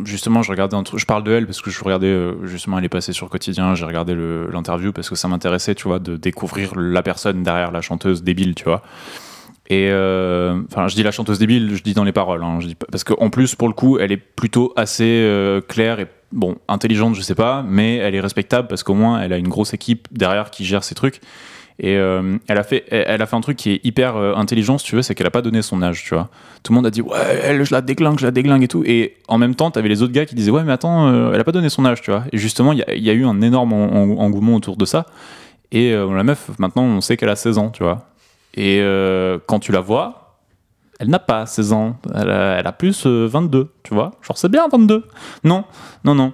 justement, 0.04 0.42
je 0.42 0.50
regardais 0.50 0.76
un 0.76 0.82
truc, 0.82 1.00
je 1.00 1.06
parle 1.06 1.24
de 1.24 1.32
elle 1.32 1.46
parce 1.46 1.60
que 1.60 1.70
je 1.70 1.82
regardais, 1.84 2.06
euh, 2.06 2.46
justement, 2.46 2.78
elle 2.78 2.84
est 2.84 2.90
passée 2.90 3.12
sur 3.12 3.28
Quotidien, 3.28 3.74
j'ai 3.74 3.84
regardé 3.84 4.14
l'interview 4.50 4.92
parce 4.92 5.08
que 5.08 5.16
ça 5.16 5.28
m'intéressait, 5.28 5.74
tu 5.74 5.88
vois, 5.88 5.98
de 5.98 6.16
découvrir 6.16 6.72
la 6.76 7.02
personne 7.02 7.42
derrière 7.42 7.70
la 7.70 7.82
chanteuse 7.82 8.22
débile, 8.22 8.54
tu 8.54 8.64
vois. 8.64 8.82
Et 9.70 9.88
enfin, 9.88 10.88
je 10.88 10.94
dis 10.94 11.02
la 11.02 11.12
chanteuse 11.12 11.38
débile, 11.38 11.74
je 11.74 11.82
dis 11.82 11.94
dans 11.94 12.04
les 12.04 12.12
paroles, 12.12 12.42
hein, 12.42 12.58
je 12.60 12.66
dis 12.66 12.74
parce 12.74 13.04
qu'en 13.04 13.30
plus, 13.30 13.54
pour 13.54 13.68
le 13.68 13.74
coup, 13.74 13.98
elle 13.98 14.12
est 14.12 14.18
plutôt 14.18 14.72
assez 14.76 15.26
claire 15.66 15.98
et 15.98 16.08
bon, 16.30 16.56
intelligente, 16.68 17.14
je 17.14 17.22
sais 17.22 17.34
pas, 17.34 17.64
mais 17.66 17.96
elle 17.96 18.14
est 18.14 18.20
respectable 18.20 18.68
parce 18.68 18.82
qu'au 18.82 18.94
moins, 18.94 19.22
elle 19.22 19.32
a 19.32 19.38
une 19.38 19.48
grosse 19.48 19.72
équipe 19.72 20.08
derrière 20.10 20.50
qui 20.50 20.66
gère 20.66 20.84
ces 20.84 20.94
trucs. 20.94 21.20
Et 21.78 21.96
euh, 21.96 22.36
elle, 22.48 22.58
a 22.58 22.62
fait, 22.62 22.84
elle, 22.90 23.20
a 23.22 23.26
fait 23.26 23.34
un 23.36 23.40
truc 23.40 23.56
qui 23.56 23.72
est 23.72 23.80
hyper 23.84 24.16
euh, 24.16 24.34
intelligent, 24.34 24.78
si 24.78 24.84
tu 24.86 24.94
veux, 24.96 25.02
c'est 25.02 25.14
qu'elle 25.14 25.26
a 25.26 25.30
pas 25.30 25.42
donné 25.42 25.62
son 25.62 25.82
âge, 25.82 26.04
tu 26.04 26.14
vois. 26.14 26.28
Tout 26.62 26.72
le 26.72 26.76
monde 26.76 26.86
a 26.86 26.90
dit, 26.90 27.00
ouais, 27.02 27.16
elle, 27.42 27.64
je 27.64 27.72
la 27.74 27.80
déglingue, 27.80 28.18
je 28.18 28.24
la 28.26 28.30
déglingue 28.30 28.62
et 28.62 28.68
tout. 28.68 28.82
Et 28.86 29.16
en 29.28 29.38
même 29.38 29.54
temps, 29.54 29.70
t'avais 29.70 29.88
les 29.88 30.02
autres 30.02 30.12
gars 30.12 30.26
qui 30.26 30.34
disaient, 30.34 30.50
ouais, 30.50 30.64
mais 30.64 30.72
attends, 30.72 31.08
euh, 31.08 31.32
elle 31.32 31.40
a 31.40 31.44
pas 31.44 31.52
donné 31.52 31.68
son 31.68 31.84
âge, 31.84 32.02
tu 32.02 32.10
vois. 32.10 32.24
Et 32.32 32.38
justement, 32.38 32.72
il 32.72 32.78
y, 32.78 33.10
a- 33.10 33.12
eu 33.14 33.24
un 33.24 33.40
énorme 33.40 33.72
en- 33.72 33.84
en- 33.92 34.18
engouement 34.18 34.54
autour 34.54 34.76
de 34.76 34.84
ça. 34.84 35.06
Et 35.72 35.92
la 35.92 36.22
meuf, 36.22 36.50
maintenant, 36.58 36.82
on 36.82 37.00
sait 37.00 37.16
qu'elle 37.16 37.30
a 37.30 37.36
16 37.36 37.56
ans, 37.56 37.70
tu 37.70 37.82
vois. 37.82 38.06
Et 38.54 38.82
quand 39.46 39.58
tu 39.58 39.72
la 39.72 39.80
vois, 39.80 40.22
elle 41.00 41.08
n'a 41.08 41.18
pas 41.18 41.46
16 41.46 41.72
ans. 41.72 41.96
Elle 42.14 42.30
a, 42.30 42.72
plus 42.72 43.06
euh, 43.06 43.26
22, 43.26 43.72
tu 43.82 43.92
vois. 43.94 44.12
Genre, 44.22 44.38
c'est 44.38 44.48
bien 44.50 44.68
22. 44.70 45.04
Non, 45.42 45.64
non, 46.04 46.14
non. 46.14 46.32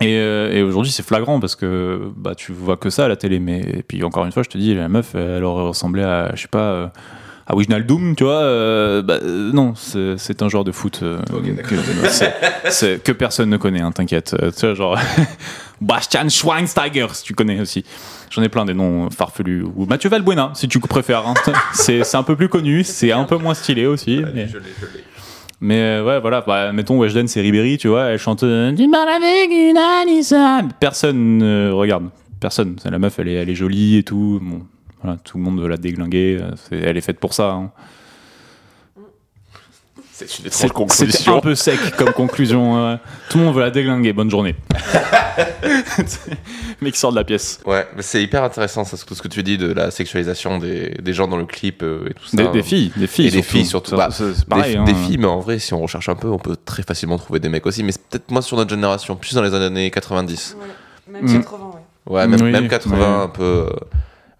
Et, 0.00 0.16
euh, 0.18 0.50
et 0.52 0.62
aujourd'hui, 0.62 0.90
c'est 0.90 1.04
flagrant 1.04 1.38
parce 1.38 1.54
que 1.54 2.10
bah, 2.16 2.34
tu 2.34 2.52
vois 2.52 2.76
que 2.76 2.90
ça 2.90 3.04
à 3.04 3.08
la 3.08 3.16
télé. 3.16 3.38
Mais 3.38 3.60
et 3.60 3.82
puis, 3.82 4.02
encore 4.02 4.24
une 4.24 4.32
fois, 4.32 4.42
je 4.42 4.48
te 4.48 4.58
dis, 4.58 4.74
la 4.74 4.88
meuf, 4.88 5.14
elle 5.14 5.44
aurait 5.44 5.64
ressemblé 5.64 6.02
à, 6.02 6.32
je 6.34 6.42
sais 6.42 6.48
pas, 6.48 6.58
euh, 6.72 6.86
à 7.46 7.54
Wijnaldum, 7.56 8.14
tu 8.16 8.24
vois. 8.24 8.40
euh, 8.40 9.02
bah, 9.02 9.18
non, 9.22 9.74
c'est 9.74 10.42
un 10.42 10.48
joueur 10.48 10.64
de 10.64 10.72
foot 10.72 11.00
euh, 11.02 11.18
que, 11.68 11.74
c'est- 12.08 12.34
c'est- 12.70 13.02
que 13.04 13.12
personne 13.12 13.50
ne 13.50 13.56
connaît, 13.58 13.80
hein, 13.80 13.92
t'inquiète. 13.92 14.34
Euh, 14.40 14.50
tu 14.50 14.66
vois, 14.66 14.74
genre. 14.74 14.98
Bastian 15.80 16.28
Schweinsteiger, 16.28 17.08
si 17.12 17.24
tu 17.24 17.34
connais 17.34 17.60
aussi. 17.60 17.84
J'en 18.30 18.40
ai 18.42 18.48
plein 18.48 18.64
des 18.64 18.72
noms 18.74 19.10
farfelus. 19.10 19.64
Ou 19.74 19.84
Mathieu 19.86 20.08
Valbuena, 20.08 20.52
si 20.54 20.68
tu 20.68 20.78
préfères. 20.78 21.26
hein. 21.26 21.34
C'est 21.74 22.04
c'est 22.04 22.16
un 22.16 22.22
peu 22.22 22.36
plus 22.36 22.48
connu, 22.48 22.84
c'est 22.84 23.10
un 23.10 23.24
peu 23.24 23.36
moins 23.36 23.54
stylé 23.54 23.86
aussi. 23.86 24.22
mais- 24.32 24.46
Je 24.46 24.58
l'ai, 24.58 24.64
je 24.80 24.86
l'ai. 24.86 25.04
Mais 25.62 25.78
euh, 25.78 26.04
ouais, 26.04 26.20
voilà, 26.20 26.42
bah, 26.46 26.72
mettons 26.72 26.98
Weshden, 26.98 27.26
c'est 27.28 27.40
Ribéry, 27.40 27.78
tu 27.78 27.88
vois, 27.88 28.06
elle 28.06 28.18
chante 28.18 28.40
Tu 28.40 28.90
parles 28.90 29.08
avec 29.08 29.50
une 29.50 29.78
Anissa. 29.78 30.60
Personne 30.80 31.38
ne 31.38 31.70
regarde, 31.70 32.10
personne. 32.40 32.76
La 32.84 32.98
meuf, 32.98 33.18
elle 33.18 33.28
est, 33.28 33.54
jolie 33.54 33.96
et 33.96 34.02
tout. 34.02 34.40
Tout 35.24 35.38
le 35.38 35.42
monde 35.42 35.60
veut 35.60 35.68
la 35.68 35.76
déglinguer. 35.78 36.38
euh, 36.40 36.50
Elle 36.70 36.96
est 36.96 37.00
faite 37.00 37.18
pour 37.18 37.32
ça. 37.32 37.50
hein. 37.52 37.70
C'est 40.26 40.40
une 40.40 40.46
étrange 40.46 40.60
C'était 40.60 40.68
conclusion. 40.72 41.36
un 41.36 41.40
peu 41.40 41.54
sec 41.54 41.78
comme 41.96 42.12
conclusion. 42.12 42.76
euh, 42.78 42.96
tout 43.28 43.38
le 43.38 43.44
monde 43.44 43.54
veut 43.54 43.60
la 43.62 43.70
déglinguer. 43.70 44.12
Bonne 44.12 44.30
journée. 44.30 44.54
Le 45.62 46.04
mec 46.82 46.96
sort 46.96 47.10
de 47.12 47.16
la 47.16 47.24
pièce. 47.24 47.60
Ouais, 47.66 47.86
mais 47.96 48.02
c'est 48.02 48.22
hyper 48.22 48.42
intéressant 48.44 48.84
ça, 48.84 48.96
ce 48.96 49.04
que 49.04 49.14
ce 49.14 49.22
que 49.22 49.28
tu 49.28 49.42
dis 49.42 49.58
de 49.58 49.72
la 49.72 49.90
sexualisation 49.90 50.58
des, 50.58 50.90
des 51.00 51.12
gens 51.12 51.28
dans 51.28 51.36
le 51.36 51.44
clip 51.46 51.82
euh, 51.82 52.08
et 52.10 52.14
tout 52.14 52.26
ça. 52.26 52.36
Des, 52.36 52.48
des 52.48 52.62
filles, 52.62 52.92
des 52.96 53.06
filles. 53.06 53.28
Et 53.28 53.30
des 53.30 53.42
filles 53.42 53.66
surtout. 53.66 53.90
Ça, 53.90 53.96
Bah, 53.96 54.08
c'est- 54.10 54.34
c'est 54.34 54.40
Des- 54.40 54.46
pareil. 54.46 54.74
des, 54.84 54.92
hein. 54.92 54.94
filles, 55.06 55.18
mais 55.18 55.26
en 55.26 55.40
vrai, 55.40 55.58
si 55.58 55.72
on 55.74 55.80
recherche 55.80 56.08
un 56.08 56.14
peu, 56.16 56.28
on 56.28 56.38
peut 56.38 56.56
très 56.64 56.82
facilement 56.82 57.18
trouver 57.18 57.40
des 57.40 57.48
mecs 57.48 57.66
aussi. 57.66 57.82
Mais 57.82 57.92
c'est 57.92 58.02
peut-être 58.02 58.30
moins 58.30 58.42
sur 58.42 58.56
notre 58.56 58.70
génération, 58.70 59.16
plus 59.16 59.34
dans 59.34 59.42
les 59.42 59.54
années 59.54 59.90
90. 59.90 60.56
Ouais, 60.60 61.12
même 61.20 61.24
Mm. 61.30 61.38
80, 61.42 61.58
ouais. 62.06 62.12
Ouais, 62.14 62.26
même, 62.26 62.40
Oui, 62.42 62.50
même 62.50 62.68
80, 62.68 62.96
ouais. 62.98 63.24
un 63.24 63.28
peu. 63.28 63.42
euh, 63.42 63.70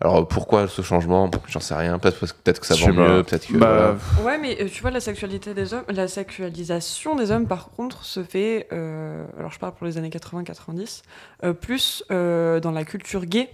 Alors 0.04 0.26
pourquoi 0.26 0.66
ce 0.66 0.82
changement? 0.82 1.30
J'en 1.48 1.60
sais 1.60 1.74
rien. 1.74 1.96
Peut-être 2.00 2.18
parce 2.18 2.32
que- 2.32 2.38
peut-être 2.42 2.58
que 2.60 2.66
ça 2.66 2.74
vend 2.74 2.92
mieux, 2.92 3.22
peut-être 3.22 3.46
que. 3.46 3.56
Bah, 3.56 3.94
Ouais, 4.24 4.36
mais 4.36 4.60
euh, 4.60 4.68
tu 4.68 4.82
vois, 4.82 4.90
la 4.90 4.98
sexualité 4.98 5.54
des 5.54 5.74
hommes, 5.74 5.84
la 5.88 6.08
sexualisation 6.08 7.14
des 7.14 7.30
hommes, 7.30 7.46
par 7.46 7.70
contre, 7.70 8.04
se 8.04 8.24
fait, 8.24 8.66
euh, 8.72 9.24
alors 9.38 9.52
je 9.52 9.60
parle 9.60 9.74
pour 9.74 9.86
les 9.86 9.98
années 9.98 10.10
80-90, 10.10 11.02
euh, 11.44 11.52
plus 11.52 12.02
euh, 12.10 12.58
dans 12.58 12.72
la 12.72 12.84
culture 12.84 13.26
gay. 13.26 13.48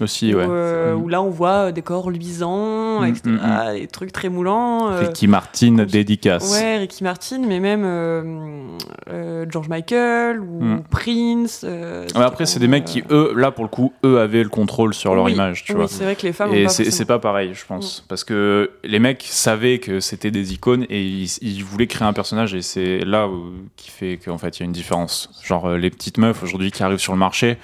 Aussi, 0.00 0.34
où, 0.34 0.38
ouais. 0.38 0.46
euh, 0.48 0.94
Mm. 0.94 1.02
où 1.02 1.08
là 1.08 1.22
on 1.22 1.30
voit 1.30 1.68
euh, 1.68 1.72
des 1.72 1.82
corps 1.82 2.10
luisants, 2.10 3.00
Mm, 3.00 3.06
etc., 3.06 3.20
mm, 3.26 3.74
des 3.78 3.86
trucs 3.86 4.12
très 4.12 4.28
moulants. 4.28 4.90
euh, 4.90 5.00
Ricky 5.00 5.26
Martin, 5.26 5.84
dédicace. 5.88 6.52
Ouais, 6.52 6.78
Ricky 6.78 7.02
Martin, 7.02 7.38
mais 7.46 7.60
même 7.60 7.82
euh, 7.84 9.46
George 9.48 9.68
Michael 9.68 10.40
ou. 10.40 10.82
Prince. 10.90 11.64
c'était 12.06 12.18
après, 12.18 12.46
c'est 12.46 12.60
des 12.60 12.68
mecs 12.68 12.84
qui, 12.84 13.02
eux, 13.10 13.32
là, 13.36 13.50
pour 13.50 13.64
le 13.64 13.70
coup, 13.70 13.92
eux 14.04 14.18
avaient 14.20 14.42
le 14.42 14.48
contrôle 14.48 14.94
sur 14.94 15.14
leur 15.14 15.24
oui, 15.24 15.32
image, 15.32 15.64
tu 15.64 15.72
oui, 15.72 15.78
vois. 15.78 15.88
c'est 15.88 16.04
vrai 16.04 16.16
que 16.16 16.22
les 16.26 16.32
femmes. 16.32 16.52
Et 16.54 16.68
c'est 16.68 17.04
pas 17.04 17.18
pareil, 17.18 17.52
je 17.54 17.64
pense. 17.66 18.04
Parce 18.08 18.24
que 18.24 18.70
les 18.84 18.98
mecs 18.98 19.24
savaient 19.28 19.78
que 19.78 20.00
c'était 20.00 20.30
des 20.30 20.52
icônes 20.52 20.84
et 20.90 21.02
ils, 21.02 21.30
ils 21.42 21.64
voulaient 21.64 21.86
créer 21.86 22.06
un 22.06 22.12
personnage 22.12 22.54
et 22.54 22.62
c'est 22.62 22.98
là 23.00 23.28
où, 23.28 23.52
qui 23.76 23.90
fait 23.90 24.18
qu'en 24.22 24.38
fait 24.38 24.58
il 24.58 24.60
y 24.60 24.62
a 24.64 24.66
une 24.66 24.72
différence. 24.72 25.30
Genre 25.44 25.70
les 25.70 25.90
petites 25.90 26.18
meufs 26.18 26.42
aujourd'hui 26.42 26.70
qui 26.70 26.82
arrivent 26.82 26.98
sur 26.98 27.12
le 27.12 27.18
marché, 27.18 27.58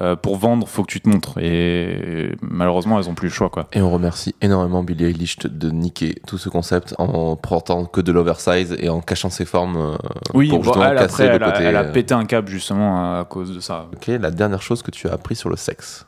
euh, 0.00 0.16
pour 0.16 0.36
vendre, 0.38 0.66
faut 0.66 0.82
que 0.82 0.90
tu 0.90 1.00
te 1.00 1.08
montres. 1.08 1.38
Et 1.38 2.34
malheureusement, 2.40 2.98
elles 2.98 3.08
ont 3.08 3.14
plus 3.14 3.28
le 3.28 3.32
choix, 3.34 3.48
quoi. 3.50 3.68
Et 3.72 3.80
on 3.80 3.90
remercie 3.90 4.34
énormément 4.40 4.82
Billie 4.82 5.04
Eilish 5.04 5.38
de 5.38 5.70
niquer 5.70 6.16
tout 6.26 6.36
ce 6.38 6.48
concept 6.48 6.94
en 6.98 7.36
portant 7.36 7.84
que 7.84 8.00
de 8.00 8.10
l'oversize 8.10 8.74
et 8.80 8.88
en 8.88 9.00
cachant 9.00 9.30
ses 9.30 9.44
formes 9.44 9.76
euh, 9.76 9.96
Oui, 10.34 10.48
pour 10.48 10.58
bon, 10.58 10.64
justement 10.64 10.86
elle, 10.86 10.98
casser 10.98 11.22
après, 11.24 11.26
le 11.28 11.34
elle, 11.36 11.42
a, 11.44 11.52
côté. 11.52 11.64
elle 11.64 11.76
a 11.76 11.82
euh, 11.82 11.92
pété 11.92 12.14
un 12.14 12.24
câble 12.24 12.48
justement 12.48 13.18
à 13.20 13.24
cause 13.24 13.54
de 13.54 13.60
ça. 13.60 13.86
Ok, 13.94 14.08
la 14.08 14.30
dernière 14.30 14.62
chose 14.62 14.82
que 14.82 14.90
tu 14.90 15.08
as 15.08 15.12
appris 15.12 15.36
sur 15.36 15.48
le 15.48 15.56
sexe. 15.56 16.06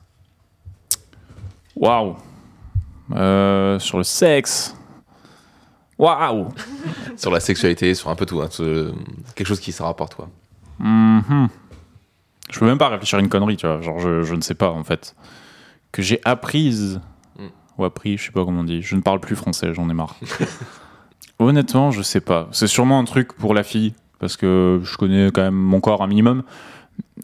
Waouh 1.76 2.16
Sur 3.10 3.98
le 3.98 4.02
sexe. 4.04 4.74
Waouh 5.98 6.48
sur 7.16 7.30
la 7.30 7.40
sexualité, 7.40 7.94
sur 7.94 8.10
un 8.10 8.14
peu 8.14 8.26
tout. 8.26 8.42
hein, 8.42 8.48
quelque 9.34 9.46
chose 9.46 9.60
qui 9.60 9.72
se 9.72 9.82
rapporte, 9.82 10.16
toi. 10.16 10.28
Mhm. 10.78 11.48
Je 12.50 12.58
peux 12.60 12.66
même 12.66 12.78
pas 12.78 12.88
réfléchir 12.88 13.18
à 13.18 13.22
une 13.22 13.28
connerie, 13.28 13.56
tu 13.56 13.66
vois. 13.66 13.80
Genre, 13.80 13.98
je, 13.98 14.22
je 14.22 14.34
ne 14.34 14.40
sais 14.40 14.54
pas, 14.54 14.70
en 14.70 14.84
fait. 14.84 15.14
Que 15.92 16.02
j'ai 16.02 16.20
apprise. 16.24 17.00
Mm. 17.38 17.46
Ou 17.78 17.84
appris, 17.84 18.16
je 18.18 18.24
sais 18.26 18.32
pas 18.32 18.44
comment 18.44 18.60
on 18.60 18.64
dit. 18.64 18.82
Je 18.82 18.94
ne 18.96 19.00
parle 19.00 19.20
plus 19.20 19.36
français, 19.36 19.72
j'en 19.74 19.88
ai 19.90 19.94
marre. 19.94 20.16
Honnêtement, 21.38 21.90
je 21.90 22.02
sais 22.02 22.20
pas. 22.20 22.48
C'est 22.52 22.66
sûrement 22.66 22.98
un 22.98 23.04
truc 23.04 23.32
pour 23.34 23.52
la 23.52 23.62
fille, 23.62 23.94
parce 24.18 24.36
que 24.36 24.80
je 24.84 24.96
connais 24.96 25.30
quand 25.32 25.42
même 25.42 25.54
mon 25.54 25.80
corps 25.80 26.02
un 26.02 26.06
minimum. 26.06 26.42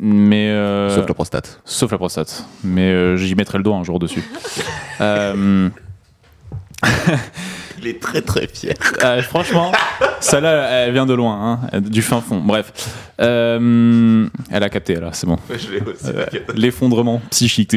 Mais. 0.01 0.49
euh, 0.51 0.91
Sauf 0.91 1.09
la 1.09 1.15
prostate. 1.15 1.61
Sauf 1.65 1.91
la 1.93 1.99
prostate. 1.99 2.47
Mais 2.65 2.91
euh, 2.93 3.17
j'y 3.17 3.35
mettrai 3.35 3.57
le 3.59 3.65
doigt 3.65 3.77
un 3.77 3.85
jour 3.85 3.99
dessus. 3.99 4.23
Euh, 5.01 5.69
Il 7.83 7.89
est 7.89 8.01
très 8.01 8.23
très 8.23 8.47
fier. 8.47 8.75
euh, 9.03 9.21
franchement, 9.23 9.73
celle-là, 10.21 10.69
elle 10.71 10.93
vient 10.93 11.05
de 11.07 11.15
loin, 11.15 11.59
hein, 11.73 11.81
du 11.81 12.01
fin 12.01 12.21
fond. 12.21 12.41
Bref. 12.41 12.73
Euh, 13.21 14.27
elle 14.51 14.63
a 14.63 14.71
capté, 14.71 14.95
là, 14.95 15.11
c'est 15.13 15.27
bon. 15.27 15.37
Je 15.51 15.73
l'ai 15.73 15.81
aussi. 15.81 16.07
Euh, 16.07 16.25
L'effondrement 16.55 17.21
psychique. 17.31 17.77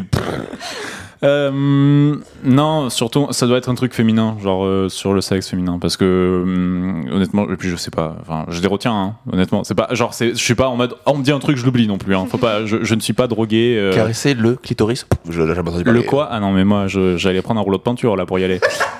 Euh, 1.24 2.16
non, 2.44 2.90
surtout, 2.90 3.28
ça 3.32 3.48
doit 3.48 3.58
être 3.58 3.70
un 3.70 3.76
truc 3.76 3.94
féminin, 3.94 4.36
genre 4.44 4.66
euh, 4.66 4.90
sur 4.90 5.14
le 5.14 5.22
sexe 5.22 5.50
féminin, 5.50 5.80
parce 5.80 5.98
que 5.98 6.42
hum, 6.44 7.06
honnêtement, 7.12 7.50
et 7.50 7.56
puis 7.56 7.70
je 7.70 7.76
sais 7.76 7.92
pas, 7.92 8.18
enfin, 8.22 8.46
je 8.50 8.62
les 8.62 8.68
retiens, 8.68 8.94
hein, 8.94 9.16
honnêtement. 9.32 9.64
C'est 9.64 9.76
pas, 9.76 9.88
genre, 9.92 10.14
je 10.20 10.34
suis 10.34 10.56
pas 10.56 10.68
en 10.68 10.76
mode, 10.76 10.96
oh, 11.06 11.12
on 11.14 11.18
me 11.18 11.24
dit 11.24 11.32
un 11.32 11.40
truc, 11.40 11.58
je 11.58 11.66
l'oublie 11.66 11.88
non 11.88 11.98
plus. 11.98 12.16
Hein, 12.16 12.26
faut 12.30 12.38
pas, 12.38 12.66
je, 12.66 12.84
je 12.84 12.96
ne 12.96 13.00
suis 13.00 13.14
pas 13.14 13.28
drogué. 13.28 13.76
euh, 13.78 13.94
Caresser 13.94 14.34
le 14.34 14.56
clitoris? 14.56 15.08
Je 15.30 15.42
le 15.42 16.02
quoi? 16.04 16.28
Ah 16.32 16.40
non, 16.40 16.52
mais 16.52 16.66
moi, 16.66 16.86
j'allais 16.88 17.42
prendre 17.42 17.60
un 17.60 17.64
rouleau 17.64 17.78
de 17.78 17.84
peinture 17.84 18.16
là 18.16 18.26
pour 18.26 18.40
y 18.40 18.44
aller. 18.44 18.60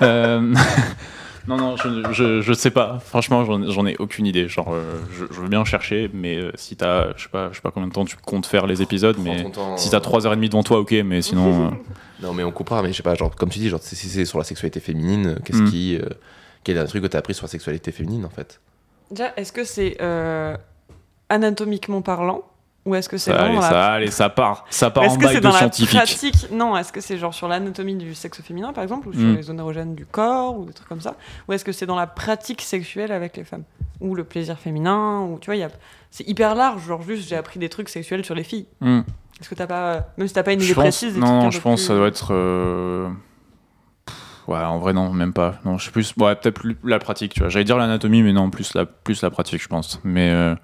Euh, 1.48 1.50
non, 1.50 1.58
non, 1.58 1.76
je, 1.76 2.12
je, 2.12 2.40
je 2.40 2.52
sais 2.52 2.70
pas. 2.70 2.98
Franchement, 2.98 3.44
j'en 3.44 3.70
j'en 3.70 3.86
ai 3.86 3.96
aucune 3.98 4.26
idée. 4.26 4.48
Genre, 4.48 4.68
euh, 4.72 5.00
je, 5.10 5.24
je 5.30 5.40
veux 5.40 5.48
bien 5.48 5.64
chercher, 5.64 6.10
mais 6.12 6.36
euh, 6.36 6.50
si 6.54 6.76
t'as, 6.76 7.16
je 7.16 7.22
sais 7.24 7.28
pas, 7.28 7.48
je 7.50 7.56
sais 7.56 7.60
pas 7.62 7.70
combien 7.70 7.88
de 7.88 7.92
temps 7.92 8.04
tu 8.04 8.16
comptes 8.16 8.46
faire 8.46 8.66
les 8.66 8.82
épisodes, 8.82 9.16
mais 9.18 9.50
temps, 9.50 9.76
si 9.76 9.88
euh, 9.88 9.90
t'as 9.92 10.00
3h30 10.00 10.48
devant 10.48 10.62
toi, 10.62 10.78
ok, 10.80 10.92
mais 11.04 11.22
sinon. 11.22 11.66
euh, 11.66 11.70
Non, 12.22 12.32
mais 12.32 12.42
on 12.44 12.50
comprend, 12.52 12.82
mais 12.82 12.92
je 12.92 12.96
sais 12.96 13.02
pas, 13.02 13.14
genre, 13.14 13.34
comme 13.36 13.50
tu 13.50 13.58
dis, 13.58 13.68
genre, 13.68 13.80
si 13.82 13.94
si 13.94 14.08
c'est 14.08 14.24
sur 14.24 14.38
la 14.38 14.44
sexualité 14.44 14.80
féminine, 14.80 15.38
qu'est-ce 15.44 15.62
Mm. 15.62 15.70
qui. 15.70 15.96
euh, 15.96 16.08
quel 16.64 16.76
est 16.78 16.80
un 16.80 16.86
truc 16.86 17.02
que 17.02 17.06
t'as 17.08 17.18
appris 17.18 17.34
sur 17.34 17.44
la 17.44 17.48
sexualité 17.50 17.92
féminine, 17.92 18.24
en 18.24 18.28
fait? 18.30 18.60
Déjà, 19.10 19.32
est-ce 19.36 19.52
que 19.52 19.62
c'est 19.64 19.96
euh, 20.00 20.56
anatomiquement 21.28 22.02
parlant 22.02 22.42
ou 22.86 22.94
est-ce 22.94 23.08
que 23.08 23.18
c'est 23.18 23.32
ça, 23.32 23.36
vraiment 23.36 23.48
allez, 23.48 23.56
dans 23.56 23.62
la 23.62 23.68
ça, 23.68 23.92
allez, 23.92 24.10
ça 24.10 24.28
part. 24.30 24.64
Ça 24.70 24.90
part 24.90 25.04
en 25.10 25.16
bail 25.16 25.34
de 25.36 25.40
dans 25.40 25.50
la 25.50 25.58
scientifique. 25.58 25.96
pratique 25.98 26.46
Non, 26.52 26.76
est-ce 26.76 26.92
que 26.92 27.00
c'est 27.02 27.18
genre 27.18 27.34
sur 27.34 27.48
l'anatomie 27.48 27.96
du 27.96 28.14
sexe 28.14 28.40
féminin 28.40 28.72
par 28.72 28.82
exemple 28.84 29.08
ou 29.08 29.12
sur 29.12 29.20
Mm. 29.22 29.34
les 29.36 29.42
zones 29.42 29.58
érogènes 29.58 29.94
du 29.94 30.06
corps 30.06 30.56
ou 30.58 30.64
des 30.64 30.72
trucs 30.72 30.88
comme 30.88 31.00
ça 31.02 31.16
Ou 31.48 31.52
est-ce 31.52 31.64
que 31.64 31.72
c'est 31.72 31.86
dans 31.86 31.96
la 31.96 32.06
pratique 32.06 32.62
sexuelle 32.62 33.12
avec 33.12 33.36
les 33.36 33.44
femmes 33.44 33.64
Ou 34.00 34.14
le 34.14 34.24
plaisir 34.24 34.58
féminin 34.58 35.20
ou 35.22 35.38
tu 35.40 35.46
vois, 35.46 35.56
y 35.56 35.62
a... 35.64 35.68
c'est 36.10 36.26
hyper 36.28 36.54
large, 36.54 36.82
genre 36.86 37.02
juste 37.02 37.28
j'ai 37.28 37.36
appris 37.36 37.58
des 37.58 37.68
trucs 37.68 37.88
sexuels 37.90 38.24
sur 38.24 38.34
les 38.34 38.44
filles. 38.44 38.66
Hmm. 38.80 39.00
Est-ce 39.40 39.50
que 39.50 39.54
t'as 39.54 39.66
pas 39.66 40.06
même 40.16 40.28
si 40.28 40.32
t'as 40.34 40.42
pas 40.44 40.52
une 40.54 40.62
idée 40.62 40.72
pense, 40.72 40.82
précise 40.84 41.18
non, 41.18 41.48
un 41.48 41.50
je 41.50 41.60
pense 41.60 41.80
que 41.82 41.86
plus. 41.86 41.88
ça 41.88 41.94
doit 41.96 42.08
être. 42.08 42.28
euh, 42.32 43.08
pff, 44.06 44.16
Ouais, 44.48 44.58
en 44.58 44.78
vrai, 44.78 44.92
non, 44.92 45.12
même 45.12 45.32
pas. 45.32 45.56
Non, 45.64 45.76
je 45.76 45.86
sais 45.86 45.90
plus. 45.90 46.14
Ouais, 46.16 46.34
peut-être 46.36 46.54
plus 46.60 46.76
la 46.84 46.98
pratique, 47.00 47.34
tu 47.34 47.40
vois. 47.40 47.48
J'allais 47.48 47.64
dire 47.64 47.76
l'anatomie, 47.76 48.22
mais 48.22 48.32
non, 48.32 48.48
plus 48.48 48.74
la, 48.74 48.86
plus 48.86 49.20
la 49.22 49.30
pratique, 49.30 49.60
je 49.62 49.68
pense. 49.68 50.00
Mais 50.04 50.30
euh, 50.30 50.54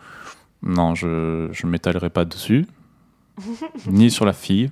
non, 0.63 0.95
je 0.95 1.49
je 1.53 1.67
m'étalerai 1.67 2.11
pas 2.11 2.25
dessus. 2.25 2.67
Ni 3.87 4.11
sur 4.11 4.25
la 4.25 4.33
fille. 4.33 4.71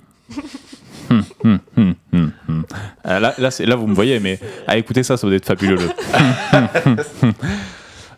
Hum, 1.09 1.59
hum, 1.75 1.95
hum. 2.13 2.65
Euh, 3.05 3.19
là, 3.19 3.35
là, 3.37 3.75
vous 3.75 3.87
me 3.87 3.93
voyez, 3.93 4.19
mais 4.19 4.39
à 4.67 4.77
écouter 4.77 5.03
ça, 5.03 5.17
ça 5.17 5.27
doit 5.27 5.35
être 5.35 5.45
fabuleux. 5.45 5.77
le. 5.77 7.33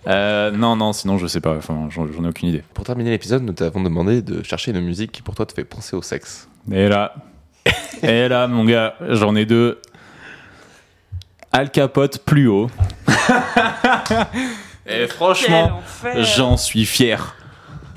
Euh, 0.06 0.52
non, 0.52 0.76
non, 0.76 0.92
sinon, 0.92 1.18
je 1.18 1.28
sais 1.28 1.40
pas. 1.40 1.56
Enfin, 1.56 1.88
j'en 1.90 2.12
j'en 2.12 2.26
ai 2.26 2.28
aucune 2.28 2.50
idée. 2.50 2.62
Pour 2.74 2.84
terminer 2.84 3.12
l'épisode, 3.12 3.42
nous 3.42 3.54
t'avons 3.54 3.82
demandé 3.82 4.22
de 4.22 4.44
chercher 4.44 4.72
une 4.72 4.82
musique 4.82 5.14
qui 5.14 5.22
pour 5.22 5.34
toi 5.34 5.46
te 5.46 5.54
fait 5.54 5.64
penser 5.64 5.96
au 5.96 6.02
sexe. 6.02 6.50
Et 6.70 6.90
là, 6.90 7.16
et 8.02 8.28
là, 8.28 8.48
mon 8.48 8.66
gars, 8.66 8.96
j'en 9.12 9.34
ai 9.34 9.46
deux. 9.46 9.80
Al 11.54 11.72
Capote 11.72 12.18
plus 12.26 12.50
haut. 12.50 12.70
et 14.86 15.08
franchement, 15.08 15.82
j'en 16.36 16.58
suis 16.58 16.86
fier. 16.86 17.38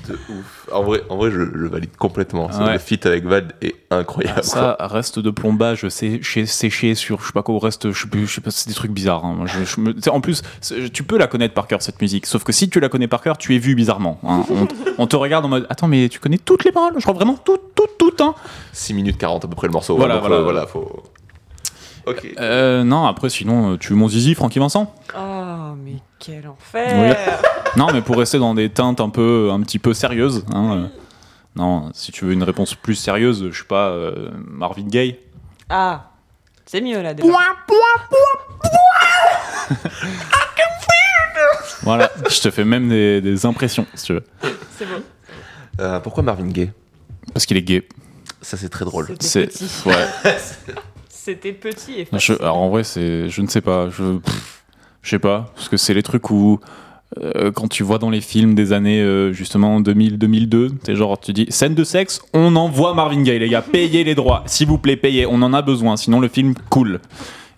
De 0.07 0.13
ouf. 0.29 0.67
En 0.71 0.83
vrai, 0.83 1.01
en 1.09 1.17
vrai 1.17 1.31
je 1.31 1.37
le 1.39 1.67
valide 1.69 1.95
complètement. 1.97 2.47
Ouais. 2.47 2.73
Le 2.73 2.79
feat 2.79 3.05
avec 3.05 3.25
Val 3.25 3.47
est 3.61 3.75
incroyable. 3.91 4.43
Ça, 4.43 4.75
reste 4.79 5.19
de 5.19 5.29
plombage 5.29 5.87
séché, 5.89 6.45
séché 6.45 6.95
sur, 6.95 7.19
je 7.21 7.27
sais 7.27 7.33
pas 7.33 7.43
quoi, 7.43 7.57
reste, 7.61 7.91
je 7.91 8.03
sais, 8.03 8.07
je 8.25 8.39
pas, 8.41 8.51
c'est 8.51 8.67
des 8.69 8.75
trucs 8.75 8.91
bizarres. 8.91 9.25
hein. 9.25 9.45
Je- 9.45 9.63
je 9.65 9.79
me- 9.81 9.95
en 10.09 10.21
plus, 10.21 10.41
tu 10.93 11.03
peux 11.03 11.17
la 11.17 11.27
connaître 11.27 11.53
par 11.53 11.67
cœur, 11.67 11.81
cette 11.81 12.01
musique. 12.01 12.25
Sauf 12.25 12.43
que 12.43 12.51
si 12.51 12.69
tu 12.69 12.79
la 12.79 12.89
connais 12.89 13.07
par 13.07 13.21
cœur, 13.21 13.37
tu 13.37 13.55
es 13.55 13.59
vu 13.59 13.75
bizarrement. 13.75 14.19
hein. 14.23 14.43
On, 14.49 14.67
on 14.97 15.07
te 15.07 15.15
regarde 15.15 15.45
en 15.45 15.49
mode, 15.49 15.65
attends, 15.69 15.87
mais 15.87 16.09
tu 16.09 16.19
connais 16.19 16.37
toutes 16.37 16.63
les 16.63 16.71
paroles? 16.71 16.93
Je 16.97 17.01
crois 17.01 17.13
vraiment 17.13 17.35
toutes, 17.35 17.73
toutes, 17.75 17.97
toutes. 17.97 18.21
Hein. 18.21 18.33
6 18.73 18.93
minutes 18.93 19.17
40 19.17 19.45
à 19.45 19.47
peu 19.47 19.55
près 19.55 19.67
le 19.67 19.73
morceau. 19.73 19.95
Voilà, 19.97 20.17
voilà. 20.17 20.37
euh, 20.37 20.43
voilà, 20.43 20.65
faut. 20.67 21.03
Ok. 22.07 22.25
Euh, 22.39 22.83
non, 22.83 23.05
après, 23.05 23.29
sinon, 23.29 23.73
euh, 23.73 23.77
tu 23.77 23.89
veux 23.89 23.95
mon 23.95 24.07
zizi, 24.07 24.33
Francky 24.33 24.59
Vincent? 24.59 24.93
Oh, 25.17 25.73
mais 25.83 25.95
quel 26.19 26.47
enfer 26.47 27.39
Non, 27.75 27.87
mais 27.91 28.01
pour 28.01 28.17
rester 28.17 28.39
dans 28.39 28.53
des 28.55 28.69
teintes 28.69 29.01
un 29.01 29.09
peu, 29.09 29.49
un 29.51 29.59
petit 29.61 29.77
peu 29.79 29.93
sérieuses. 29.93 30.45
hein, 30.53 30.71
euh, 30.77 30.87
non, 31.55 31.89
si 31.93 32.11
tu 32.11 32.23
veux 32.25 32.33
une 32.33 32.43
réponse 32.43 32.75
plus 32.75 32.95
sérieuse, 32.95 33.49
je 33.51 33.57
sais 33.57 33.67
pas, 33.67 33.89
euh, 33.89 34.29
Marvin 34.47 34.83
Gaye. 34.87 35.17
Ah, 35.69 36.11
c'est 36.65 36.81
mieux 36.81 37.01
là 37.01 37.13
déjà. 37.13 37.27
Voilà, 41.83 42.11
je 42.29 42.41
te 42.41 42.49
fais 42.51 42.65
même 42.65 42.89
des, 42.89 43.21
des 43.21 43.45
impressions, 43.45 43.85
si 43.93 44.05
tu 44.07 44.13
veux. 44.13 44.23
C'est 44.77 44.85
beau. 44.85 44.95
Euh, 45.79 45.99
pourquoi 45.99 46.23
Marvin 46.23 46.47
Gaye? 46.47 46.71
Parce 47.33 47.45
qu'il 47.45 47.55
est 47.55 47.61
gay. 47.61 47.87
Ça, 48.41 48.57
c'est 48.57 48.67
très 48.69 48.83
drôle. 48.83 49.07
C'est 49.19 49.49
ouais. 49.85 49.93
C'était 51.27 51.51
petit 51.51 51.91
et 51.99 52.05
Je- 52.05 52.09
facile. 52.09 52.37
alors 52.39 52.57
en 52.57 52.69
vrai, 52.69 52.85
c'est, 52.85 53.27
je 53.29 53.41
ne 53.41 53.47
sais 53.47 53.59
pas, 53.59 53.89
je, 53.89 54.17
pff, 54.17 54.63
je 55.01 55.09
sais 55.09 55.19
pas, 55.19 55.51
parce 55.55 55.67
que 55.67 55.75
c'est 55.75 55.93
les 55.93 56.01
trucs 56.03 56.29
où 56.31 56.61
euh, 57.21 57.51
quand 57.51 57.67
tu 57.67 57.83
vois 57.83 57.97
dans 57.97 58.09
les 58.09 58.21
films 58.21 58.55
des 58.55 58.71
années 58.71 59.01
euh, 59.01 59.33
justement 59.33 59.81
2000, 59.81 60.17
2002, 60.17 60.69
t'es 60.83 60.95
genre 60.95 61.19
tu 61.19 61.33
dis 61.33 61.45
scène 61.49 61.75
de 61.75 61.83
sexe, 61.83 62.21
on 62.33 62.55
envoie 62.55 62.93
Marvin 62.93 63.21
Gaye 63.23 63.39
les 63.39 63.49
gars, 63.49 63.61
payez 63.61 64.05
les 64.05 64.15
droits, 64.15 64.43
s'il 64.45 64.67
vous 64.67 64.77
plaît, 64.77 64.95
payez, 64.95 65.25
on 65.25 65.41
en 65.41 65.53
a 65.53 65.61
besoin, 65.61 65.97
sinon 65.97 66.21
le 66.21 66.29
film 66.29 66.53
coule. 66.69 67.01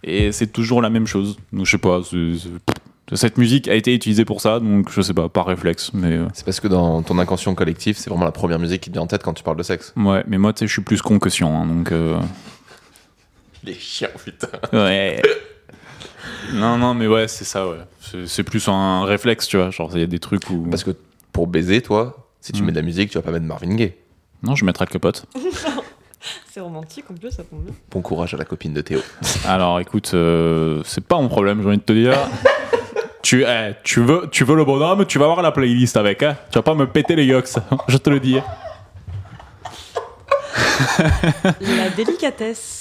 Et 0.04 0.32
c'est 0.32 0.48
toujours 0.48 0.82
la 0.82 0.90
même 0.90 1.06
chose. 1.06 1.38
Donc 1.54 1.66
je 1.68 1.72
sais 1.72 1.78
pas, 1.78 2.02
c'est- 2.04 2.38
c'est- 2.40 3.16
cette 3.16 3.38
musique 3.38 3.68
a 3.68 3.76
été 3.76 3.94
utilisée 3.94 4.26
pour 4.26 4.42
ça, 4.42 4.60
donc 4.60 4.90
je 4.92 5.02
sais 5.02 5.14
pas, 5.14 5.30
par 5.30 5.46
réflexe, 5.46 5.92
mais 5.94 6.14
euh, 6.14 6.26
C'est 6.34 6.46
parce 6.46 6.60
que 6.60 6.68
dans 6.68 7.04
ton 7.04 7.20
inconscient 7.20 7.54
collectif, 7.54 7.98
c'est 7.98 8.10
vraiment 8.10 8.26
la 8.26 8.32
première 8.32 8.58
musique 8.60 8.82
qui 8.82 8.90
te 8.90 8.94
vient 8.96 9.04
en 9.04 9.08
tête 9.08 9.22
quand 9.24 9.34
tu 9.34 9.44
parles 9.44 9.58
de 9.58 9.64
sexe. 9.64 9.94
ouais. 9.96 10.24
Mais 10.28 10.38
moi, 10.40 10.54
tu 10.54 10.60
sais, 10.60 10.68
je 10.68 10.74
suis 10.74 10.82
plus 10.84 11.02
con 11.04 11.20
que 11.20 11.30
hein, 11.44 11.66
donc. 11.68 11.92
Euh, 13.64 13.68
Les 13.68 13.74
chiens, 13.74 14.10
putain. 14.24 14.48
Ouais. 14.74 15.22
non, 16.54 16.78
non, 16.78 16.94
mais 16.94 17.08
ouais, 17.08 17.28
c'est 17.28 17.46
ça, 17.46 17.68
ouais. 17.68 17.78
C'est- 18.02 18.28
C'est 18.28 18.44
plus 18.44 18.68
un 18.68 19.06
réflexe, 19.06 19.48
tu 19.48 19.58
vois. 19.58 19.70
Genre, 19.72 19.90
il 19.94 20.00
y 20.02 20.04
a 20.04 20.08
des 20.08 20.20
trucs 20.20 20.50
où. 20.50 20.68
Parce 20.70 20.84
que 20.84 20.92
pour 21.32 21.48
baiser, 21.48 21.82
toi, 21.82 22.28
si 22.42 22.52
tu 22.52 22.62
Mm. 22.62 22.66
mets 22.66 22.72
de 22.72 22.78
la 22.78 22.82
musique, 22.84 23.10
tu 23.12 23.18
vas 23.18 23.22
pas 23.24 23.32
mettre 23.32 23.46
Marvin 23.46 23.76
Gaye. 23.76 23.94
Non, 24.44 24.56
je 24.56 24.66
mettrai 24.66 24.86
le 24.86 24.92
capote. 24.92 25.26
C'est 26.52 26.60
romantique 26.60 27.06
en 27.10 27.14
plus, 27.14 27.32
ça 27.32 27.44
tombe 27.44 27.64
bien. 27.64 27.74
Bon 27.92 28.02
courage 28.02 28.34
à 28.34 28.38
la 28.38 28.44
copine 28.44 28.74
de 28.74 28.82
Théo. 28.82 29.00
Alors, 29.48 29.80
écoute, 29.80 30.12
euh, 30.14 30.82
c'est 30.86 31.04
pas 31.06 31.16
mon 31.18 31.30
problème, 31.30 31.62
j'ai 31.62 31.68
envie 31.68 31.78
de 31.78 31.82
te 31.84 31.94
dire. 31.94 32.14
tu, 33.22 33.44
eh, 33.48 33.74
tu, 33.84 34.02
veux, 34.02 34.28
tu 34.30 34.44
veux 34.44 34.56
le 34.58 34.66
bonhomme, 34.66 35.06
tu 35.06 35.18
vas 35.20 35.28
voir 35.28 35.42
la 35.42 35.52
playlist 35.52 35.96
avec, 35.96 36.22
hein. 36.24 36.36
Tu 36.52 36.58
vas 36.58 36.64
pas 36.64 36.74
me 36.76 36.88
péter 36.88 37.16
les 37.16 37.26
yox, 37.26 37.58
je 37.88 37.98
te 37.98 38.10
le 38.10 38.20
dis. 38.20 38.40
La 41.62 41.90
délicatesse. 41.96 42.79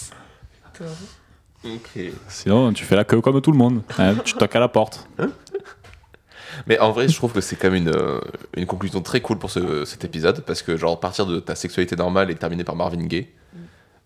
Ok. 1.64 2.00
Sinon, 2.28 2.72
tu 2.72 2.84
fais 2.84 2.96
la 2.96 3.04
queue 3.04 3.20
comme 3.20 3.40
tout 3.40 3.52
le 3.52 3.58
monde. 3.58 3.82
Ouais, 3.98 4.14
tu 4.24 4.34
toques 4.34 4.54
à 4.56 4.60
la 4.60 4.68
porte. 4.68 5.08
Mais 6.66 6.78
en 6.80 6.90
vrai, 6.92 7.08
je 7.08 7.16
trouve 7.16 7.32
que 7.32 7.40
c'est 7.40 7.56
quand 7.56 7.70
même 7.70 7.86
une, 7.86 7.94
euh, 7.94 8.20
une 8.56 8.66
conclusion 8.66 9.00
très 9.00 9.20
cool 9.20 9.38
pour 9.38 9.50
ce- 9.50 9.84
cet 9.84 10.04
épisode 10.04 10.40
parce 10.42 10.62
que, 10.62 10.76
genre, 10.76 10.98
partir 10.98 11.24
de 11.26 11.38
ta 11.40 11.54
sexualité 11.54 11.94
normale 11.96 12.30
et 12.30 12.34
terminer 12.34 12.64
par 12.64 12.74
Marvin 12.76 13.04
Gaye, 13.06 13.28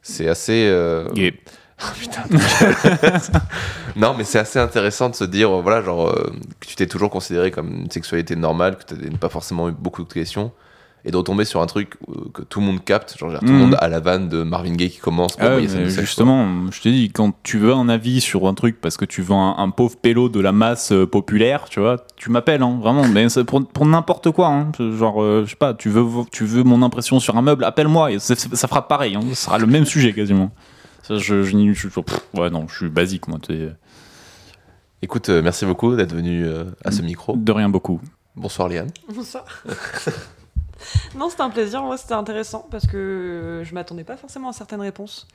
c'est 0.02 0.28
assez. 0.28 0.66
euh, 0.68 1.08
Gay. 1.12 1.34
Putain. 1.98 2.22
non, 3.96 4.14
mais 4.16 4.24
c'est 4.24 4.38
assez 4.38 4.58
intéressant 4.58 5.08
de 5.08 5.14
se 5.14 5.24
dire, 5.24 5.50
euh, 5.50 5.62
voilà, 5.62 5.82
genre, 5.82 6.08
euh, 6.10 6.32
que 6.60 6.66
tu 6.66 6.76
t'es 6.76 6.86
toujours 6.86 7.10
considéré 7.10 7.50
comme 7.50 7.72
une 7.72 7.90
sexualité 7.90 8.36
normale, 8.36 8.76
que 8.76 8.94
tu 8.94 9.10
n'as 9.10 9.18
pas 9.18 9.28
forcément 9.30 9.68
eu 9.68 9.72
beaucoup 9.72 10.04
de 10.04 10.12
questions, 10.12 10.52
et 11.04 11.10
de 11.10 11.16
retomber 11.16 11.44
sur 11.44 11.60
un 11.60 11.66
truc 11.66 11.96
euh, 12.08 12.12
que 12.32 12.42
tout 12.42 12.60
le 12.60 12.66
monde 12.66 12.84
capte, 12.84 13.18
genre, 13.18 13.32
tout 13.40 13.46
le 13.46 13.52
monde 13.52 13.76
à 13.80 13.88
la 13.88 13.98
vanne 14.00 14.28
de 14.28 14.42
Marvin 14.44 14.74
Gaye 14.74 14.90
qui 14.90 14.98
commence 14.98 15.36
pour 15.36 15.44
Ah 15.48 15.56
ouais, 15.56 15.66
quoi. 15.66 15.84
justement, 15.88 16.70
je 16.70 16.80
t'ai 16.80 16.92
dit, 16.92 17.10
quand 17.10 17.32
tu 17.42 17.58
veux 17.58 17.72
un 17.72 17.88
avis 17.88 18.20
sur 18.20 18.46
un 18.46 18.54
truc 18.54 18.80
parce 18.80 18.96
que 18.96 19.04
tu 19.04 19.20
veux 19.22 19.34
un, 19.34 19.56
un 19.58 19.70
pauvre 19.70 19.96
pélo 20.00 20.28
de 20.28 20.38
la 20.40 20.52
masse 20.52 20.92
euh, 20.92 21.06
populaire, 21.06 21.64
tu 21.68 21.80
vois, 21.80 21.96
tu 22.16 22.30
m'appelles, 22.30 22.62
hein, 22.62 22.78
vraiment, 22.80 23.06
mais 23.08 23.28
c'est 23.28 23.42
pour, 23.44 23.66
pour 23.66 23.84
n'importe 23.86 24.30
quoi, 24.30 24.48
hein. 24.48 24.70
genre, 24.96 25.22
euh, 25.22 25.42
je 25.44 25.50
sais 25.50 25.56
pas, 25.56 25.74
tu 25.74 25.88
veux, 25.88 26.04
tu 26.30 26.44
veux 26.44 26.62
mon 26.62 26.82
impression 26.82 27.18
sur 27.18 27.36
un 27.36 27.42
meuble, 27.42 27.64
appelle-moi, 27.64 28.12
et 28.12 28.18
c'est- 28.18 28.54
ça 28.54 28.68
fera 28.68 28.86
pareil, 28.86 29.16
hein, 29.16 29.20
ce 29.30 29.34
sera 29.34 29.58
le 29.58 29.66
même 29.66 29.84
sujet 29.84 30.12
quasiment. 30.12 30.50
Ça, 31.02 31.16
je, 31.18 31.42
je, 31.42 31.56
n'y- 31.56 31.74
je- 31.74 31.88
pff, 31.88 32.20
ouais, 32.34 32.48
non, 32.50 32.66
je 32.68 32.76
suis 32.76 32.88
basique, 32.88 33.26
moi, 33.26 33.38
t'es- 33.44 33.70
Écoute, 35.04 35.30
euh, 35.30 35.42
merci 35.42 35.66
beaucoup 35.66 35.96
d'être 35.96 36.14
venu 36.14 36.44
euh, 36.46 36.62
à 36.84 36.92
ce 36.92 37.02
micro. 37.02 37.34
de 37.36 37.50
rien 37.50 37.68
beaucoup. 37.68 38.00
Bonsoir, 38.36 38.68
Léane. 38.68 38.90
Ça. 39.24 39.44
non, 41.16 41.28
c'était 41.30 41.42
un 41.42 41.50
plaisir. 41.50 41.82
Moi, 41.82 41.96
c'était 41.96 42.14
intéressant 42.14 42.66
parce 42.70 42.86
que 42.86 43.62
je 43.64 43.74
m'attendais 43.74 44.04
pas 44.04 44.16
forcément 44.16 44.48
à 44.48 44.52
certaines 44.52 44.80
réponses. 44.80 45.26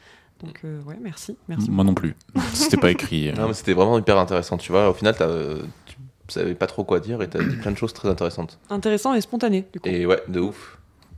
Donc, 0.43 0.59
euh, 0.65 0.81
ouais, 0.83 0.97
merci. 1.01 1.35
Merci. 1.47 1.69
Moi 1.71 1.83
non 1.83 1.93
plus. 1.95 2.15
C'était 2.53 2.77
pas 2.77 2.91
écrit. 2.91 3.29
euh. 3.29 3.33
Non, 3.33 3.47
mais 3.47 3.53
c'était 3.53 3.73
vraiment 3.73 3.97
hyper 3.97 4.17
intéressant, 4.19 4.57
tu 4.57 4.71
vois. 4.71 4.89
Au 4.89 4.93
final, 4.93 5.15
t'as, 5.17 5.25
euh, 5.25 5.63
tu 5.87 5.95
savais 6.29 6.53
pas 6.53 6.67
trop 6.67 6.83
quoi 6.83 6.99
dire 6.99 7.21
et 7.23 7.27
t'as 7.27 7.43
dit 7.43 7.55
plein 7.55 7.71
de 7.71 7.77
choses 7.77 7.93
très 7.93 8.07
intéressantes. 8.07 8.59
Intéressant 8.69 9.13
et 9.15 9.21
spontané, 9.21 9.65
du 9.73 9.79
coup. 9.79 9.89
Et 9.89 10.05
ouais, 10.05 10.21
de 10.27 10.39
ouf. 10.39 10.77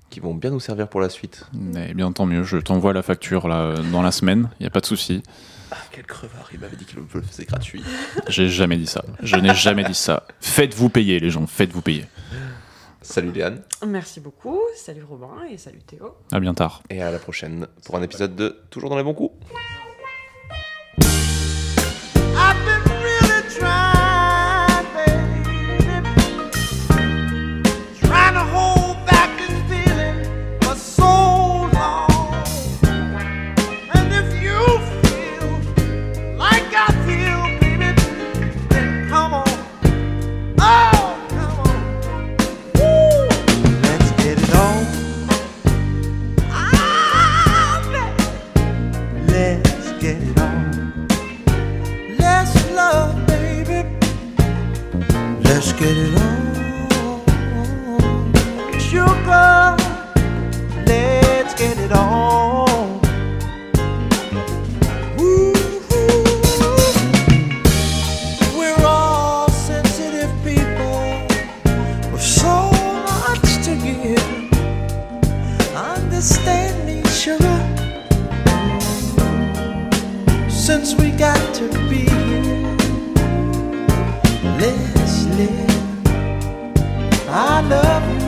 Qui 0.10 0.22
vont 0.22 0.34
bien 0.34 0.50
nous 0.50 0.60
servir 0.60 0.88
pour 0.88 1.02
la 1.02 1.10
suite. 1.10 1.46
Eh 1.78 1.94
bien, 1.94 2.12
tant 2.12 2.26
mieux, 2.26 2.44
je 2.44 2.58
t'envoie 2.58 2.94
la 2.94 3.04
facture 3.04 3.48
là, 3.48 3.58
euh, 3.62 3.78
dans 3.92 4.02
la 4.02 4.12
semaine, 4.12 4.50
y 4.60 4.66
a 4.66 4.72
pas 4.72 4.80
de 4.80 4.88
souci. 4.88 5.22
Ah, 5.72 5.76
quel 5.92 6.04
crevard, 6.06 6.50
il 6.52 6.60
m'avait 6.60 6.76
dit 6.78 6.86
qu'il 6.86 6.98
le 6.98 7.22
faisait 7.22 7.46
gratuit. 7.46 7.84
J'ai 8.28 8.50
jamais 8.50 8.78
dit 8.78 8.88
ça. 8.88 9.04
Je 9.22 9.36
n'ai 9.36 9.54
jamais 9.54 9.84
dit 9.84 9.94
ça. 9.94 10.24
Faites-vous 10.40 10.90
payer, 10.90 11.20
les 11.20 11.30
gens, 11.30 11.46
faites-vous 11.46 11.84
payer. 11.84 12.06
Salut 13.12 13.32
Léane, 13.32 13.64
Merci 13.88 14.20
beaucoup. 14.20 14.60
Salut 14.76 15.04
Robin 15.04 15.44
et 15.50 15.58
salut 15.58 15.80
Théo. 15.80 16.14
À 16.32 16.40
bien 16.40 16.54
tard. 16.54 16.84
et 16.92 17.02
à 17.02 17.10
la 17.10 17.18
prochaine 17.18 17.66
pour 17.84 17.96
un 17.96 18.04
épisode 18.04 18.36
de 18.36 18.56
Toujours 18.70 18.92
dans 18.92 18.98
les 18.98 19.04
bons 19.04 19.16
coups. 19.16 19.34
Live. 84.60 85.00
I 87.30 87.62
love 87.62 88.14
you. 88.14 88.19